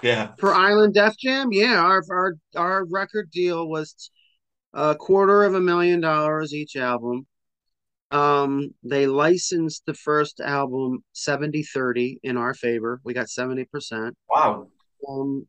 Yeah. 0.00 0.34
For 0.38 0.54
Island 0.54 0.94
Def 0.94 1.16
Jam, 1.18 1.48
yeah, 1.50 1.76
our 1.76 2.04
our 2.08 2.34
our 2.54 2.84
record 2.84 3.32
deal 3.32 3.68
was 3.68 4.12
a 4.72 4.94
quarter 4.94 5.42
of 5.42 5.54
a 5.54 5.60
million 5.60 6.00
dollars 6.00 6.54
each 6.54 6.76
album. 6.76 7.26
Um, 8.12 8.74
they 8.84 9.08
licensed 9.08 9.82
the 9.86 9.94
first 9.94 10.38
album 10.38 11.02
70 11.14 11.64
30 11.64 12.20
in 12.22 12.36
our 12.36 12.54
favor. 12.54 13.00
We 13.02 13.12
got 13.12 13.26
70%. 13.26 14.12
Wow. 14.30 14.68
Um, 15.08 15.48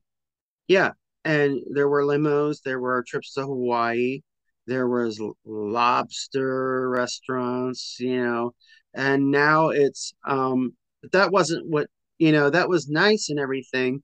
yeah. 0.68 0.92
And 1.24 1.62
there 1.72 1.88
were 1.88 2.04
limos, 2.04 2.62
there 2.64 2.80
were 2.80 3.04
trips 3.08 3.34
to 3.34 3.42
Hawaii, 3.42 4.22
there 4.68 4.88
was 4.88 5.22
lobster 5.46 6.90
restaurants, 6.90 7.98
you 8.00 8.24
know, 8.24 8.54
and 8.94 9.32
now 9.32 9.70
it's 9.70 10.14
um 10.28 10.74
that 11.12 11.32
wasn't 11.32 11.68
what 11.68 11.88
you 12.20 12.32
know, 12.32 12.50
that 12.50 12.70
was 12.70 12.90
nice 12.90 13.30
and 13.30 13.40
everything. 13.40 14.04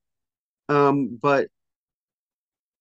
Um, 0.70 1.20
but 1.22 1.48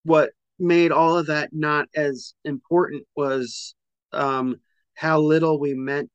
what 0.04 0.30
made 0.58 0.92
all 0.92 1.18
of 1.18 1.26
that 1.26 1.50
not 1.52 1.88
as 1.96 2.34
important 2.44 3.04
was 3.16 3.74
um 4.12 4.56
how 4.94 5.20
little 5.20 5.58
we 5.58 5.74
meant 5.74 6.08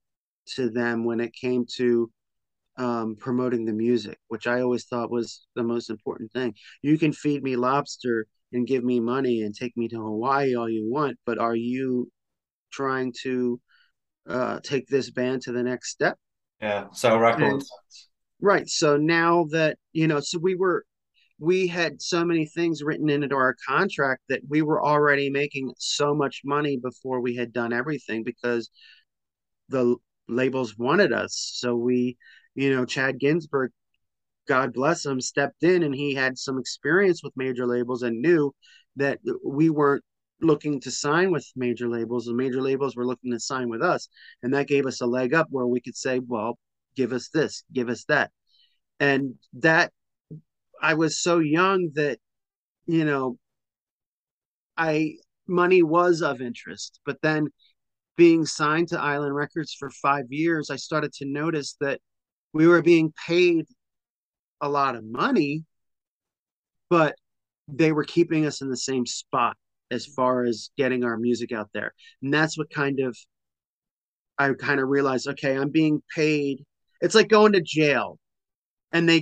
to 0.46 0.70
them 0.70 1.04
when 1.04 1.20
it 1.20 1.34
came 1.34 1.66
to 1.76 2.10
um, 2.78 3.18
promoting 3.20 3.66
the 3.66 3.74
music, 3.74 4.18
which 4.30 4.48
I 4.48 4.62
always 4.62 4.86
thought 4.86 5.12
was 5.12 5.46
the 5.56 5.64
most 5.64 5.90
important 5.90 6.32
thing. 6.32 6.56
You 6.82 6.98
can 6.98 7.12
feed 7.12 7.44
me 7.44 7.58
lobster 7.58 8.26
and 8.54 8.66
give 8.66 8.86
me 8.86 9.02
money 9.02 9.42
and 9.42 9.54
take 9.54 9.76
me 9.76 9.90
to 9.90 9.98
Hawaii 9.98 10.56
all 10.56 10.70
you 10.70 10.90
want, 10.90 11.18
but 11.26 11.38
are 11.40 11.56
you 11.56 12.10
trying 12.72 13.14
to 13.24 13.60
uh, 14.30 14.60
take 14.64 14.88
this 14.88 15.12
band 15.12 15.42
to 15.42 15.52
the 15.52 15.62
next 15.62 15.90
step? 15.90 16.18
Yeah, 16.62 16.88
so 16.94 17.18
records. 17.18 17.70
And, 18.40 18.48
right. 18.48 18.70
So 18.70 18.98
now 18.98 19.46
that 19.52 19.78
you 19.94 20.08
know, 20.08 20.20
so 20.20 20.40
we 20.40 20.56
were 20.56 20.86
we 21.40 21.68
had 21.68 22.02
so 22.02 22.26
many 22.26 22.46
things 22.46 22.84
written 22.84 23.10
into 23.10 23.36
our 23.36 23.56
contract 23.68 24.24
that 24.30 24.42
we 24.50 24.62
were 24.62 24.84
already 24.84 25.30
making 25.30 25.74
so 25.78 26.14
much 26.14 26.42
money 26.44 26.78
before 26.78 27.22
we 27.22 27.36
had 27.36 27.54
done 27.54 27.72
everything 27.72 28.24
because 28.24 28.70
the 29.70 29.96
labels 30.28 30.78
wanted 30.78 31.14
us. 31.14 31.52
So 31.56 31.76
we, 31.76 32.18
you 32.56 32.76
know, 32.76 32.86
Chad 32.86 33.20
Ginsburg, 33.20 33.72
God 34.48 34.74
bless 34.74 35.06
him, 35.06 35.22
stepped 35.22 35.64
in 35.64 35.84
and 35.84 35.96
he 35.96 36.14
had 36.14 36.38
some 36.38 36.60
experience 36.60 37.24
with 37.24 37.34
major 37.38 37.66
labels 37.66 38.04
and 38.04 38.22
knew 38.22 38.54
that 38.98 39.20
we 39.46 39.70
weren't 39.70 40.04
looking 40.42 40.82
to 40.82 40.92
sign 40.92 41.32
with 41.32 41.50
major 41.56 41.88
labels. 41.88 42.26
The 42.26 42.34
major 42.34 42.62
labels 42.62 42.96
were 42.96 43.06
looking 43.06 43.32
to 43.32 43.40
sign 43.40 43.70
with 43.70 43.82
us. 43.82 44.10
And 44.44 44.54
that 44.54 44.68
gave 44.68 44.86
us 44.86 45.02
a 45.02 45.06
leg 45.06 45.34
up 45.34 45.48
where 45.52 45.68
we 45.68 45.80
could 45.82 45.96
say, 45.96 46.20
well, 46.20 46.58
give 46.96 47.14
us 47.14 47.30
this, 47.30 47.64
give 47.74 47.90
us 47.90 48.06
that. 48.06 48.32
And 49.00 49.36
that 49.54 49.92
I 50.82 50.94
was 50.96 51.22
so 51.22 51.40
young 51.40 51.92
that, 51.96 52.20
you 52.86 53.06
know, 53.06 53.38
I 54.78 55.16
money 55.48 55.84
was 55.84 56.22
of 56.22 56.42
interest. 56.42 57.00
But 57.06 57.22
then 57.22 57.48
being 58.16 58.46
signed 58.46 58.90
to 58.90 59.00
Island 59.00 59.36
Records 59.36 59.74
for 59.78 59.90
five 59.90 60.26
years, 60.30 60.70
I 60.70 60.76
started 60.76 61.14
to 61.14 61.26
notice 61.26 61.76
that 61.82 62.00
we 62.54 62.68
were 62.68 62.82
being 62.82 63.14
paid 63.28 63.66
a 64.62 64.70
lot 64.70 64.96
of 64.96 65.04
money, 65.06 65.64
but 66.90 67.16
they 67.68 67.92
were 67.92 68.04
keeping 68.04 68.46
us 68.46 68.62
in 68.62 68.70
the 68.70 68.78
same 68.78 69.06
spot 69.06 69.56
as 69.92 70.06
far 70.06 70.44
as 70.44 70.70
getting 70.78 71.04
our 71.04 71.18
music 71.18 71.52
out 71.52 71.70
there. 71.74 71.94
And 72.22 72.34
that's 72.34 72.58
what 72.58 72.70
kind 72.70 73.00
of 73.00 73.18
I 74.38 74.54
kind 74.54 74.80
of 74.80 74.88
realized, 74.88 75.28
okay, 75.28 75.58
I'm 75.58 75.70
being 75.70 76.02
paid. 76.16 76.64
It's 77.02 77.16
like 77.16 77.30
going 77.30 77.54
to 77.54 77.62
jail. 77.62 78.20
And 78.92 79.08
they 79.08 79.22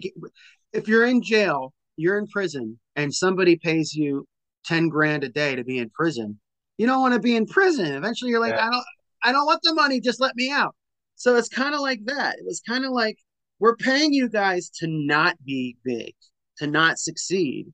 if 0.73 0.87
you're 0.87 1.05
in 1.05 1.21
jail, 1.21 1.73
you're 1.95 2.17
in 2.17 2.27
prison, 2.27 2.79
and 2.95 3.13
somebody 3.13 3.57
pays 3.57 3.93
you 3.93 4.25
10 4.65 4.89
grand 4.89 5.23
a 5.23 5.29
day 5.29 5.55
to 5.55 5.63
be 5.63 5.79
in 5.79 5.89
prison, 5.89 6.39
you 6.77 6.85
don't 6.85 7.01
want 7.01 7.13
to 7.13 7.19
be 7.19 7.35
in 7.35 7.45
prison. 7.45 7.93
Eventually 7.93 8.31
you're 8.31 8.39
like, 8.39 8.53
yeah. 8.53 8.67
I 8.67 8.69
don't 8.69 8.85
I 9.23 9.31
don't 9.31 9.45
want 9.45 9.61
the 9.63 9.73
money, 9.73 9.99
just 9.99 10.21
let 10.21 10.35
me 10.35 10.51
out. 10.51 10.75
So 11.15 11.35
it's 11.35 11.49
kind 11.49 11.73
of 11.73 11.81
like 11.81 12.01
that. 12.05 12.37
It 12.37 12.45
was 12.45 12.61
kind 12.67 12.85
of 12.85 12.91
like 12.91 13.17
we're 13.59 13.75
paying 13.75 14.13
you 14.13 14.29
guys 14.29 14.69
to 14.79 14.87
not 14.87 15.35
be 15.43 15.77
big, 15.83 16.13
to 16.59 16.67
not 16.67 16.99
succeed. 16.99 17.73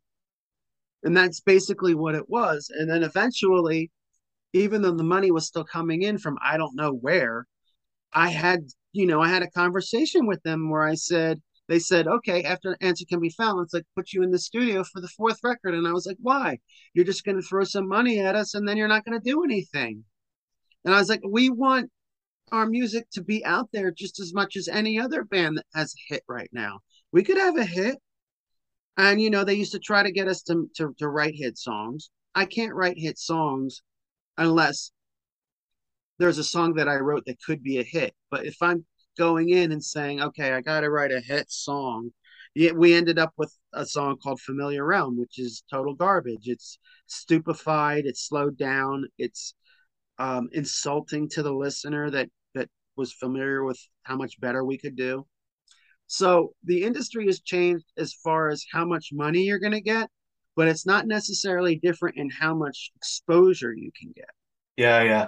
And 1.03 1.15
that's 1.15 1.41
basically 1.41 1.95
what 1.95 2.15
it 2.15 2.29
was. 2.29 2.71
And 2.73 2.89
then 2.89 3.03
eventually, 3.03 3.91
even 4.53 4.81
though 4.81 4.95
the 4.95 5.03
money 5.03 5.31
was 5.31 5.45
still 5.45 5.65
coming 5.65 6.03
in 6.03 6.17
from 6.17 6.37
I 6.41 6.57
don't 6.57 6.75
know 6.75 6.93
where, 6.93 7.45
I 8.13 8.29
had, 8.29 8.61
you 8.91 9.05
know, 9.05 9.21
I 9.21 9.27
had 9.27 9.43
a 9.43 9.49
conversation 9.49 10.25
with 10.27 10.41
them 10.43 10.69
where 10.69 10.83
I 10.83 10.95
said, 10.95 11.41
they 11.67 11.79
said, 11.79 12.07
okay, 12.07 12.43
after 12.43 12.71
an 12.71 12.77
answer 12.81 13.05
can 13.07 13.19
be 13.19 13.29
found, 13.29 13.57
let's 13.57 13.73
like 13.73 13.85
put 13.95 14.11
you 14.11 14.21
in 14.21 14.31
the 14.31 14.39
studio 14.39 14.83
for 14.83 15.01
the 15.01 15.07
fourth 15.07 15.39
record. 15.43 15.73
And 15.73 15.87
I 15.87 15.93
was 15.93 16.05
like, 16.05 16.17
why? 16.19 16.59
You're 16.93 17.05
just 17.05 17.23
going 17.23 17.37
to 17.37 17.47
throw 17.47 17.63
some 17.63 17.87
money 17.87 18.19
at 18.19 18.35
us 18.35 18.53
and 18.53 18.67
then 18.67 18.77
you're 18.77 18.87
not 18.87 19.05
going 19.05 19.19
to 19.19 19.29
do 19.29 19.43
anything. 19.43 20.03
And 20.85 20.93
I 20.93 20.99
was 20.99 21.09
like, 21.09 21.21
we 21.27 21.49
want 21.49 21.89
our 22.51 22.65
music 22.65 23.09
to 23.13 23.23
be 23.23 23.43
out 23.45 23.69
there 23.71 23.91
just 23.91 24.19
as 24.19 24.33
much 24.33 24.57
as 24.57 24.67
any 24.67 24.99
other 24.99 25.23
band 25.23 25.57
that 25.57 25.65
has 25.73 25.93
a 25.93 26.13
hit 26.13 26.23
right 26.27 26.49
now. 26.51 26.79
We 27.11 27.23
could 27.23 27.37
have 27.37 27.57
a 27.57 27.65
hit. 27.65 27.97
And, 28.97 29.21
you 29.21 29.29
know, 29.29 29.43
they 29.43 29.55
used 29.55 29.71
to 29.71 29.79
try 29.79 30.03
to 30.03 30.11
get 30.11 30.27
us 30.27 30.43
to, 30.43 30.69
to, 30.75 30.93
to 30.99 31.07
write 31.07 31.33
hit 31.35 31.57
songs. 31.57 32.11
I 32.35 32.45
can't 32.45 32.75
write 32.75 32.97
hit 32.97 33.17
songs 33.17 33.81
unless 34.37 34.91
there's 36.23 36.37
a 36.37 36.43
song 36.43 36.75
that 36.75 36.87
I 36.87 36.95
wrote 36.95 37.25
that 37.25 37.43
could 37.43 37.61
be 37.61 37.79
a 37.79 37.83
hit. 37.83 38.13
But 38.31 38.45
if 38.45 38.55
I'm 38.61 38.85
going 39.17 39.49
in 39.49 39.73
and 39.73 39.83
saying, 39.83 40.21
okay, 40.21 40.53
I 40.53 40.61
got 40.61 40.79
to 40.81 40.89
write 40.89 41.11
a 41.11 41.19
hit 41.19 41.51
song. 41.51 42.11
We 42.55 42.93
ended 42.93 43.19
up 43.19 43.33
with 43.35 43.53
a 43.73 43.85
song 43.85 44.15
called 44.23 44.39
Familiar 44.39 44.85
Realm, 44.85 45.19
which 45.19 45.37
is 45.37 45.65
total 45.69 45.95
garbage. 45.95 46.47
It's 46.47 46.79
stupefied, 47.07 48.05
it's 48.05 48.25
slowed 48.25 48.57
down, 48.57 49.05
it's 49.17 49.53
um, 50.17 50.47
insulting 50.53 51.27
to 51.31 51.43
the 51.43 51.51
listener 51.51 52.09
that 52.11 52.29
that 52.55 52.69
was 52.95 53.11
familiar 53.11 53.65
with 53.65 53.79
how 54.03 54.15
much 54.15 54.39
better 54.39 54.63
we 54.63 54.77
could 54.77 54.95
do. 54.95 55.27
So 56.07 56.53
the 56.63 56.83
industry 56.83 57.25
has 57.25 57.41
changed 57.41 57.85
as 57.97 58.13
far 58.13 58.47
as 58.47 58.63
how 58.71 58.85
much 58.85 59.09
money 59.11 59.41
you're 59.41 59.59
going 59.59 59.73
to 59.73 59.81
get, 59.81 60.09
but 60.55 60.69
it's 60.69 60.85
not 60.85 61.05
necessarily 61.05 61.75
different 61.75 62.15
in 62.15 62.29
how 62.29 62.55
much 62.55 62.91
exposure 62.95 63.73
you 63.73 63.91
can 63.99 64.13
get. 64.15 64.29
Yeah, 64.77 65.03
yeah. 65.03 65.27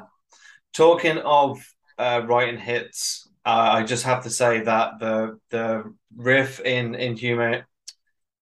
Talking 0.75 1.17
of 1.19 1.57
uh, 1.97 2.21
writing 2.25 2.59
hits, 2.59 3.29
uh, 3.45 3.69
I 3.71 3.83
just 3.83 4.03
have 4.03 4.23
to 4.23 4.29
say 4.29 4.61
that 4.61 4.99
the 4.99 5.39
the 5.49 5.93
riff 6.15 6.59
in 6.59 6.95
in 6.95 7.15
human 7.15 7.63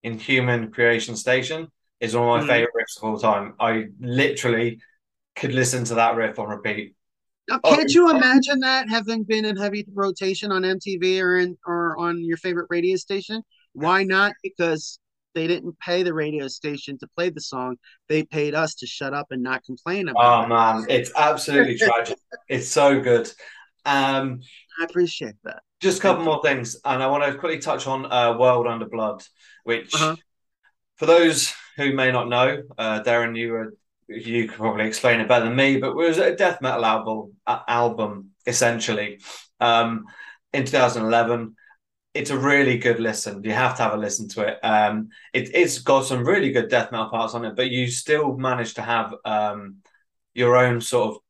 Inhuman 0.04 0.72
Creation 0.72 1.16
Station 1.16 1.68
is 2.00 2.16
one 2.16 2.42
of 2.42 2.48
my 2.48 2.54
mm. 2.54 2.56
favorite 2.56 2.74
riffs 2.76 2.98
of 2.98 3.04
all 3.04 3.20
time. 3.20 3.54
I 3.60 3.86
literally 4.00 4.80
could 5.36 5.54
listen 5.54 5.86
to 5.86 5.96
that 5.96 6.16
riff 6.16 6.40
on 6.40 6.50
repeat. 6.50 6.96
Now, 7.50 7.60
can't 7.60 7.82
oh, 7.82 7.94
you 7.94 8.10
imagine 8.10 8.60
that 8.62 8.90
having 8.90 9.24
been 9.24 9.46
in 9.46 9.58
heavy 9.58 9.86
rotation 9.94 10.52
on 10.52 10.62
MTV 10.62 11.22
or 11.22 11.38
in 11.38 11.58
or 11.66 11.98
on 12.00 12.24
your 12.24 12.38
favorite 12.38 12.68
radio 12.70 12.96
station? 12.96 13.44
Why 13.74 14.04
not? 14.04 14.34
Because 14.42 15.00
they 15.34 15.48
didn't 15.48 15.78
pay 15.80 16.04
the 16.04 16.14
radio 16.14 16.48
station 16.48 16.98
to 17.00 17.08
play 17.16 17.30
the 17.30 17.42
song. 17.42 17.78
They 18.10 18.24
paid 18.24 18.56
us 18.56 18.76
to 18.76 18.88
shut 18.88 19.14
up 19.14 19.28
and 19.32 19.44
not 19.44 19.64
complain 19.64 20.08
about 20.08 20.24
oh, 20.24 20.42
it. 20.42 20.46
Oh 20.46 20.48
man, 20.48 20.86
it's 20.90 21.12
absolutely 21.16 21.78
tragic. 21.80 22.18
It's 22.48 22.70
so 22.70 23.00
good. 23.00 23.32
Um, 23.86 24.42
I 24.80 24.86
appreciate 24.86 25.36
that. 25.44 25.62
Just 25.82 26.00
a 26.00 26.02
couple 26.02 26.24
more 26.24 26.42
things, 26.42 26.78
and 26.86 27.04
I 27.04 27.08
want 27.08 27.24
to 27.26 27.38
quickly 27.38 27.60
touch 27.60 27.88
on 27.88 28.12
uh, 28.12 28.38
"World 28.38 28.68
Under 28.68 28.88
Blood," 28.88 29.24
which, 29.64 29.94
uh-huh. 29.94 30.16
for 30.96 31.06
those 31.06 31.54
who 31.76 31.94
may 31.94 32.12
not 32.12 32.30
know, 32.30 32.64
uh, 32.78 33.02
Deron, 33.04 33.38
you 33.38 33.52
were 33.52 33.74
you 34.08 34.48
could 34.48 34.58
probably 34.58 34.86
explain 34.86 35.20
it 35.20 35.28
better 35.28 35.46
than 35.46 35.56
me, 35.56 35.78
but 35.78 35.92
it 35.92 35.96
was 35.96 36.18
a 36.18 36.36
death 36.36 36.62
metal 36.62 36.86
album, 36.86 37.34
uh, 37.48 37.60
album 37.68 38.32
essentially, 38.46 39.20
um, 39.60 40.06
in 40.54 40.66
2011. 40.66 41.56
It's 42.14 42.30
a 42.30 42.38
really 42.38 42.78
good 42.78 43.00
listen. 43.00 43.44
You 43.44 43.52
have 43.54 43.76
to 43.78 43.84
have 43.84 43.94
a 43.94 43.98
listen 43.98 44.28
to 44.30 44.48
it. 44.48 44.60
Um, 44.64 45.10
it 45.34 45.50
it's 45.54 45.80
got 45.80 46.06
some 46.06 46.24
really 46.24 46.52
good 46.52 46.70
death 46.70 46.92
metal 46.92 47.10
parts 47.10 47.34
on 47.34 47.44
it, 47.46 47.56
but 47.56 47.72
you 47.72 47.88
still 47.88 48.38
manage 48.38 48.76
to 48.76 48.82
have 48.82 49.16
um, 49.26 49.78
your 50.34 50.56
own 50.56 50.80
sort 50.80 51.16
of 51.16 51.22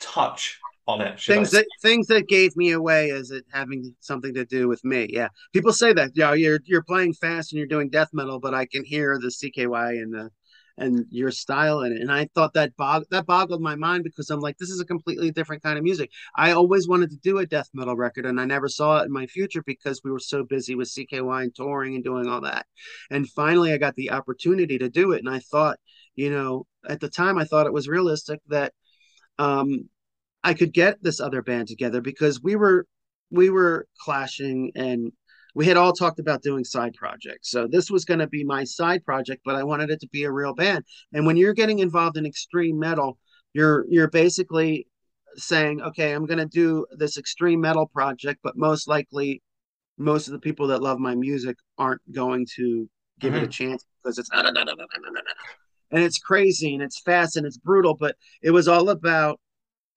touch 0.00 0.58
on 0.86 1.00
it. 1.00 1.20
Things 1.20 1.50
that 1.50 1.66
things 1.82 2.06
that 2.08 2.28
gave 2.28 2.56
me 2.56 2.72
away 2.72 3.10
is 3.10 3.30
it 3.30 3.44
having 3.52 3.94
something 4.00 4.34
to 4.34 4.44
do 4.44 4.68
with 4.68 4.84
me. 4.84 5.08
Yeah, 5.10 5.28
people 5.52 5.72
say 5.72 5.92
that. 5.92 6.12
Yeah, 6.14 6.34
you're 6.34 6.60
you're 6.64 6.82
playing 6.82 7.14
fast 7.14 7.52
and 7.52 7.58
you're 7.58 7.68
doing 7.68 7.88
death 7.88 8.10
metal, 8.12 8.40
but 8.40 8.54
I 8.54 8.66
can 8.66 8.84
hear 8.84 9.18
the 9.20 9.28
CKY 9.28 10.02
and 10.02 10.12
the 10.12 10.30
and 10.78 11.06
your 11.10 11.30
style 11.30 11.82
in 11.82 11.92
it. 11.92 12.00
And 12.00 12.12
I 12.12 12.28
thought 12.34 12.54
that 12.54 12.76
bog 12.76 13.04
that 13.10 13.26
boggled 13.26 13.62
my 13.62 13.74
mind 13.74 14.04
because 14.04 14.30
I'm 14.30 14.40
like, 14.40 14.58
this 14.58 14.70
is 14.70 14.80
a 14.80 14.84
completely 14.84 15.30
different 15.30 15.62
kind 15.62 15.78
of 15.78 15.84
music. 15.84 16.10
I 16.34 16.52
always 16.52 16.88
wanted 16.88 17.10
to 17.10 17.16
do 17.16 17.38
a 17.38 17.46
death 17.46 17.68
metal 17.74 17.96
record, 17.96 18.26
and 18.26 18.40
I 18.40 18.44
never 18.44 18.68
saw 18.68 18.98
it 18.98 19.06
in 19.06 19.12
my 19.12 19.26
future 19.26 19.62
because 19.62 20.02
we 20.04 20.10
were 20.10 20.20
so 20.20 20.44
busy 20.44 20.74
with 20.74 20.88
CKY 20.88 21.42
and 21.42 21.54
touring 21.54 21.94
and 21.94 22.04
doing 22.04 22.28
all 22.28 22.42
that. 22.42 22.66
And 23.10 23.28
finally, 23.28 23.72
I 23.72 23.78
got 23.78 23.96
the 23.96 24.10
opportunity 24.10 24.78
to 24.78 24.88
do 24.88 25.12
it, 25.12 25.20
and 25.24 25.34
I 25.34 25.38
thought, 25.40 25.78
you 26.14 26.30
know, 26.30 26.66
at 26.88 27.00
the 27.00 27.08
time, 27.08 27.38
I 27.38 27.44
thought 27.44 27.66
it 27.66 27.72
was 27.72 27.88
realistic 27.88 28.40
that 28.48 28.72
um, 29.38 29.88
I 30.44 30.54
could 30.54 30.72
get 30.72 31.02
this 31.02 31.20
other 31.20 31.42
band 31.42 31.68
together 31.68 32.00
because 32.00 32.42
we 32.42 32.56
were 32.56 32.86
we 33.30 33.50
were 33.50 33.86
clashing 33.98 34.72
and 34.76 35.12
we 35.56 35.64
had 35.64 35.78
all 35.78 35.94
talked 35.94 36.18
about 36.18 36.42
doing 36.42 36.64
side 36.64 36.92
projects. 36.92 37.50
So 37.50 37.66
this 37.66 37.90
was 37.90 38.04
going 38.04 38.20
to 38.20 38.26
be 38.26 38.44
my 38.44 38.62
side 38.62 39.02
project, 39.06 39.40
but 39.42 39.54
I 39.54 39.64
wanted 39.64 39.88
it 39.88 40.00
to 40.00 40.08
be 40.08 40.24
a 40.24 40.30
real 40.30 40.52
band. 40.52 40.84
And 41.14 41.24
when 41.24 41.38
you're 41.38 41.54
getting 41.54 41.78
involved 41.78 42.18
in 42.18 42.26
extreme 42.26 42.78
metal, 42.78 43.16
you're 43.54 43.86
you're 43.88 44.10
basically 44.10 44.86
saying, 45.36 45.80
okay, 45.80 46.12
I'm 46.12 46.26
going 46.26 46.40
to 46.40 46.44
do 46.44 46.84
this 46.98 47.16
extreme 47.16 47.58
metal 47.62 47.86
project, 47.86 48.40
but 48.42 48.58
most 48.58 48.86
likely 48.86 49.42
most 49.96 50.26
of 50.28 50.34
the 50.34 50.40
people 50.40 50.66
that 50.66 50.82
love 50.82 50.98
my 50.98 51.14
music 51.14 51.56
aren't 51.78 52.02
going 52.12 52.46
to 52.56 52.86
give 53.18 53.32
mm-hmm. 53.32 53.38
it 53.38 53.44
a 53.44 53.48
mm-hmm. 53.48 53.50
chance 53.50 53.86
because 54.02 54.18
it's 54.18 54.28
and 55.90 56.02
it's 56.02 56.18
crazy 56.18 56.74
and 56.74 56.82
it's 56.82 57.00
fast 57.00 57.38
and 57.38 57.46
it's 57.46 57.56
brutal, 57.56 57.94
but 57.94 58.14
it 58.42 58.50
was 58.50 58.68
all 58.68 58.90
about 58.90 59.40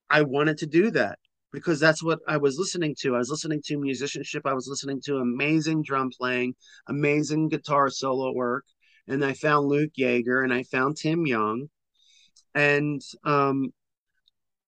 I 0.10 0.22
wanted 0.22 0.57
to 0.60 0.68
do 0.68 0.89
that 0.91 1.20
because 1.52 1.80
that's 1.80 2.04
what 2.04 2.20
I 2.28 2.38
was 2.38 2.58
listening 2.58 2.95
to. 3.00 3.16
I 3.16 3.20
was 3.20 3.30
listening 3.30 3.62
to 3.66 3.78
musicianship. 3.78 4.43
I 4.45 4.54
was 4.54 4.68
listening 4.68 5.02
to 5.06 5.18
amazing 5.18 5.84
drum 5.84 6.12
playing, 6.16 6.56
amazing 6.88 7.50
guitar 7.50 7.89
solo 7.89 8.34
work. 8.34 8.66
And 9.08 9.26
I 9.26 9.34
found 9.34 9.68
Luke 9.68 9.91
Jaeger 9.95 10.43
and 10.43 10.54
I 10.54 10.64
found 10.64 10.97
Tim 10.97 11.26
Yeung. 11.26 11.70
And 12.54 13.02
um, 13.24 13.72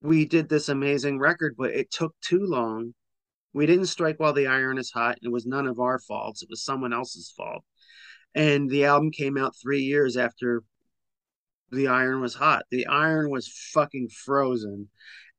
we 0.02 0.26
did 0.26 0.50
this 0.50 0.70
amazing 0.70 1.20
record, 1.20 1.56
but 1.58 1.72
it 1.72 1.92
took 1.92 2.16
too 2.22 2.46
long. 2.46 2.94
We 3.54 3.66
didn't 3.66 3.88
strike 3.88 4.20
while 4.20 4.34
the 4.34 4.48
iron 4.48 4.78
is 4.78 4.92
hot. 4.92 5.20
It 5.22 5.32
was 5.32 5.46
none 5.46 5.68
of 5.68 5.80
our 5.80 6.00
faults, 6.00 6.42
it 6.42 6.50
was 6.50 6.64
someone 6.64 6.94
else's 6.94 7.34
fault. 7.36 7.64
And 8.34 8.70
the 8.70 8.86
album 8.86 9.12
came 9.12 9.38
out 9.38 9.56
three 9.62 9.82
years 9.82 10.16
after 10.16 10.64
the 11.70 11.88
iron 11.88 12.22
was 12.22 12.34
hot. 12.34 12.64
The 12.72 12.88
iron 12.88 13.30
was 13.30 13.48
fucking 13.74 14.10
frozen. 14.10 14.90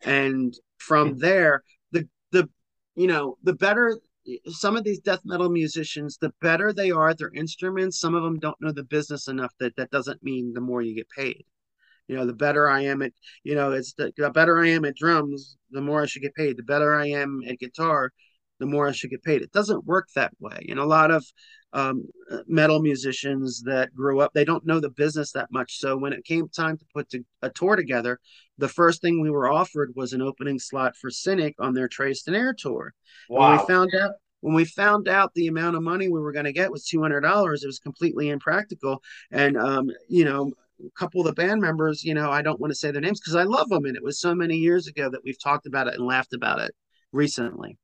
And 0.05 0.55
from 0.87 1.19
there 1.19 1.63
the 1.93 2.09
the 2.33 2.49
you 2.95 3.07
know 3.07 3.37
the 3.43 3.53
better 3.53 3.99
some 4.47 4.77
of 4.77 4.85
these 4.85 5.01
death 5.01 5.21
metal 5.25 5.49
musicians 5.49 6.17
the 6.19 6.33
better 6.41 6.73
they 6.73 6.91
are 6.91 7.09
at 7.09 7.19
their 7.19 7.33
instruments 7.35 7.99
some 7.99 8.15
of 8.15 8.23
them 8.23 8.39
don't 8.39 8.61
know 8.61 8.73
the 8.73 8.85
business 8.85 9.29
enough 9.29 9.53
that 9.59 9.75
that 9.77 9.91
doesn't 9.91 10.23
mean 10.23 10.53
the 10.53 10.61
more 10.61 10.83
you 10.83 10.95
get 10.95 11.09
paid. 11.17 11.45
You 12.09 12.17
know 12.17 12.27
the 12.27 12.33
better 12.33 12.69
i 12.69 12.83
am 12.83 13.01
at 13.03 13.13
you 13.45 13.55
know 13.55 13.73
it's 13.73 13.95
the, 13.95 14.13
the 14.17 14.31
better 14.31 14.61
i 14.61 14.69
am 14.69 14.85
at 14.85 14.97
drums 14.97 15.57
the 15.71 15.81
more 15.81 16.03
i 16.03 16.07
should 16.07 16.23
get 16.23 16.35
paid. 16.35 16.57
The 16.57 16.63
better 16.63 16.95
i 16.95 17.07
am 17.07 17.41
at 17.49 17.59
guitar 17.59 18.13
the 18.59 18.67
more 18.67 18.89
i 18.89 18.93
should 18.93 19.11
get 19.11 19.23
paid. 19.23 19.43
It 19.43 19.53
doesn't 19.53 19.87
work 19.87 20.09
that 20.15 20.33
way. 20.41 20.67
And 20.69 20.79
a 20.79 20.85
lot 20.85 21.11
of 21.11 21.25
um, 21.73 22.05
metal 22.47 22.81
musicians 22.81 23.63
that 23.63 23.95
grew 23.95 24.21
up 24.21 24.33
they 24.35 24.45
don't 24.45 24.67
know 24.67 24.81
the 24.81 24.91
business 24.91 25.33
that 25.33 25.51
much 25.51 25.79
so 25.79 25.97
when 25.97 26.13
it 26.13 26.25
came 26.25 26.49
time 26.49 26.77
to 26.77 26.85
put 26.95 27.09
to, 27.09 27.25
a 27.43 27.51
tour 27.51 27.77
together 27.77 28.19
the 28.59 28.69
first 28.69 29.01
thing 29.01 29.21
we 29.21 29.31
were 29.31 29.51
offered 29.51 29.93
was 29.97 30.13
an 30.13 30.23
opening 30.23 30.59
slot 30.59 30.97
for 30.97 31.11
Cynic 31.11 31.57
on 31.59 31.75
their 31.75 31.89
Traced 31.89 32.29
in 32.29 32.35
Air 32.35 32.55
tour. 32.55 32.95
Wow. 33.29 33.51
When 33.51 33.59
we 33.59 33.67
found 33.67 33.91
out 34.01 34.11
when 34.41 34.55
we 34.55 34.65
found 34.65 35.09
out 35.09 35.35
the 35.35 35.47
amount 35.49 35.77
of 35.77 35.83
money 35.83 36.09
we 36.09 36.21
were 36.21 36.33
going 36.33 36.45
to 36.45 36.53
get 36.53 36.71
was 36.71 36.85
two 36.85 37.03
hundred 37.03 37.23
dollars, 37.23 37.65
it 37.65 37.67
was 37.67 37.79
completely 37.79 38.29
impractical. 38.29 39.03
And 39.31 39.57
um, 39.57 39.91
you 40.09 40.25
know, 40.25 40.53
a 40.85 40.91
couple 40.99 41.21
of 41.21 41.27
the 41.27 41.33
band 41.33 41.61
members, 41.61 42.05
you 42.05 42.15
know, 42.15 42.31
I 42.31 42.43
don't 42.43 42.61
want 42.61 42.71
to 42.71 42.79
say 42.79 42.91
their 42.91 43.01
names 43.01 43.21
because 43.21 43.35
I 43.35 43.43
love 43.43 43.69
them, 43.69 43.85
and 43.85 43.97
it 43.97 44.03
was 44.03 44.21
so 44.21 44.35
many 44.35 44.57
years 44.57 44.87
ago 44.87 45.11
that 45.11 45.25
we've 45.25 45.43
talked 45.43 45.67
about 45.67 45.89
it 45.89 45.95
and 45.95 46.07
laughed 46.07 46.33
about 46.33 46.61
it 46.61 46.73
recently. 47.13 47.79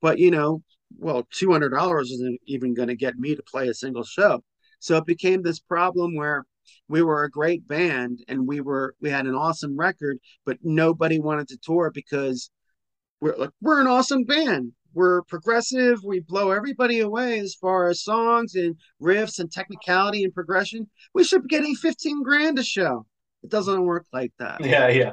But 0.00 0.18
you 0.18 0.30
know, 0.30 0.62
well, 0.98 1.26
two 1.32 1.52
hundred 1.52 1.70
dollars 1.70 2.10
isn't 2.10 2.40
even 2.46 2.74
going 2.74 2.88
to 2.88 2.96
get 2.96 3.16
me 3.16 3.34
to 3.34 3.42
play 3.42 3.68
a 3.68 3.74
single 3.74 4.04
show. 4.04 4.42
So 4.78 4.96
it 4.96 5.06
became 5.06 5.42
this 5.42 5.58
problem 5.58 6.14
where 6.14 6.44
we 6.88 7.02
were 7.02 7.24
a 7.24 7.30
great 7.30 7.66
band 7.66 8.20
and 8.28 8.46
we 8.46 8.60
were 8.60 8.94
we 9.00 9.10
had 9.10 9.26
an 9.26 9.34
awesome 9.34 9.76
record, 9.76 10.18
but 10.44 10.58
nobody 10.62 11.18
wanted 11.18 11.48
to 11.48 11.58
tour 11.62 11.90
because 11.92 12.50
we're 13.20 13.36
like 13.36 13.50
we're 13.60 13.80
an 13.80 13.86
awesome 13.86 14.24
band. 14.24 14.72
We're 14.94 15.22
progressive. 15.22 16.02
We 16.04 16.20
blow 16.20 16.52
everybody 16.52 17.00
away 17.00 17.38
as 17.38 17.54
far 17.54 17.88
as 17.88 18.02
songs 18.02 18.54
and 18.54 18.76
riffs 19.02 19.38
and 19.38 19.52
technicality 19.52 20.24
and 20.24 20.32
progression. 20.32 20.88
We 21.12 21.22
should 21.22 21.42
be 21.42 21.48
getting 21.48 21.74
15 21.74 22.22
grand 22.22 22.58
a 22.58 22.64
show. 22.64 23.04
It 23.42 23.50
doesn't 23.50 23.84
work 23.84 24.06
like 24.14 24.32
that. 24.38 24.64
Yeah, 24.64 24.88
yeah. 24.88 25.12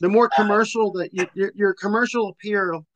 The 0.00 0.08
more 0.08 0.26
uh, 0.26 0.36
commercial 0.36 0.92
that 0.92 1.12
you, 1.12 1.26
your, 1.34 1.50
your 1.56 1.74
commercial 1.74 2.28
appeal, 2.28 2.86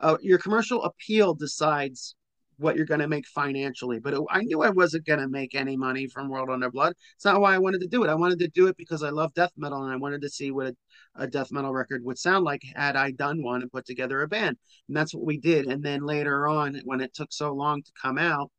uh, 0.00 0.16
your 0.20 0.38
commercial 0.38 0.84
appeal 0.84 1.34
decides 1.34 2.14
what 2.58 2.76
you're 2.76 2.86
going 2.86 3.00
to 3.00 3.08
make 3.08 3.26
financially. 3.26 3.98
But 3.98 4.14
it, 4.14 4.20
I 4.30 4.42
knew 4.42 4.62
I 4.62 4.70
wasn't 4.70 5.06
going 5.06 5.20
to 5.20 5.28
make 5.28 5.54
any 5.54 5.76
money 5.76 6.06
from 6.06 6.28
World 6.28 6.50
Under 6.50 6.70
Blood. 6.70 6.94
It's 7.14 7.24
not 7.24 7.40
why 7.40 7.54
I 7.54 7.58
wanted 7.58 7.80
to 7.82 7.88
do 7.88 8.04
it. 8.04 8.10
I 8.10 8.14
wanted 8.14 8.38
to 8.40 8.48
do 8.48 8.66
it 8.66 8.76
because 8.76 9.02
I 9.02 9.10
love 9.10 9.34
death 9.34 9.52
metal 9.56 9.82
and 9.82 9.92
I 9.92 9.96
wanted 9.96 10.22
to 10.22 10.30
see 10.30 10.50
what 10.50 10.68
a, 10.68 10.74
a, 11.16 11.26
death 11.26 11.52
metal 11.52 11.72
record 11.72 12.04
would 12.04 12.18
sound 12.18 12.44
like 12.44 12.62
had 12.74 12.96
I 12.96 13.10
done 13.10 13.42
one 13.42 13.62
and 13.62 13.70
put 13.70 13.86
together 13.86 14.22
a 14.22 14.28
band. 14.28 14.56
And 14.88 14.96
that's 14.96 15.14
what 15.14 15.24
we 15.24 15.38
did. 15.38 15.66
And 15.66 15.82
then 15.82 16.04
later 16.04 16.46
on, 16.46 16.80
when 16.84 17.00
it 17.00 17.14
took 17.14 17.32
so 17.32 17.52
long 17.52 17.82
to 17.82 17.92
come 18.00 18.18
out, 18.18 18.50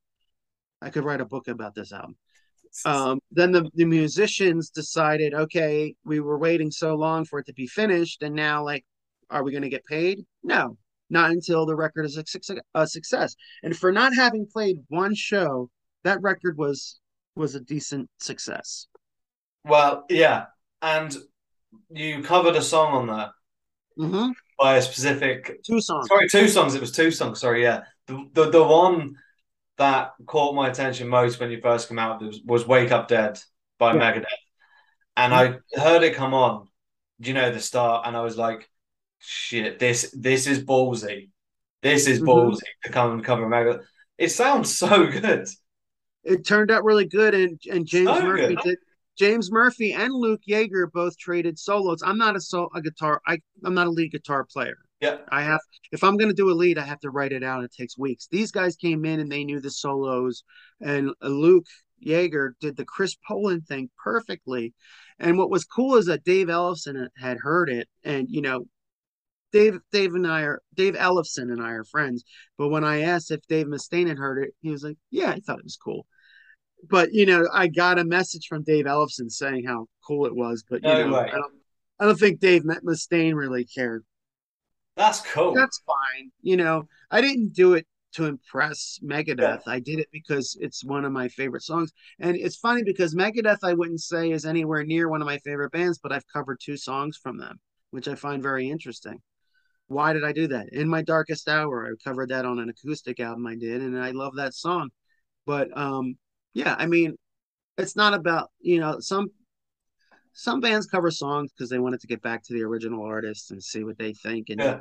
I 0.81 0.89
could 0.89 1.03
write 1.03 1.21
a 1.21 1.25
book 1.25 1.47
about 1.47 1.73
this 1.73 1.91
album. 1.91 2.15
Um, 2.85 3.19
then 3.31 3.51
the, 3.51 3.71
the 3.73 3.85
musicians 3.85 4.69
decided, 4.69 5.33
okay, 5.33 5.95
we 6.05 6.19
were 6.19 6.38
waiting 6.38 6.69
so 6.69 6.93
long 6.93 7.25
for 7.25 7.39
it 7.39 7.47
to 7.47 7.53
be 7.53 7.65
finished. 7.65 8.21
And 8.21 8.35
now, 8.35 8.63
like, 8.63 8.85
are 9.31 9.43
we 9.43 9.51
going 9.51 9.63
to 9.63 9.69
get 9.69 9.85
paid? 9.85 10.19
No, 10.43 10.77
not 11.10 11.32
until 11.32 11.66
the 11.66 11.76
record 11.76 12.05
is 12.05 12.18
a 12.18 12.88
success. 12.88 13.36
And 13.64 13.76
for 13.76 13.91
not 13.91 14.14
having 14.14 14.47
played 14.47 14.84
one 14.89 15.16
show, 15.16 15.70
that 16.03 16.22
record 16.22 16.58
was 16.58 16.99
was 17.36 17.55
a 17.55 17.60
decent 17.60 18.10
success. 18.20 18.88
Well, 19.64 20.05
yeah, 20.10 20.45
and 20.82 21.16
you 21.89 22.24
covered 22.24 22.55
a 22.55 22.62
song 22.62 22.93
on 22.93 23.08
that 23.08 23.30
mm-hmm. 23.97 24.32
by 24.60 24.78
a 24.78 24.82
specific 24.82 25.64
two 25.64 25.82
songs. 25.82 26.08
Sorry, 26.08 26.30
two 26.30 26.47
songs. 26.47 26.76
It 26.76 26.82
was 26.82 26.91
two 26.91 27.12
songs. 27.12 27.39
Sorry, 27.39 27.64
yeah. 27.64 27.82
The 28.08 28.26
the, 28.34 28.49
the 28.49 28.64
one 28.64 29.16
that 29.78 30.14
caught 30.26 30.55
my 30.55 30.70
attention 30.70 31.08
most 31.08 31.39
when 31.39 31.51
you 31.51 31.62
first 31.62 31.88
came 31.88 31.99
out 31.99 32.22
was, 32.22 32.41
was 32.45 32.68
"Wake 32.68 32.91
Up 32.91 33.08
Dead" 33.08 33.39
by 33.78 33.93
yeah. 33.93 33.99
Megadeth, 33.99 34.26
and 35.16 35.34
mm-hmm. 35.34 35.80
I 35.80 35.82
heard 35.82 36.03
it 36.03 36.16
come 36.16 36.34
on. 36.34 36.68
You 37.20 37.34
know 37.34 37.51
the 37.51 37.60
start, 37.60 38.08
and 38.08 38.16
I 38.16 38.22
was 38.22 38.38
like, 38.38 38.70
shit, 39.20 39.80
this 39.80 40.13
this 40.18 40.47
is 40.47 40.63
ballsy. 40.63 41.30
This 41.82 42.07
is 42.07 42.20
mm-hmm. 42.20 42.30
ballsy 42.30 42.55
mm-hmm. 42.55 42.88
to 42.88 42.89
come 42.91 43.11
and 43.13 43.24
cover 43.24 43.47
Megadeth. 43.47 43.84
It 44.18 44.30
sounds 44.30 44.76
so 44.76 45.07
good. 45.07 45.47
It 46.24 46.45
turned 46.45 46.72
out 46.72 46.84
really 46.84 47.05
good, 47.05 47.34
and 47.34 47.59
and 47.72 47.86
James 47.86 48.09
so 48.09 48.22
Murphy 48.22 48.55
good. 48.55 48.63
did. 48.63 48.78
James 49.18 49.51
Murphy 49.51 49.93
and 49.93 50.13
Luke 50.13 50.41
Jaeger 50.45 50.88
both 50.93 51.18
traded 51.18 51.57
solos. 51.57 52.03
I'm 52.05 52.20
not 52.20 52.36
a 52.36 52.39
so 52.39 52.70
a 52.76 52.82
guitar. 52.82 53.22
I 53.26 53.39
I'm 53.63 53.74
not 53.74 53.88
a 53.88 53.91
lead 53.91 54.11
guitar 54.11 54.45
player. 54.45 54.78
Yeah. 54.99 55.18
I 55.30 55.41
have 55.41 55.59
if 55.91 56.03
I'm 56.03 56.18
gonna 56.18 56.34
do 56.34 56.51
a 56.51 56.53
lead, 56.53 56.78
I 56.78 56.86
have 56.86 56.99
to 57.01 57.09
write 57.09 57.32
it 57.32 57.43
out. 57.43 57.63
It 57.63 57.74
takes 57.74 57.97
weeks. 57.97 58.28
These 58.32 58.51
guys 58.51 58.76
came 58.76 59.05
in 59.05 59.20
and 59.20 59.32
they 59.32 59.43
knew 59.43 59.59
the 59.59 59.72
solos, 59.72 60.43
and 60.82 61.11
Luke 61.22 61.65
Jaeger 61.99 62.55
did 62.59 62.78
the 62.78 62.86
Chris 62.86 63.15
Poland 63.28 63.68
thing 63.68 63.89
perfectly. 64.03 64.74
And 65.20 65.38
what 65.38 65.49
was 65.49 65.65
cool 65.65 65.95
is 65.95 66.05
that 66.05 66.24
Dave 66.24 66.47
Ellefson 66.47 67.07
had 67.18 67.38
heard 67.39 67.70
it, 67.70 67.88
and 68.03 68.28
you 68.30 68.41
know 68.41 68.65
Dave, 69.51 69.79
Dave 69.91 70.13
and 70.13 70.27
I 70.27 70.41
are 70.41 70.61
Dave 70.75 70.95
Ellefson 70.95 71.51
and 71.51 71.61
I 71.61 71.71
are 71.71 71.83
friends. 71.83 72.23
But 72.57 72.69
when 72.69 72.83
I 72.83 73.01
asked 73.01 73.31
if 73.31 73.45
Dave 73.47 73.67
Mustaine 73.67 74.07
had 74.07 74.17
heard 74.17 74.43
it, 74.43 74.53
he 74.61 74.71
was 74.71 74.83
like, 74.83 74.97
"Yeah, 75.09 75.29
I 75.29 75.39
thought 75.39 75.59
it 75.59 75.65
was 75.65 75.77
cool." 75.77 76.05
But 76.89 77.13
you 77.13 77.25
know, 77.25 77.47
I 77.53 77.67
got 77.67 77.99
a 77.99 78.03
message 78.03 78.47
from 78.47 78.63
Dave 78.63 78.85
Ellefson 78.85 79.31
saying 79.31 79.65
how 79.65 79.87
cool 80.05 80.25
it 80.25 80.35
was. 80.35 80.63
But 80.69 80.83
you 80.83 80.89
no 80.89 81.09
know, 81.09 81.19
I 81.19 81.29
don't, 81.31 81.53
I 81.99 82.05
don't 82.05 82.19
think 82.19 82.39
Dave 82.39 82.63
Mustaine 82.63 83.35
really 83.35 83.65
cared. 83.65 84.03
That's 84.95 85.21
cool. 85.21 85.53
That's 85.53 85.81
fine. 85.85 86.31
You 86.41 86.57
know, 86.57 86.87
I 87.11 87.21
didn't 87.21 87.53
do 87.53 87.73
it 87.75 87.85
to 88.13 88.25
impress 88.25 88.99
Megadeth. 89.03 89.39
Yeah. 89.39 89.57
I 89.67 89.79
did 89.79 89.99
it 89.99 90.07
because 90.11 90.57
it's 90.59 90.83
one 90.83 91.05
of 91.05 91.11
my 91.11 91.27
favorite 91.27 91.61
songs. 91.61 91.91
And 92.19 92.35
it's 92.35 92.55
funny 92.55 92.83
because 92.83 93.13
Megadeth, 93.13 93.59
I 93.63 93.73
wouldn't 93.73 94.01
say 94.01 94.31
is 94.31 94.45
anywhere 94.45 94.83
near 94.83 95.07
one 95.07 95.21
of 95.21 95.27
my 95.27 95.37
favorite 95.39 95.71
bands, 95.71 95.99
but 96.01 96.11
I've 96.11 96.27
covered 96.33 96.59
two 96.59 96.77
songs 96.77 97.15
from 97.15 97.37
them, 97.37 97.59
which 97.91 98.07
I 98.07 98.15
find 98.15 98.41
very 98.41 98.71
interesting 98.71 99.21
why 99.88 100.13
did 100.13 100.23
I 100.23 100.31
do 100.31 100.47
that? 100.47 100.69
In 100.73 100.88
my 100.88 101.01
darkest 101.01 101.47
hour, 101.47 101.85
I 101.85 101.91
covered 102.03 102.29
that 102.29 102.45
on 102.45 102.59
an 102.59 102.69
acoustic 102.69 103.19
album 103.19 103.47
I 103.47 103.55
did, 103.55 103.81
and 103.81 103.97
I 103.97 104.11
love 104.11 104.35
that 104.35 104.53
song. 104.53 104.89
But 105.45 105.75
um, 105.77 106.17
yeah, 106.53 106.75
I 106.77 106.85
mean, 106.85 107.15
it's 107.77 107.95
not 107.95 108.13
about 108.13 108.49
you 108.59 108.79
know 108.79 108.99
some 108.99 109.29
some 110.33 110.59
bands 110.59 110.85
cover 110.85 111.09
songs 111.09 111.51
because 111.51 111.69
they 111.69 111.79
wanted 111.79 112.01
to 112.01 112.07
get 112.07 112.21
back 112.21 112.43
to 112.43 112.53
the 112.53 112.63
original 112.63 113.03
artist 113.03 113.51
and 113.51 113.63
see 113.63 113.83
what 113.83 113.97
they 113.97 114.13
think. 114.13 114.49
And 114.49 114.59
yeah. 114.59 114.79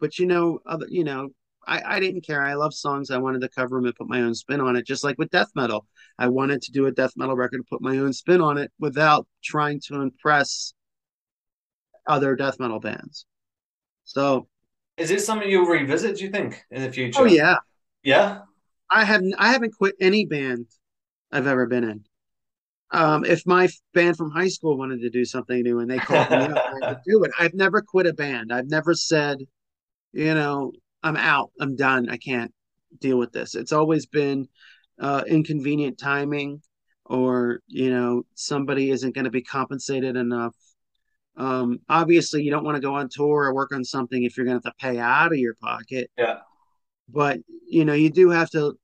but 0.00 0.18
you 0.18 0.26
know, 0.26 0.60
other 0.66 0.86
you 0.88 1.04
know, 1.04 1.30
I, 1.66 1.96
I 1.96 2.00
didn't 2.00 2.24
care. 2.24 2.42
I 2.42 2.54
love 2.54 2.72
songs. 2.72 3.10
I 3.10 3.18
wanted 3.18 3.40
to 3.42 3.48
cover 3.48 3.76
them 3.76 3.86
and 3.86 3.94
put 3.94 4.08
my 4.08 4.22
own 4.22 4.34
spin 4.34 4.60
on 4.60 4.76
it, 4.76 4.86
just 4.86 5.04
like 5.04 5.18
with 5.18 5.30
death 5.30 5.50
metal. 5.54 5.86
I 6.18 6.28
wanted 6.28 6.62
to 6.62 6.72
do 6.72 6.86
a 6.86 6.92
death 6.92 7.12
metal 7.16 7.36
record, 7.36 7.56
and 7.56 7.66
put 7.66 7.82
my 7.82 7.98
own 7.98 8.12
spin 8.12 8.40
on 8.40 8.56
it 8.56 8.70
without 8.78 9.26
trying 9.42 9.80
to 9.88 10.00
impress 10.00 10.72
other 12.06 12.36
death 12.36 12.58
metal 12.58 12.80
bands. 12.80 13.26
So, 14.08 14.48
is 14.96 15.10
it 15.10 15.20
something 15.20 15.50
you'll 15.50 15.66
revisit? 15.66 16.16
Do 16.16 16.24
you 16.24 16.30
think 16.30 16.64
in 16.70 16.82
the 16.82 16.90
future? 16.90 17.20
Oh 17.20 17.26
yeah, 17.26 17.56
yeah. 18.02 18.40
I 18.90 19.04
have 19.04 19.22
I 19.36 19.52
haven't 19.52 19.76
quit 19.76 19.96
any 20.00 20.24
band 20.24 20.66
I've 21.30 21.46
ever 21.46 21.66
been 21.66 21.84
in. 21.84 22.04
Um, 22.90 23.26
if 23.26 23.46
my 23.46 23.68
band 23.92 24.16
from 24.16 24.30
high 24.30 24.48
school 24.48 24.78
wanted 24.78 25.02
to 25.02 25.10
do 25.10 25.26
something 25.26 25.62
new 25.62 25.80
and 25.80 25.90
they 25.90 25.98
called 25.98 26.30
me 26.30 26.36
up, 26.36 26.56
I 26.56 26.88
would 26.88 26.98
do 27.06 27.22
it. 27.22 27.32
I've 27.38 27.52
never 27.52 27.82
quit 27.82 28.06
a 28.06 28.14
band. 28.14 28.50
I've 28.50 28.70
never 28.70 28.94
said, 28.94 29.40
you 30.14 30.32
know, 30.32 30.72
I'm 31.02 31.18
out. 31.18 31.50
I'm 31.60 31.76
done. 31.76 32.08
I 32.08 32.16
can't 32.16 32.52
deal 32.98 33.18
with 33.18 33.30
this. 33.32 33.54
It's 33.54 33.72
always 33.72 34.06
been 34.06 34.48
uh, 34.98 35.22
inconvenient 35.26 35.98
timing, 35.98 36.62
or 37.04 37.60
you 37.66 37.90
know, 37.90 38.22
somebody 38.36 38.90
isn't 38.90 39.14
going 39.14 39.26
to 39.26 39.30
be 39.30 39.42
compensated 39.42 40.16
enough. 40.16 40.54
Um, 41.38 41.78
obviously, 41.88 42.42
you 42.42 42.50
don't 42.50 42.64
want 42.64 42.74
to 42.74 42.82
go 42.82 42.96
on 42.96 43.08
tour 43.08 43.44
or 43.44 43.54
work 43.54 43.72
on 43.72 43.84
something 43.84 44.24
if 44.24 44.36
you're 44.36 44.44
going 44.44 44.60
to 44.60 44.66
have 44.66 44.74
to 44.74 44.84
pay 44.84 44.98
out 44.98 45.32
of 45.32 45.38
your 45.38 45.54
pocket. 45.54 46.10
Yeah. 46.18 46.40
But 47.08 47.38
you 47.66 47.84
know, 47.84 47.94
you 47.94 48.10
do 48.10 48.30
have 48.30 48.50
to 48.50 48.76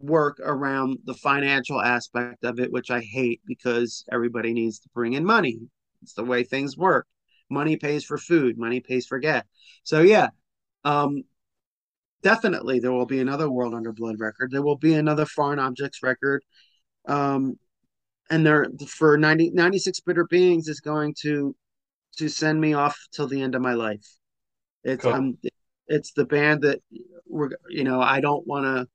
work 0.00 0.40
around 0.42 0.98
the 1.04 1.14
financial 1.14 1.80
aspect 1.80 2.44
of 2.44 2.58
it, 2.58 2.72
which 2.72 2.90
I 2.90 3.00
hate 3.00 3.40
because 3.46 4.04
everybody 4.10 4.52
needs 4.52 4.80
to 4.80 4.88
bring 4.94 5.12
in 5.12 5.24
money. 5.24 5.58
It's 6.02 6.14
the 6.14 6.24
way 6.24 6.42
things 6.42 6.76
work. 6.76 7.06
Money 7.50 7.76
pays 7.76 8.04
for 8.04 8.18
food, 8.18 8.58
money 8.58 8.80
pays 8.80 9.06
for 9.06 9.18
gas. 9.18 9.44
So 9.82 10.00
yeah, 10.00 10.28
um, 10.84 11.22
definitely 12.22 12.80
there 12.80 12.92
will 12.92 13.06
be 13.06 13.20
another 13.20 13.50
World 13.50 13.74
Under 13.74 13.92
Blood 13.92 14.16
record. 14.18 14.50
There 14.50 14.62
will 14.62 14.78
be 14.78 14.94
another 14.94 15.26
Foreign 15.26 15.58
Objects 15.58 16.02
record. 16.02 16.42
Um, 17.06 17.58
and 18.30 18.46
there 18.46 18.66
for 18.88 19.18
90, 19.18 19.50
96 19.50 20.00
bitter 20.00 20.24
beings 20.24 20.68
is 20.68 20.80
going 20.80 21.14
to 21.20 21.54
to 22.14 22.28
send 22.28 22.60
me 22.60 22.74
off 22.74 22.98
till 23.12 23.28
the 23.28 23.42
end 23.42 23.54
of 23.54 23.62
my 23.62 23.74
life. 23.74 24.06
It's 24.82 25.02
cool. 25.02 25.12
um 25.12 25.38
it's 25.86 26.12
the 26.12 26.24
band 26.24 26.62
that 26.62 26.80
we're 27.26 27.50
you 27.68 27.84
know, 27.84 28.00
I 28.00 28.20
don't 28.20 28.46
want 28.46 28.64
to 28.64 28.86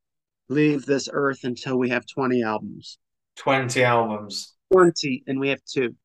leave 0.54 0.86
this 0.86 1.10
earth 1.12 1.44
until 1.44 1.78
we 1.78 1.90
have 1.90 2.06
20 2.08 2.44
albums. 2.44 2.98
20 3.38 3.84
albums. 3.84 4.56
20 4.74 5.24
and 5.28 5.40
we 5.40 5.50
have 5.50 5.64
two. 5.66 5.96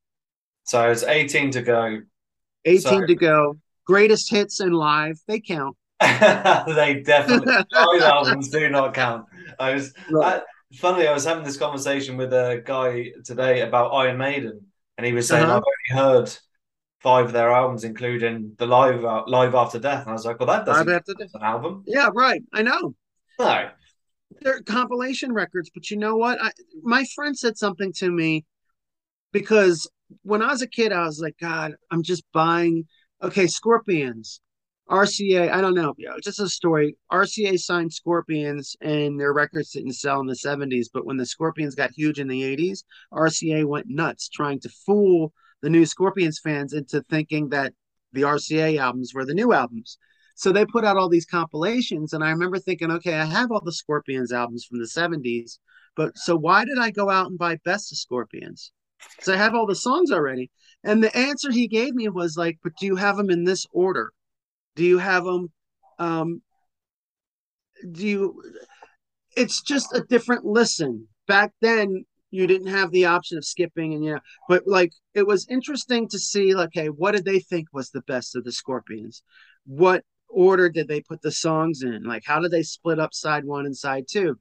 So 0.65 0.91
it's 0.91 1.03
18 1.03 1.51
to 1.53 1.63
go. 1.63 2.01
18 2.65 2.81
so... 2.81 3.07
to 3.07 3.15
go. 3.15 3.59
Greatest 3.87 4.31
hits 4.31 4.61
and 4.61 4.75
live, 4.75 5.19
they 5.29 5.41
count. 5.41 5.77
they 6.01 7.03
definitely 7.05 7.53
live 7.73 8.03
albums 8.03 8.49
do 8.49 8.69
not 8.69 8.95
count. 8.95 9.27
I 9.59 9.75
was 9.75 9.93
right. 10.11 10.41
I, 10.41 10.77
funnily 10.77 11.07
I 11.07 11.13
was 11.13 11.25
having 11.25 11.45
this 11.45 11.57
conversation 11.57 12.17
with 12.17 12.33
a 12.33 12.63
guy 12.65 13.13
today 13.25 13.61
about 13.61 13.91
Iron 13.91 14.19
Maiden 14.19 14.61
and 14.97 15.07
he 15.07 15.13
was 15.13 15.29
saying 15.29 15.45
uh-huh. 15.45 15.57
I've 15.57 15.63
only 15.97 16.03
heard 16.03 16.37
five 17.05 17.27
of 17.27 17.33
their 17.33 17.53
albums, 17.53 17.85
including 17.85 18.55
the 18.59 18.67
live 18.67 19.05
uh, 19.05 19.23
live 19.27 19.55
after 19.55 19.79
death. 19.79 20.01
And 20.01 20.11
I 20.11 20.13
was 20.15 20.25
like, 20.25 20.41
well, 20.41 20.47
that 20.49 20.65
doesn't 20.65 20.87
live 20.87 20.97
after 20.97 21.13
death. 21.13 21.31
an 21.35 21.43
album. 21.43 21.85
Yeah, 21.87 22.09
right. 22.13 22.43
I 22.53 22.63
know. 22.63 22.95
No, 23.39 23.69
they're 24.41 24.63
compilation 24.63 25.33
records. 25.33 25.71
But 25.73 25.91
you 25.91 25.99
know 25.99 26.17
what? 26.17 26.43
I, 26.43 26.51
my 26.83 27.05
friend 27.15 27.39
said 27.39 27.59
something 27.59 27.93
to 27.99 28.11
me 28.11 28.47
because 29.33 29.87
when 30.23 30.41
I 30.41 30.49
was 30.49 30.63
a 30.63 30.67
kid, 30.67 30.93
I 30.93 31.05
was 31.05 31.21
like, 31.21 31.37
God, 31.39 31.75
I'm 31.91 32.03
just 32.03 32.25
buying. 32.33 32.87
Okay, 33.23 33.47
Scorpions, 33.47 34.41
RCA. 34.91 35.53
I 35.53 35.61
don't 35.61 35.75
know. 35.75 35.95
Just 36.23 36.41
a 36.41 36.49
story. 36.49 36.97
RCA 37.13 37.59
signed 37.59 37.93
Scorpions, 37.93 38.77
and 38.81 39.21
their 39.21 39.35
records 39.35 39.73
didn't 39.73 39.93
sell 39.93 40.21
in 40.21 40.27
the 40.27 40.35
70s. 40.35 40.87
But 40.93 41.05
when 41.05 41.19
the 41.19 41.27
Scorpions 41.27 41.75
got 41.75 41.91
huge 41.95 42.19
in 42.19 42.29
the 42.29 42.43
80s, 42.43 42.83
RCA 43.13 43.67
went 43.67 43.89
nuts 43.89 44.31
trying 44.31 44.61
to 44.61 44.71
fool 44.87 45.35
the 45.65 45.71
new 45.71 45.87
Scorpions 45.87 46.39
fans 46.39 46.75
into 46.75 47.01
thinking 47.09 47.49
that 47.49 47.73
the 48.13 48.21
RCA 48.21 48.79
albums 48.79 49.15
were 49.15 49.25
the 49.25 49.33
new 49.33 49.55
albums. 49.55 49.97
So 50.37 50.53
they 50.53 50.67
put 50.67 50.85
out 50.85 50.99
all 50.99 51.09
these 51.09 51.25
compilations, 51.25 52.13
and 52.13 52.23
I 52.23 52.31
remember 52.31 52.59
thinking, 52.59 52.91
okay, 52.91 53.15
I 53.15 53.25
have 53.25 53.51
all 53.51 53.63
the 53.65 53.73
Scorpions 53.73 54.31
albums 54.31 54.67
from 54.67 54.79
the 54.79 54.85
70s, 54.85 55.59
but 55.97 56.19
so 56.19 56.37
why 56.37 56.67
did 56.67 56.79
I 56.79 56.91
go 56.91 57.09
out 57.09 57.29
and 57.29 57.39
buy 57.39 57.57
Best 57.65 57.91
of 57.93 57.99
Scorpions? 57.99 58.73
Because 59.17 59.33
I 59.33 59.39
have 59.39 59.55
all 59.55 59.67
the 59.67 59.75
songs 59.75 60.13
already. 60.13 60.51
And 60.83 61.03
the 61.03 61.17
answer 61.17 61.51
he 61.51 61.67
gave 61.67 61.95
me 61.95 62.11
was 62.11 62.37
like, 62.37 62.59
but 62.63 62.73
do 62.79 62.85
you 62.85 62.97
have 62.97 63.17
them 63.17 63.31
in 63.31 63.45
this 63.45 63.65
order? 63.73 64.13
Do 64.77 64.85
you 64.85 64.99
have 64.99 65.25
them? 65.25 65.51
Um, 65.99 66.43
do 67.91 68.07
you? 68.07 68.43
It's 69.35 69.63
just 69.63 69.95
a 69.95 70.03
different 70.03 70.45
listen. 70.45 71.09
Back 71.27 71.53
then, 71.63 72.05
you 72.35 72.47
didn't 72.47 72.67
have 72.69 72.91
the 72.91 73.05
option 73.07 73.39
of 73.39 73.45
skipping 73.45 73.95
and 73.95 74.05
you 74.05 74.13
know 74.13 74.21
but 74.49 74.63
like 74.67 74.93
it 75.15 75.27
was 75.27 75.47
interesting 75.49 76.09
to 76.09 76.19
see 76.19 76.55
like 76.55 76.69
okay 76.69 76.89
what 76.89 77.13
did 77.13 77.25
they 77.25 77.39
think 77.39 77.69
was 77.73 77.91
the 77.91 78.03
best 78.03 78.37
of 78.37 78.45
the 78.45 78.53
scorpions 78.53 79.23
what 79.67 80.05
order 80.35 80.69
did 80.69 80.89
they 80.89 81.01
put 81.01 81.23
the 81.23 81.33
songs 81.33 81.83
in? 81.83 82.03
Like, 82.03 82.25
how 82.27 82.41
did 82.41 82.51
they 82.51 82.63
split 82.63 82.99
up 82.99 83.15
side 83.15 83.45
one 83.45 83.67
and 83.67 83.77
side 83.77 84.05
two? 84.11 84.39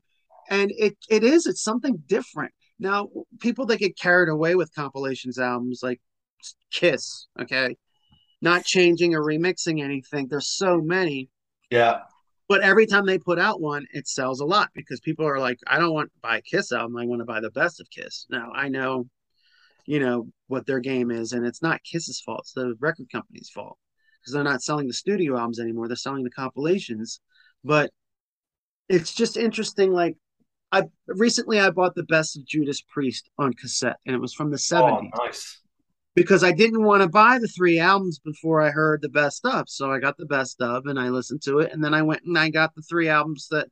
And 0.49 0.71
it 0.77 0.97
it 1.09 1.23
is 1.23 1.45
it's 1.45 1.63
something 1.63 2.03
different. 2.07 2.53
Now, 2.79 3.09
people 3.39 3.65
that 3.67 3.79
get 3.79 3.97
carried 3.97 4.29
away 4.29 4.55
with 4.55 4.73
compilations 4.75 5.39
albums 5.39 5.81
like 5.81 6.01
Kiss, 6.71 7.27
okay, 7.39 7.77
not 8.41 8.65
changing 8.65 9.15
or 9.15 9.23
remixing 9.23 9.81
anything. 9.81 10.27
There's 10.27 10.49
so 10.49 10.81
many. 10.81 11.29
Yeah. 11.69 12.01
But 12.53 12.61
every 12.61 12.85
time 12.85 13.07
they 13.07 13.17
put 13.17 13.39
out 13.39 13.61
one, 13.61 13.87
it 13.93 14.07
sells 14.07 14.39
a 14.39 14.45
lot 14.45 14.69
because 14.75 14.99
people 14.99 15.27
are 15.27 15.39
like, 15.39 15.57
I 15.65 15.79
don't 15.79 15.91
want 15.91 16.13
to 16.13 16.19
buy 16.21 16.37
a 16.37 16.41
Kiss 16.43 16.71
album. 16.71 16.95
I 16.97 17.05
want 17.07 17.19
to 17.21 17.25
buy 17.25 17.39
the 17.39 17.49
best 17.49 17.81
of 17.81 17.89
Kiss. 17.89 18.27
Now 18.29 18.51
I 18.53 18.69
know, 18.69 19.07
you 19.87 19.99
know, 19.99 20.27
what 20.45 20.67
their 20.67 20.79
game 20.79 21.09
is, 21.09 21.33
and 21.33 21.47
it's 21.47 21.63
not 21.63 21.81
Kiss's 21.83 22.21
fault. 22.21 22.41
It's 22.43 22.53
the 22.53 22.75
record 22.79 23.07
company's 23.11 23.49
fault 23.49 23.79
because 24.21 24.33
they're 24.33 24.43
not 24.43 24.61
selling 24.61 24.85
the 24.85 24.93
studio 24.93 25.35
albums 25.35 25.59
anymore. 25.59 25.87
They're 25.87 25.95
selling 25.95 26.23
the 26.23 26.29
compilations. 26.29 27.21
But 27.63 27.89
it's 28.87 29.15
just 29.15 29.35
interesting. 29.35 29.91
Like 29.91 30.15
I 30.71 30.83
recently 31.07 31.59
I 31.59 31.71
bought 31.71 31.95
the 31.95 32.03
best 32.03 32.37
of 32.37 32.45
Judas 32.45 32.81
Priest 32.81 33.31
on 33.39 33.53
cassette, 33.53 33.97
and 34.05 34.15
it 34.15 34.19
was 34.19 34.35
from 34.35 34.51
the 34.51 34.57
70s. 34.57 35.09
Oh, 35.15 35.25
nice. 35.25 35.59
Because 36.15 36.43
I 36.43 36.51
didn't 36.51 36.83
want 36.83 37.01
to 37.01 37.09
buy 37.09 37.39
the 37.39 37.47
three 37.47 37.79
albums 37.79 38.19
before 38.19 38.61
I 38.61 38.69
heard 38.69 39.01
the 39.01 39.09
best 39.09 39.45
of. 39.45 39.67
So 39.67 39.91
I 39.91 39.99
got 39.99 40.17
the 40.17 40.27
best 40.27 40.61
of 40.61 40.85
and 40.85 40.99
I 40.99 41.09
listened 41.09 41.41
to 41.43 41.59
it. 41.59 41.71
And 41.71 41.83
then 41.83 41.93
I 41.93 42.03
went 42.03 42.21
and 42.23 42.37
I 42.37 42.49
got 42.49 42.75
the 42.75 42.83
three 42.83 43.09
albums 43.09 43.47
that 43.49 43.67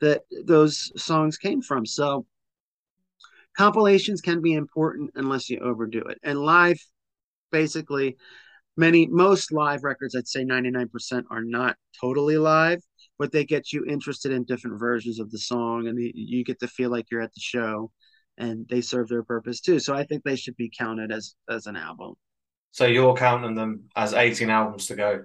that 0.00 0.22
those 0.44 0.92
songs 1.00 1.38
came 1.38 1.62
from. 1.62 1.86
So 1.86 2.26
compilations 3.56 4.20
can 4.20 4.40
be 4.40 4.54
important 4.54 5.12
unless 5.14 5.48
you 5.48 5.60
overdo 5.60 6.00
it. 6.00 6.18
And 6.22 6.40
live 6.40 6.78
basically 7.50 8.16
many 8.76 9.06
most 9.06 9.52
live 9.52 9.82
records 9.82 10.14
i'd 10.14 10.28
say 10.28 10.44
99% 10.44 11.24
are 11.30 11.42
not 11.42 11.76
totally 12.00 12.38
live 12.38 12.80
but 13.18 13.32
they 13.32 13.44
get 13.44 13.72
you 13.72 13.84
interested 13.84 14.30
in 14.30 14.44
different 14.44 14.78
versions 14.78 15.18
of 15.18 15.30
the 15.30 15.38
song 15.38 15.88
and 15.88 15.98
you 15.98 16.44
get 16.44 16.60
to 16.60 16.68
feel 16.68 16.90
like 16.90 17.10
you're 17.10 17.20
at 17.20 17.34
the 17.34 17.40
show 17.40 17.90
and 18.38 18.66
they 18.68 18.80
serve 18.80 19.08
their 19.08 19.22
purpose 19.22 19.60
too 19.60 19.78
so 19.78 19.94
i 19.94 20.04
think 20.04 20.22
they 20.24 20.36
should 20.36 20.56
be 20.56 20.70
counted 20.76 21.12
as 21.12 21.34
as 21.48 21.66
an 21.66 21.76
album 21.76 22.14
so 22.70 22.86
you're 22.86 23.14
counting 23.14 23.54
them 23.54 23.84
as 23.96 24.14
18 24.14 24.50
albums 24.50 24.86
to 24.86 24.96
go 24.96 25.24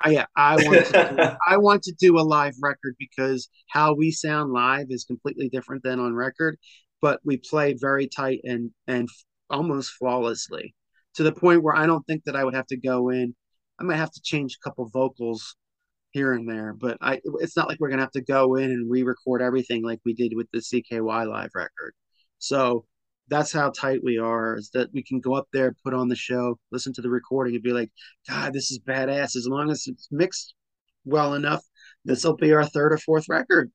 I, 0.00 0.10
yeah, 0.10 0.26
I 0.36 0.56
want 0.56 0.86
to 0.86 0.92
do, 1.16 1.36
I 1.48 1.56
want 1.56 1.82
to 1.84 1.92
do 1.98 2.18
a 2.18 2.20
live 2.20 2.54
record 2.60 2.96
because 2.98 3.48
how 3.70 3.94
we 3.94 4.10
sound 4.10 4.52
live 4.52 4.88
is 4.90 5.04
completely 5.04 5.48
different 5.48 5.82
than 5.82 5.98
on 5.98 6.14
record, 6.14 6.58
but 7.00 7.20
we 7.24 7.38
play 7.38 7.74
very 7.74 8.06
tight 8.06 8.40
and 8.44 8.70
and 8.86 9.08
almost 9.48 9.92
flawlessly 9.92 10.74
to 11.14 11.22
the 11.22 11.32
point 11.32 11.62
where 11.62 11.76
I 11.76 11.86
don't 11.86 12.06
think 12.06 12.24
that 12.24 12.36
I 12.36 12.44
would 12.44 12.54
have 12.54 12.66
to 12.68 12.76
go 12.76 13.10
in. 13.10 13.34
I 13.78 13.84
might 13.84 13.96
have 13.96 14.12
to 14.12 14.20
change 14.22 14.56
a 14.56 14.68
couple 14.68 14.88
vocals 14.88 15.56
here 16.12 16.32
and 16.32 16.48
there, 16.48 16.74
but 16.74 16.98
I 17.00 17.20
it's 17.40 17.56
not 17.56 17.68
like 17.68 17.78
we're 17.80 17.90
gonna 17.90 18.02
have 18.02 18.10
to 18.12 18.22
go 18.22 18.56
in 18.56 18.70
and 18.70 18.90
re-record 18.90 19.42
everything 19.42 19.82
like 19.82 20.00
we 20.04 20.14
did 20.14 20.32
with 20.34 20.48
the 20.52 20.60
CKY 20.60 21.26
live 21.28 21.50
record. 21.54 21.94
So 22.38 22.84
that's 23.28 23.52
how 23.52 23.70
tight 23.70 24.00
we 24.04 24.18
are 24.18 24.56
is 24.56 24.70
that 24.74 24.92
we 24.92 25.02
can 25.02 25.20
go 25.20 25.34
up 25.34 25.48
there, 25.52 25.74
put 25.84 25.94
on 25.94 26.08
the 26.08 26.16
show, 26.16 26.58
listen 26.70 26.92
to 26.94 27.02
the 27.02 27.10
recording, 27.10 27.54
and 27.54 27.62
be 27.62 27.72
like, 27.72 27.90
God, 28.28 28.52
this 28.52 28.70
is 28.70 28.78
badass. 28.78 29.36
As 29.36 29.46
long 29.48 29.70
as 29.70 29.84
it's 29.86 30.08
mixed 30.10 30.54
well 31.04 31.34
enough, 31.34 31.64
this 32.04 32.24
will 32.24 32.36
be 32.36 32.52
our 32.52 32.64
third 32.64 32.92
or 32.92 32.98
fourth 32.98 33.28
record. 33.28 33.70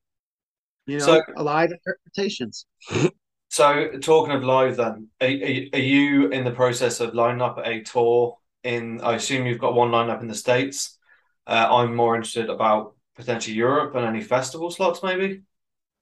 You 0.86 0.99
know, 0.99 1.05
so, 1.05 1.22
live 1.38 1.72
interpretations. 1.72 2.66
So, 3.51 3.97
talking 4.01 4.34
of 4.34 4.45
live, 4.45 4.78
then, 4.78 5.09
are, 5.20 5.28
are, 5.28 5.30
you 5.30 6.30
in 6.30 6.45
the 6.45 6.53
process 6.55 7.01
of 7.01 7.14
lining 7.14 7.41
up 7.41 7.59
a 7.62 7.82
tour? 7.82 8.38
In, 8.64 9.01
I 9.01 9.16
assume 9.16 9.45
you've 9.45 9.59
got 9.59 9.76
one 9.76 9.91
lined 9.91 10.09
up 10.09 10.22
in 10.22 10.30
the 10.30 10.36
states. 10.36 10.97
Uh, 11.45 11.68
I'm 11.70 11.93
more 11.93 12.16
interested 12.16 12.49
about 12.49 12.95
potentially 13.18 13.57
Europe 13.57 13.93
and 13.95 14.05
any 14.05 14.22
festival 14.22 14.72
slots, 14.72 15.03
maybe. 15.03 15.41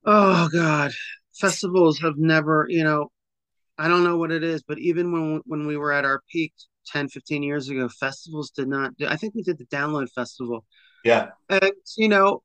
Oh 0.05 0.47
God, 0.53 0.91
festivals 1.40 2.00
have 2.00 2.18
never, 2.18 2.66
you 2.70 2.84
know, 2.84 3.10
I 3.78 3.88
don't 3.88 4.04
know 4.04 4.18
what 4.18 4.32
it 4.32 4.44
is, 4.44 4.62
but 4.62 4.78
even 4.80 5.12
when 5.12 5.42
when 5.46 5.66
we 5.66 5.78
were 5.78 5.94
at 5.94 6.06
our 6.06 6.22
peak 6.32 6.54
10, 6.88 7.08
15 7.08 7.44
years 7.44 7.70
ago, 7.70 7.88
festivals 7.88 8.52
did 8.52 8.68
not. 8.68 8.96
Do, 8.98 9.08
I 9.08 9.16
think 9.16 9.36
we 9.36 9.42
did 9.42 9.58
the 9.58 9.66
Download 9.66 10.10
Festival. 10.14 10.66
Yeah, 11.06 11.30
and 11.48 11.72
you 11.98 12.10
know, 12.10 12.44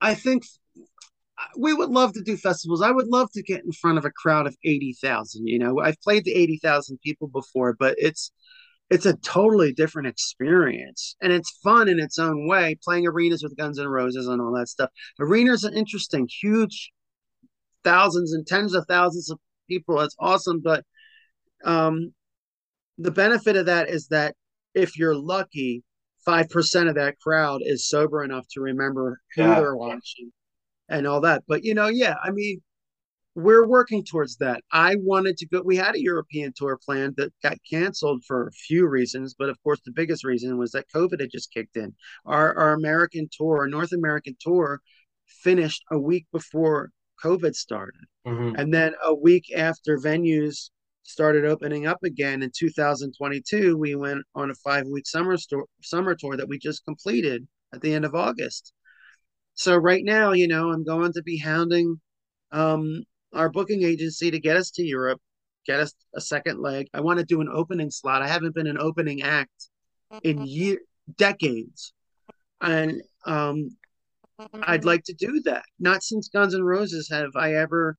I 0.00 0.14
think 0.14 0.44
we 1.56 1.72
would 1.72 1.90
love 1.90 2.12
to 2.14 2.22
do 2.22 2.36
festivals. 2.36 2.82
I 2.82 2.90
would 2.90 3.08
love 3.08 3.30
to 3.32 3.42
get 3.42 3.64
in 3.64 3.72
front 3.72 3.98
of 3.98 4.04
a 4.04 4.10
crowd 4.10 4.46
of 4.46 4.56
80,000, 4.64 5.46
you 5.46 5.58
know. 5.58 5.80
I've 5.80 6.00
played 6.02 6.24
to 6.24 6.30
80,000 6.30 6.98
people 7.02 7.28
before, 7.28 7.74
but 7.78 7.94
it's 7.98 8.30
it's 8.90 9.06
a 9.06 9.16
totally 9.16 9.72
different 9.72 10.06
experience 10.06 11.16
and 11.22 11.32
it's 11.32 11.58
fun 11.64 11.88
in 11.88 11.98
its 11.98 12.18
own 12.18 12.46
way 12.46 12.76
playing 12.84 13.06
arenas 13.06 13.42
with 13.42 13.56
Guns 13.56 13.78
N' 13.78 13.88
Roses 13.88 14.26
and 14.26 14.38
all 14.42 14.52
that 14.52 14.68
stuff 14.68 14.90
arenas 15.18 15.64
are 15.64 15.72
interesting 15.72 16.28
huge 16.28 16.92
thousands 17.84 18.32
and 18.32 18.46
tens 18.46 18.74
of 18.74 18.84
thousands 18.88 19.30
of 19.30 19.38
people 19.68 20.00
it's 20.00 20.16
awesome 20.18 20.60
but 20.62 20.84
um 21.64 22.12
the 22.98 23.10
benefit 23.10 23.56
of 23.56 23.66
that 23.66 23.88
is 23.88 24.08
that 24.08 24.34
if 24.74 24.98
you're 24.98 25.16
lucky 25.16 25.82
5% 26.26 26.88
of 26.88 26.94
that 26.94 27.18
crowd 27.18 27.62
is 27.64 27.88
sober 27.88 28.22
enough 28.22 28.46
to 28.52 28.60
remember 28.60 29.20
who 29.34 29.42
yeah. 29.42 29.58
they're 29.58 29.76
watching 29.76 30.30
and 30.88 31.06
all 31.06 31.20
that 31.22 31.42
but 31.48 31.64
you 31.64 31.74
know 31.74 31.88
yeah 31.88 32.14
i 32.22 32.30
mean 32.30 32.60
we're 33.34 33.66
working 33.66 34.04
towards 34.04 34.36
that. 34.36 34.62
I 34.72 34.96
wanted 34.96 35.38
to 35.38 35.46
go. 35.46 35.62
We 35.64 35.76
had 35.76 35.94
a 35.94 36.02
European 36.02 36.52
tour 36.54 36.78
planned 36.84 37.14
that 37.16 37.32
got 37.42 37.56
canceled 37.68 38.24
for 38.26 38.46
a 38.46 38.52
few 38.52 38.86
reasons, 38.86 39.34
but 39.38 39.48
of 39.48 39.62
course, 39.62 39.80
the 39.84 39.92
biggest 39.92 40.24
reason 40.24 40.58
was 40.58 40.72
that 40.72 40.90
COVID 40.94 41.20
had 41.20 41.30
just 41.30 41.52
kicked 41.52 41.76
in. 41.76 41.94
Our 42.26 42.54
our 42.58 42.72
American 42.74 43.28
tour, 43.32 43.60
our 43.60 43.68
North 43.68 43.92
American 43.92 44.36
tour, 44.38 44.80
finished 45.26 45.82
a 45.90 45.98
week 45.98 46.26
before 46.32 46.90
COVID 47.22 47.54
started, 47.54 48.00
mm-hmm. 48.26 48.56
and 48.56 48.72
then 48.72 48.94
a 49.04 49.14
week 49.14 49.46
after 49.56 49.98
venues 49.98 50.70
started 51.04 51.44
opening 51.44 51.86
up 51.86 52.02
again 52.04 52.42
in 52.42 52.50
2022, 52.56 53.76
we 53.76 53.94
went 53.94 54.22
on 54.34 54.50
a 54.50 54.54
five 54.54 54.86
week 54.86 55.06
summer 55.06 55.36
store, 55.36 55.66
summer 55.82 56.14
tour 56.14 56.36
that 56.36 56.48
we 56.48 56.58
just 56.58 56.84
completed 56.84 57.46
at 57.74 57.80
the 57.80 57.92
end 57.92 58.04
of 58.04 58.14
August. 58.14 58.72
So 59.54 59.76
right 59.76 60.04
now, 60.04 60.32
you 60.32 60.48
know, 60.48 60.70
I'm 60.70 60.84
going 60.84 61.12
to 61.12 61.22
be 61.22 61.38
hounding 61.38 62.00
um, 62.52 63.02
our 63.34 63.50
booking 63.50 63.82
agency 63.82 64.30
to 64.30 64.38
get 64.38 64.56
us 64.56 64.70
to 64.72 64.82
Europe, 64.82 65.20
get 65.66 65.80
us 65.80 65.94
a 66.14 66.20
second 66.20 66.60
leg. 66.60 66.88
I 66.94 67.00
want 67.00 67.18
to 67.18 67.24
do 67.24 67.40
an 67.40 67.48
opening 67.52 67.90
slot. 67.90 68.22
I 68.22 68.28
haven't 68.28 68.54
been 68.54 68.66
an 68.66 68.78
opening 68.78 69.22
act 69.22 69.68
in 70.22 70.46
year 70.46 70.78
decades, 71.16 71.92
and 72.60 73.02
um, 73.26 73.76
I'd 74.62 74.84
like 74.84 75.04
to 75.04 75.14
do 75.14 75.40
that. 75.42 75.64
Not 75.78 76.02
since 76.02 76.28
Guns 76.28 76.54
N' 76.54 76.62
Roses 76.62 77.08
have 77.10 77.30
I 77.36 77.54
ever 77.54 77.96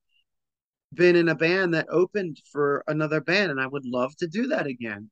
been 0.92 1.16
in 1.16 1.28
a 1.28 1.34
band 1.34 1.74
that 1.74 1.86
opened 1.90 2.38
for 2.52 2.84
another 2.86 3.20
band, 3.20 3.50
and 3.50 3.60
I 3.60 3.66
would 3.66 3.84
love 3.84 4.16
to 4.16 4.26
do 4.26 4.46
that 4.48 4.66
again 4.66 5.10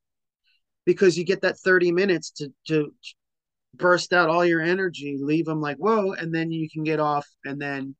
because 0.84 1.16
you 1.16 1.24
get 1.24 1.42
that 1.42 1.58
30 1.58 1.92
minutes 1.92 2.30
to 2.32 2.52
to 2.68 2.94
burst 3.74 4.12
out 4.12 4.28
all 4.28 4.44
your 4.44 4.60
energy, 4.60 5.18
leave 5.20 5.46
them 5.46 5.60
like 5.60 5.78
whoa, 5.78 6.12
and 6.12 6.34
then 6.34 6.50
you 6.50 6.68
can 6.70 6.84
get 6.84 7.00
off 7.00 7.26
and 7.44 7.60
then 7.60 7.94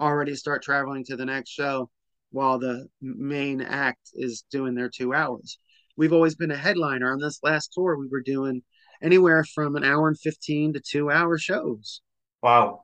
already 0.00 0.34
start 0.34 0.62
traveling 0.62 1.04
to 1.04 1.16
the 1.16 1.26
next 1.26 1.50
show 1.50 1.90
while 2.30 2.58
the 2.58 2.86
main 3.00 3.60
act 3.60 4.10
is 4.14 4.44
doing 4.50 4.74
their 4.74 4.88
two 4.88 5.14
hours. 5.14 5.58
We've 5.96 6.12
always 6.12 6.36
been 6.36 6.50
a 6.50 6.56
headliner. 6.56 7.12
On 7.12 7.18
this 7.18 7.40
last 7.42 7.72
tour, 7.72 7.96
we 7.96 8.06
were 8.08 8.22
doing 8.22 8.62
anywhere 9.02 9.44
from 9.44 9.76
an 9.76 9.84
hour 9.84 10.08
and 10.08 10.18
15 10.18 10.74
to 10.74 10.80
two 10.80 11.10
hour 11.10 11.38
shows. 11.38 12.00
Wow. 12.42 12.82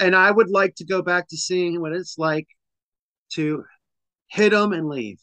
And 0.00 0.16
I 0.16 0.30
would 0.30 0.50
like 0.50 0.74
to 0.76 0.84
go 0.84 1.02
back 1.02 1.28
to 1.28 1.36
seeing 1.36 1.80
what 1.80 1.92
it's 1.92 2.18
like 2.18 2.46
to 3.34 3.64
hit 4.28 4.50
them 4.50 4.72
and 4.72 4.88
leave. 4.88 5.18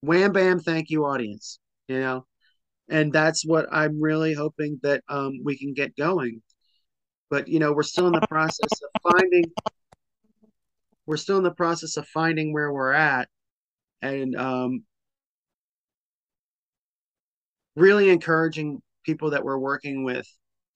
Wham 0.00 0.32
bam, 0.32 0.58
thank 0.58 0.90
you, 0.90 1.04
audience. 1.04 1.58
You 1.88 2.00
know, 2.00 2.26
and 2.88 3.12
that's 3.12 3.44
what 3.44 3.66
I'm 3.70 4.00
really 4.00 4.34
hoping 4.34 4.80
that 4.82 5.02
um, 5.08 5.40
we 5.44 5.58
can 5.58 5.74
get 5.74 5.96
going. 5.96 6.42
But 7.30 7.48
you 7.48 7.58
know, 7.58 7.72
we're 7.72 7.82
still 7.82 8.06
in 8.06 8.12
the 8.12 8.26
process 8.28 8.70
of 8.82 9.12
finding 9.12 9.44
we're 11.06 11.16
still 11.16 11.38
in 11.38 11.42
the 11.42 11.50
process 11.50 11.96
of 11.96 12.06
finding 12.08 12.52
where 12.52 12.72
we're 12.72 12.92
at 12.92 13.28
and 14.02 14.36
um, 14.36 14.84
really 17.74 18.10
encouraging 18.10 18.80
people 19.04 19.30
that 19.30 19.44
we're 19.44 19.58
working 19.58 20.04
with 20.04 20.26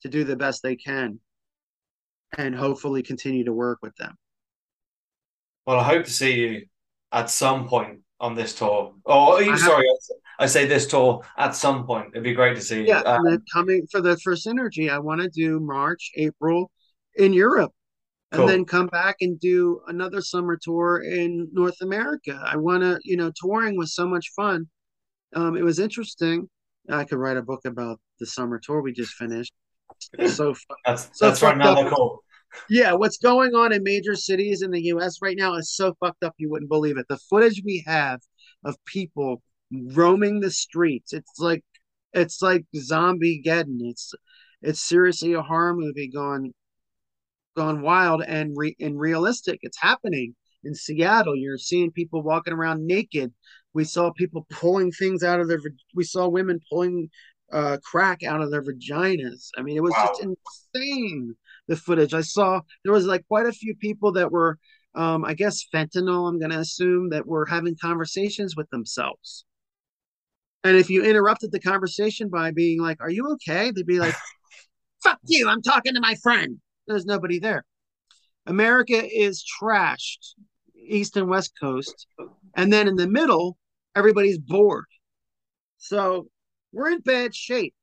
to 0.02 0.08
do 0.08 0.24
the 0.24 0.36
best 0.36 0.62
they 0.62 0.76
can 0.76 1.20
and 2.36 2.54
hopefully 2.54 3.02
continue 3.02 3.44
to 3.44 3.52
work 3.52 3.78
with 3.82 3.94
them. 3.96 4.14
Well, 5.66 5.80
I 5.80 5.84
hope 5.84 6.04
to 6.04 6.10
see 6.10 6.34
you 6.34 6.66
at 7.12 7.30
some 7.30 7.68
point 7.68 8.00
on 8.20 8.34
this 8.34 8.54
tour. 8.54 8.94
Oh, 9.04 9.36
I 9.36 9.56
sorry, 9.56 9.86
have, 9.86 10.18
I 10.38 10.46
say 10.46 10.66
this 10.66 10.86
tour 10.86 11.22
at 11.36 11.54
some 11.54 11.86
point. 11.86 12.08
It'd 12.12 12.22
be 12.22 12.34
great 12.34 12.54
to 12.56 12.62
see 12.62 12.80
you. 12.80 12.86
Yeah, 12.86 13.00
um, 13.00 13.42
coming 13.52 13.86
for 13.90 14.00
the 14.00 14.16
first 14.18 14.46
Synergy, 14.46 14.90
I 14.90 14.98
want 14.98 15.20
to 15.20 15.28
do 15.28 15.60
March, 15.60 16.12
April 16.16 16.70
in 17.16 17.32
Europe 17.32 17.72
and 18.32 18.40
cool. 18.40 18.48
then 18.48 18.64
come 18.64 18.86
back 18.88 19.16
and 19.20 19.38
do 19.38 19.80
another 19.86 20.20
summer 20.20 20.58
tour 20.60 21.02
in 21.02 21.48
North 21.52 21.80
America. 21.80 22.40
I 22.44 22.56
want 22.56 22.82
to, 22.82 22.98
you 23.02 23.16
know, 23.16 23.30
touring 23.40 23.76
was 23.76 23.94
so 23.94 24.06
much 24.06 24.32
fun. 24.34 24.66
Um, 25.34 25.56
it 25.56 25.62
was 25.62 25.78
interesting. 25.78 26.48
I 26.90 27.04
could 27.04 27.18
write 27.18 27.36
a 27.36 27.42
book 27.42 27.64
about 27.64 28.00
the 28.18 28.26
summer 28.26 28.60
tour 28.62 28.82
we 28.82 28.92
just 28.92 29.14
finished. 29.14 29.52
So 30.26 30.54
that's 30.84 31.10
so 31.12 31.26
that's 31.26 31.42
right 31.42 31.56
now 31.56 31.88
cool. 31.90 32.22
Yeah, 32.70 32.92
what's 32.94 33.18
going 33.18 33.54
on 33.54 33.72
in 33.72 33.82
major 33.82 34.14
cities 34.14 34.62
in 34.62 34.70
the 34.70 34.82
U.S. 34.84 35.18
right 35.20 35.36
now 35.36 35.54
is 35.54 35.74
so 35.74 35.94
fucked 36.00 36.24
up 36.24 36.34
you 36.38 36.50
wouldn't 36.50 36.70
believe 36.70 36.96
it. 36.96 37.06
The 37.08 37.18
footage 37.30 37.62
we 37.64 37.84
have 37.86 38.20
of 38.64 38.76
people 38.86 39.42
roaming 39.70 40.40
the 40.40 40.50
streets, 40.50 41.12
it's 41.12 41.38
like 41.38 41.62
it's 42.12 42.40
like 42.40 42.64
zombie 42.76 43.42
geddon. 43.44 43.78
It's 43.80 44.14
it's 44.62 44.80
seriously 44.80 45.34
a 45.34 45.42
horror 45.42 45.74
movie 45.74 46.08
gone 46.08 46.52
gone 47.56 47.82
wild 47.82 48.22
and 48.26 48.52
re- 48.56 48.76
and 48.80 48.98
realistic. 48.98 49.60
It's 49.62 49.80
happening 49.80 50.34
in 50.64 50.74
Seattle. 50.74 51.36
You're 51.36 51.58
seeing 51.58 51.90
people 51.90 52.22
walking 52.22 52.52
around 52.52 52.86
naked. 52.86 53.32
We 53.74 53.84
saw 53.84 54.12
people 54.12 54.46
pulling 54.50 54.92
things 54.92 55.22
out 55.22 55.40
of 55.40 55.48
their. 55.48 55.60
We 55.94 56.04
saw 56.04 56.28
women 56.28 56.60
pulling 56.70 57.10
uh, 57.52 57.78
crack 57.84 58.22
out 58.22 58.40
of 58.40 58.50
their 58.50 58.62
vaginas. 58.62 59.48
I 59.56 59.62
mean, 59.62 59.76
it 59.76 59.82
was 59.82 59.92
wow. 59.92 60.06
just 60.06 60.22
insane. 60.74 61.34
The 61.68 61.76
footage 61.76 62.14
I 62.14 62.20
saw. 62.20 62.60
There 62.84 62.92
was 62.92 63.06
like 63.06 63.26
quite 63.26 63.46
a 63.46 63.52
few 63.52 63.74
people 63.74 64.12
that 64.12 64.30
were, 64.30 64.58
um, 64.94 65.24
I 65.24 65.34
guess, 65.34 65.64
fentanyl. 65.74 66.28
I'm 66.28 66.38
going 66.38 66.52
to 66.52 66.60
assume 66.60 67.10
that 67.10 67.26
were 67.26 67.46
having 67.46 67.76
conversations 67.80 68.54
with 68.56 68.70
themselves. 68.70 69.44
And 70.62 70.76
if 70.76 70.90
you 70.90 71.04
interrupted 71.04 71.50
the 71.52 71.60
conversation 71.60 72.28
by 72.28 72.52
being 72.52 72.80
like, 72.80 72.98
"Are 73.00 73.10
you 73.10 73.32
okay?" 73.32 73.72
They'd 73.72 73.86
be 73.86 73.98
like, 73.98 74.14
"Fuck 75.02 75.18
you! 75.26 75.48
I'm 75.48 75.62
talking 75.62 75.94
to 75.94 76.00
my 76.00 76.14
friend." 76.22 76.60
there's 76.86 77.06
nobody 77.06 77.38
there. 77.38 77.64
America 78.46 79.02
is 79.04 79.44
trashed, 79.60 80.34
East 80.74 81.16
and 81.16 81.28
West 81.28 81.52
Coast. 81.60 82.06
And 82.54 82.72
then 82.72 82.88
in 82.88 82.96
the 82.96 83.08
middle, 83.08 83.56
everybody's 83.94 84.38
bored. 84.38 84.86
So 85.78 86.28
we're 86.76 86.90
in 86.90 87.00
bad 87.00 87.34
shape. 87.34 87.74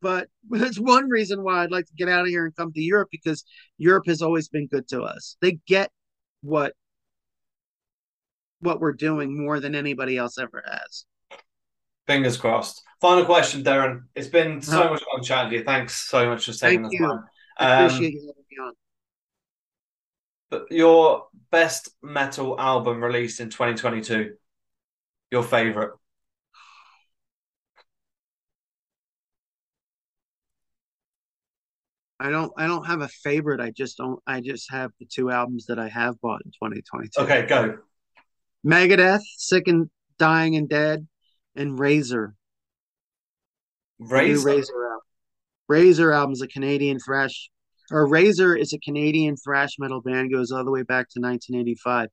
But 0.00 0.28
that's 0.50 0.80
one 0.80 1.08
reason 1.08 1.42
why 1.42 1.62
I'd 1.62 1.70
like 1.70 1.86
to 1.86 1.94
get 1.96 2.08
out 2.08 2.22
of 2.22 2.28
here 2.28 2.44
and 2.44 2.56
come 2.56 2.72
to 2.72 2.80
Europe 2.80 3.08
because 3.12 3.44
Europe 3.78 4.06
has 4.06 4.22
always 4.22 4.48
been 4.48 4.66
good 4.66 4.88
to 4.88 5.02
us. 5.02 5.36
They 5.40 5.58
get 5.66 5.90
what 6.40 6.72
what 8.60 8.80
we're 8.80 8.94
doing 8.94 9.38
more 9.38 9.60
than 9.60 9.74
anybody 9.74 10.16
else 10.16 10.38
ever 10.38 10.64
has. 10.66 11.04
Fingers 12.06 12.36
crossed. 12.36 12.82
Final 13.00 13.26
question, 13.26 13.62
Deron. 13.62 14.04
It's 14.14 14.28
been 14.28 14.62
so 14.62 14.80
uh-huh. 14.80 14.90
much 14.90 15.02
fun 15.02 15.22
chatting 15.22 15.50
to 15.50 15.58
you. 15.58 15.64
Thanks 15.64 16.08
so 16.08 16.26
much 16.26 16.46
for 16.46 16.52
taking 16.52 16.82
Thank 16.82 16.92
the 16.92 17.06
time. 17.06 17.24
I 17.58 17.84
appreciate 17.84 18.08
um, 18.08 18.12
you 18.12 18.20
having 18.20 18.44
me 18.50 18.66
on. 18.66 18.72
But 20.48 20.72
your 20.72 21.26
best 21.50 21.90
metal 22.02 22.58
album 22.58 23.04
released 23.04 23.40
in 23.40 23.50
2022, 23.50 24.34
your 25.30 25.42
favorite? 25.42 25.92
I 32.18 32.30
don't 32.30 32.52
I 32.56 32.66
don't 32.66 32.86
have 32.86 33.02
a 33.02 33.08
favorite. 33.08 33.60
I 33.60 33.70
just 33.70 33.98
don't 33.98 34.20
I 34.26 34.40
just 34.40 34.70
have 34.70 34.90
the 34.98 35.06
two 35.06 35.30
albums 35.30 35.66
that 35.66 35.78
I 35.78 35.88
have 35.88 36.20
bought 36.20 36.42
in 36.44 36.50
2022. 36.52 37.20
Okay, 37.20 37.46
go. 37.46 37.78
Megadeth, 38.64 39.22
Sick 39.36 39.68
and 39.68 39.90
Dying 40.18 40.56
and 40.56 40.68
Dead, 40.68 41.06
and 41.54 41.78
Razor. 41.78 42.34
Razor. 43.98 44.46
Razor 44.46 44.84
album. 44.84 45.00
Razor 45.68 46.12
album 46.12 46.32
is 46.32 46.42
a 46.42 46.48
Canadian 46.48 46.98
thrash, 46.98 47.50
or 47.90 48.08
Razor 48.08 48.56
is 48.56 48.72
a 48.72 48.78
Canadian 48.78 49.36
thrash 49.36 49.78
metal 49.78 50.00
band, 50.00 50.32
goes 50.32 50.52
all 50.52 50.64
the 50.64 50.70
way 50.70 50.82
back 50.82 51.08
to 51.10 51.20
1985. 51.20 52.08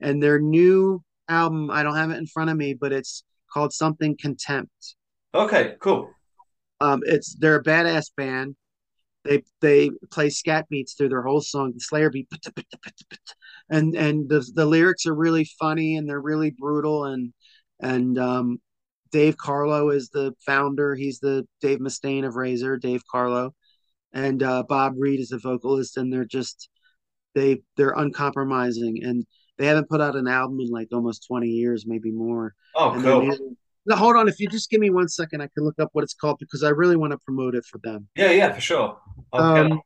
And 0.00 0.22
their 0.22 0.40
new 0.40 1.02
album, 1.28 1.70
I 1.70 1.82
don't 1.82 1.96
have 1.96 2.10
it 2.10 2.18
in 2.18 2.26
front 2.26 2.50
of 2.50 2.56
me, 2.56 2.74
but 2.74 2.92
it's 2.92 3.24
called 3.52 3.72
something 3.72 4.16
Contempt. 4.20 4.96
Okay, 5.34 5.76
cool. 5.80 6.10
Um, 6.80 7.02
it's 7.04 7.34
they're 7.34 7.56
a 7.56 7.62
badass 7.62 8.10
band. 8.16 8.56
They 9.24 9.42
they 9.60 9.90
play 10.10 10.30
scat 10.30 10.68
beats 10.68 10.94
through 10.94 11.10
their 11.10 11.22
whole 11.22 11.40
song, 11.40 11.72
the 11.74 11.80
Slayer 11.80 12.10
beat, 12.10 12.28
and 13.70 13.94
and 13.94 14.28
the 14.28 14.48
the 14.54 14.66
lyrics 14.66 15.06
are 15.06 15.14
really 15.14 15.44
funny 15.58 15.96
and 15.96 16.08
they're 16.08 16.20
really 16.20 16.50
brutal 16.50 17.04
and 17.04 17.32
and 17.80 18.18
um, 18.18 18.60
Dave 19.12 19.36
Carlo 19.36 19.90
is 19.90 20.10
the 20.10 20.34
founder. 20.44 20.94
He's 20.94 21.18
the 21.20 21.46
Dave 21.60 21.78
Mustaine 21.78 22.26
of 22.26 22.36
Razor, 22.36 22.76
Dave 22.78 23.02
Carlo, 23.10 23.54
and 24.12 24.42
uh, 24.42 24.64
Bob 24.64 24.94
Reid 24.96 25.20
is 25.20 25.28
the 25.28 25.38
vocalist. 25.38 25.96
And 25.96 26.12
they're 26.12 26.24
just 26.24 26.68
they 27.34 27.62
they're 27.76 27.94
uncompromising 27.96 29.04
and 29.04 29.24
they 29.58 29.66
haven't 29.66 29.88
put 29.88 30.00
out 30.00 30.16
an 30.16 30.28
album 30.28 30.60
in 30.60 30.70
like 30.70 30.88
almost 30.92 31.26
20 31.26 31.48
years, 31.48 31.84
maybe 31.86 32.10
more. 32.10 32.54
Oh, 32.74 32.92
and 32.92 33.02
cool. 33.02 33.22
Music... 33.22 33.40
Now, 33.88 33.96
hold 33.96 34.16
on. 34.16 34.28
If 34.28 34.38
you 34.38 34.48
just 34.48 34.68
give 34.68 34.80
me 34.80 34.90
one 34.90 35.08
second, 35.08 35.40
I 35.40 35.48
can 35.54 35.64
look 35.64 35.78
up 35.80 35.88
what 35.92 36.04
it's 36.04 36.12
called 36.12 36.38
because 36.38 36.62
I 36.62 36.68
really 36.68 36.96
want 36.96 37.12
to 37.12 37.18
promote 37.18 37.54
it 37.54 37.64
for 37.64 37.78
them. 37.78 38.06
Yeah, 38.16 38.30
yeah, 38.30 38.52
for 38.52 38.60
sure. 38.60 38.98
Um, 39.32 39.80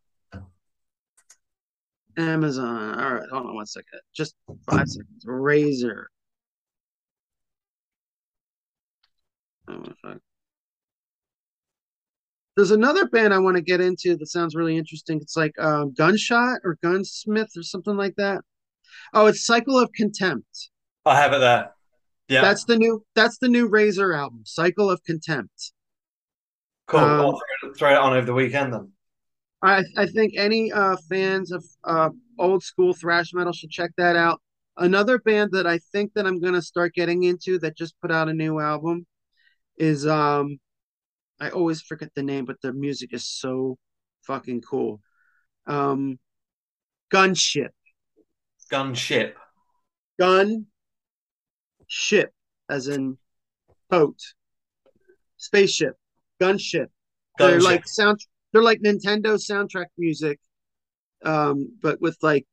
Amazon. 2.16 2.98
All 2.98 3.14
right, 3.14 3.28
hold 3.30 3.46
on 3.46 3.55
one 3.55 3.66
second. 3.66 4.00
Just 4.12 4.34
five 4.68 4.88
seconds. 4.88 5.24
Razor. 5.24 6.11
There's 12.57 12.72
another 12.72 13.07
band 13.07 13.32
I 13.32 13.38
want 13.38 13.57
to 13.57 13.62
get 13.62 13.80
into 13.80 14.16
that 14.16 14.26
sounds 14.26 14.57
really 14.57 14.76
interesting. 14.76 15.18
It's 15.22 15.36
like 15.36 15.57
um, 15.61 15.94
Gunshot 15.94 16.59
or 16.64 16.76
Gunsmith 16.82 17.50
or 17.57 17.62
something 17.62 17.96
like 17.96 18.16
that. 18.16 18.40
Oh, 19.14 19.26
it's 19.26 19.46
Cycle 19.46 19.78
of 19.78 19.90
Contempt. 19.92 20.70
I 21.07 21.16
have 21.16 21.32
it 21.32 21.38
there. 21.38 21.70
Yeah, 22.33 22.41
that's 22.41 22.64
the 22.64 22.76
new 22.76 23.05
that's 23.14 23.37
the 23.37 23.49
new 23.49 23.68
Razor 23.68 24.14
album, 24.14 24.41
Cycle 24.47 24.91
of 24.91 25.05
Contempt. 25.05 25.72
Cool. 26.87 27.01
Um, 27.01 27.20
I'll 27.20 27.41
throw, 27.61 27.74
throw 27.74 27.91
it 27.91 27.99
on 27.99 28.16
over 28.16 28.24
the 28.24 28.33
weekend 28.33 28.72
then. 28.72 28.93
I 29.61 29.85
I 29.99 30.07
think 30.07 30.33
any 30.39 30.72
uh, 30.72 30.97
fans 31.11 31.53
of 31.53 31.62
uh, 31.85 32.09
old 32.39 32.62
school 32.62 32.95
thrash 32.95 33.35
metal 33.35 33.53
should 33.53 33.68
check 33.68 33.91
that 33.99 34.16
out. 34.16 34.41
Another 34.78 35.18
band 35.18 35.51
that 35.53 35.66
I 35.66 35.78
think 35.93 36.14
that 36.14 36.26
I'm 36.26 36.41
gonna 36.41 36.62
start 36.62 36.95
getting 36.95 37.24
into 37.24 37.59
that 37.59 37.76
just 37.76 38.01
put 38.01 38.11
out 38.11 38.30
a 38.30 38.33
new 38.33 38.59
album 38.59 39.07
is 39.76 40.07
um 40.07 40.59
I 41.39 41.51
always 41.51 41.83
forget 41.83 42.09
the 42.14 42.22
name, 42.22 42.47
but 42.47 42.57
their 42.62 42.72
music 42.72 43.12
is 43.12 43.26
so 43.26 43.76
fucking 44.26 44.62
cool. 44.62 45.03
Um 45.66 46.18
Gunship. 47.12 47.72
Gunship. 48.72 49.35
Gun 50.18 50.64
ship, 51.93 52.32
as 52.70 52.88
in 52.88 53.18
boat. 53.90 54.18
Spaceship. 55.36 55.95
Gunship. 56.40 56.86
Gunship. 57.38 57.51
They're 57.51 57.61
like 57.61 57.86
sound 57.86 58.20
they're 58.53 58.62
like 58.62 58.80
Nintendo 58.80 59.34
soundtrack 59.36 59.86
music, 59.99 60.40
um, 61.24 61.72
but 61.82 62.01
with 62.01 62.16
like 62.22 62.47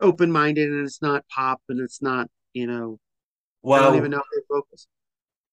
open 0.00 0.30
minded 0.30 0.70
and 0.70 0.86
it's 0.86 1.02
not 1.02 1.24
pop 1.28 1.60
and 1.68 1.80
it's 1.80 2.00
not, 2.00 2.28
you 2.52 2.66
know, 2.66 2.98
well, 3.62 3.80
I 3.80 3.86
don't 3.86 3.96
even 3.96 4.12
know 4.12 4.22
their 4.32 4.42
vocals. 4.48 4.86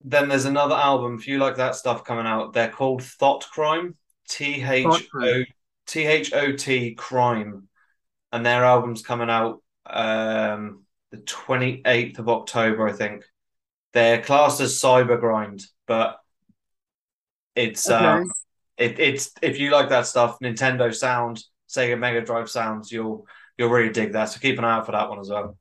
Then 0.04 0.30
there's 0.30 0.46
another 0.46 0.76
album, 0.76 1.16
if 1.16 1.28
you 1.28 1.40
like 1.40 1.56
that 1.56 1.76
stuff 1.76 2.04
coming 2.04 2.28
out, 2.28 2.54
they're 2.54 2.70
called 2.70 3.02
Thotcrime. 3.02 3.96
T 4.28 4.64
H 4.64 5.08
O 5.14 5.44
T 5.86 6.06
H 6.06 6.34
O 6.34 6.52
T 6.54 6.96
Crime. 6.96 7.68
And 8.32 8.46
their 8.46 8.64
album's 8.64 9.02
coming 9.02 9.30
out 9.30 9.62
um 9.86 10.85
the 11.16 11.22
28th 11.24 12.20
of 12.20 12.30
October, 12.30 12.88
I 12.88 12.94
think. 12.94 13.24
They're 13.94 14.22
classed 14.22 14.60
as 14.62 14.80
cyber 14.80 15.20
grind, 15.20 15.64
but 15.88 16.18
it's 17.56 17.90
okay. 17.90 18.06
um 18.06 18.30
it, 18.78 19.00
it's 19.00 19.32
if 19.42 19.58
you 19.60 19.72
like 19.72 19.90
that 19.90 20.06
stuff, 20.06 20.38
Nintendo 20.44 20.94
sound, 20.94 21.42
Sega 21.70 21.98
Mega 21.98 22.22
Drive 22.22 22.50
sounds, 22.50 22.92
you'll 22.92 23.26
you'll 23.58 23.70
really 23.70 23.92
dig 23.92 24.14
that. 24.14 24.26
So 24.26 24.40
keep 24.40 24.58
an 24.58 24.66
eye 24.66 24.74
out 24.74 24.86
for 24.86 24.92
that 24.92 25.10
one 25.10 25.20
as 25.20 25.30
well. 25.30 25.58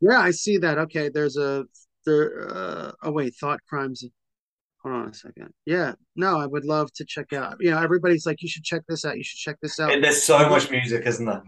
Yeah, 0.00 0.20
I 0.20 0.32
see 0.32 0.58
that. 0.58 0.78
Okay, 0.78 1.08
there's 1.08 1.36
a 1.36 1.64
there. 2.04 2.48
Uh, 2.50 2.92
oh 3.02 3.12
wait, 3.12 3.34
Thought 3.36 3.60
Crimes. 3.68 4.04
Hold 4.82 4.94
on 4.94 5.08
a 5.08 5.14
second. 5.14 5.52
Yeah, 5.66 5.94
no, 6.16 6.38
I 6.38 6.46
would 6.46 6.64
love 6.64 6.92
to 6.94 7.04
check 7.04 7.32
out. 7.32 7.56
You 7.60 7.72
know, 7.72 7.82
everybody's 7.82 8.26
like, 8.26 8.42
you 8.42 8.48
should 8.48 8.62
check 8.62 8.82
this 8.88 9.04
out. 9.04 9.16
You 9.16 9.24
should 9.24 9.38
check 9.38 9.56
this 9.60 9.80
out. 9.80 9.92
And 9.92 10.02
there's 10.02 10.22
so 10.22 10.48
much 10.48 10.70
music, 10.70 11.04
isn't 11.04 11.26
there? 11.26 11.42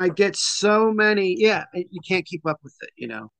I 0.00 0.08
get 0.08 0.34
so 0.34 0.92
many. 0.92 1.36
Yeah, 1.38 1.64
you 1.74 2.00
can't 2.06 2.24
keep 2.24 2.46
up 2.46 2.58
with 2.64 2.74
it. 2.80 2.90
You 2.96 3.08
know, 3.08 3.30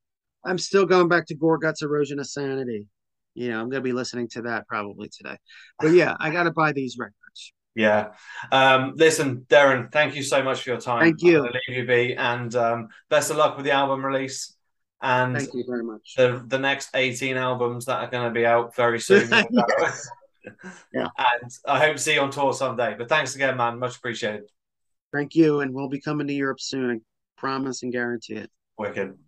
I'm 0.44 0.58
still 0.58 0.84
going 0.84 1.08
back 1.08 1.26
to 1.26 1.34
Gorguts 1.34 1.82
Erosion 1.82 2.18
of 2.18 2.26
Sanity. 2.26 2.86
You 3.34 3.48
know, 3.48 3.60
I'm 3.60 3.70
going 3.70 3.82
to 3.82 3.88
be 3.88 3.92
listening 3.92 4.28
to 4.32 4.42
that 4.42 4.68
probably 4.68 5.08
today. 5.08 5.36
But 5.78 5.92
yeah, 5.92 6.14
I 6.20 6.30
got 6.30 6.42
to 6.44 6.50
buy 6.50 6.72
these 6.72 6.96
records. 6.98 7.52
Yeah. 7.74 8.08
Um, 8.52 8.92
listen, 8.96 9.46
Deron, 9.48 9.90
thank 9.90 10.14
you 10.14 10.22
so 10.22 10.42
much 10.42 10.62
for 10.62 10.70
your 10.70 10.80
time. 10.80 11.00
Thank 11.00 11.22
you. 11.22 11.42
leave 11.42 11.78
you 11.78 11.86
be, 11.86 12.14
and 12.14 12.54
um, 12.54 12.88
best 13.08 13.30
of 13.30 13.38
luck 13.38 13.56
with 13.56 13.64
the 13.64 13.72
album 13.72 14.04
release. 14.04 14.54
And 15.00 15.34
thank 15.34 15.54
you 15.54 15.64
very 15.66 15.82
much. 15.82 16.14
The 16.16 16.44
the 16.46 16.58
next 16.58 16.90
18 16.94 17.38
albums 17.38 17.86
that 17.86 18.00
are 18.00 18.10
going 18.10 18.28
to 18.28 18.38
be 18.38 18.44
out 18.44 18.76
very 18.76 19.00
soon. 19.00 19.30
yeah. 20.92 21.08
And 21.16 21.50
I 21.66 21.78
hope 21.78 21.96
to 21.96 22.02
see 22.02 22.14
you 22.14 22.20
on 22.20 22.30
tour 22.30 22.52
someday. 22.52 22.96
But 22.98 23.08
thanks 23.08 23.34
again, 23.34 23.56
man. 23.56 23.78
Much 23.78 23.96
appreciated. 23.96 24.50
Thank 25.12 25.34
you, 25.34 25.60
and 25.60 25.74
we'll 25.74 25.88
be 25.88 26.00
coming 26.00 26.26
to 26.26 26.32
Europe 26.32 26.60
soon. 26.60 26.90
I 26.90 27.00
promise 27.36 27.82
and 27.82 27.92
guarantee 27.92 28.34
it. 28.34 28.50
Wicked. 28.78 29.18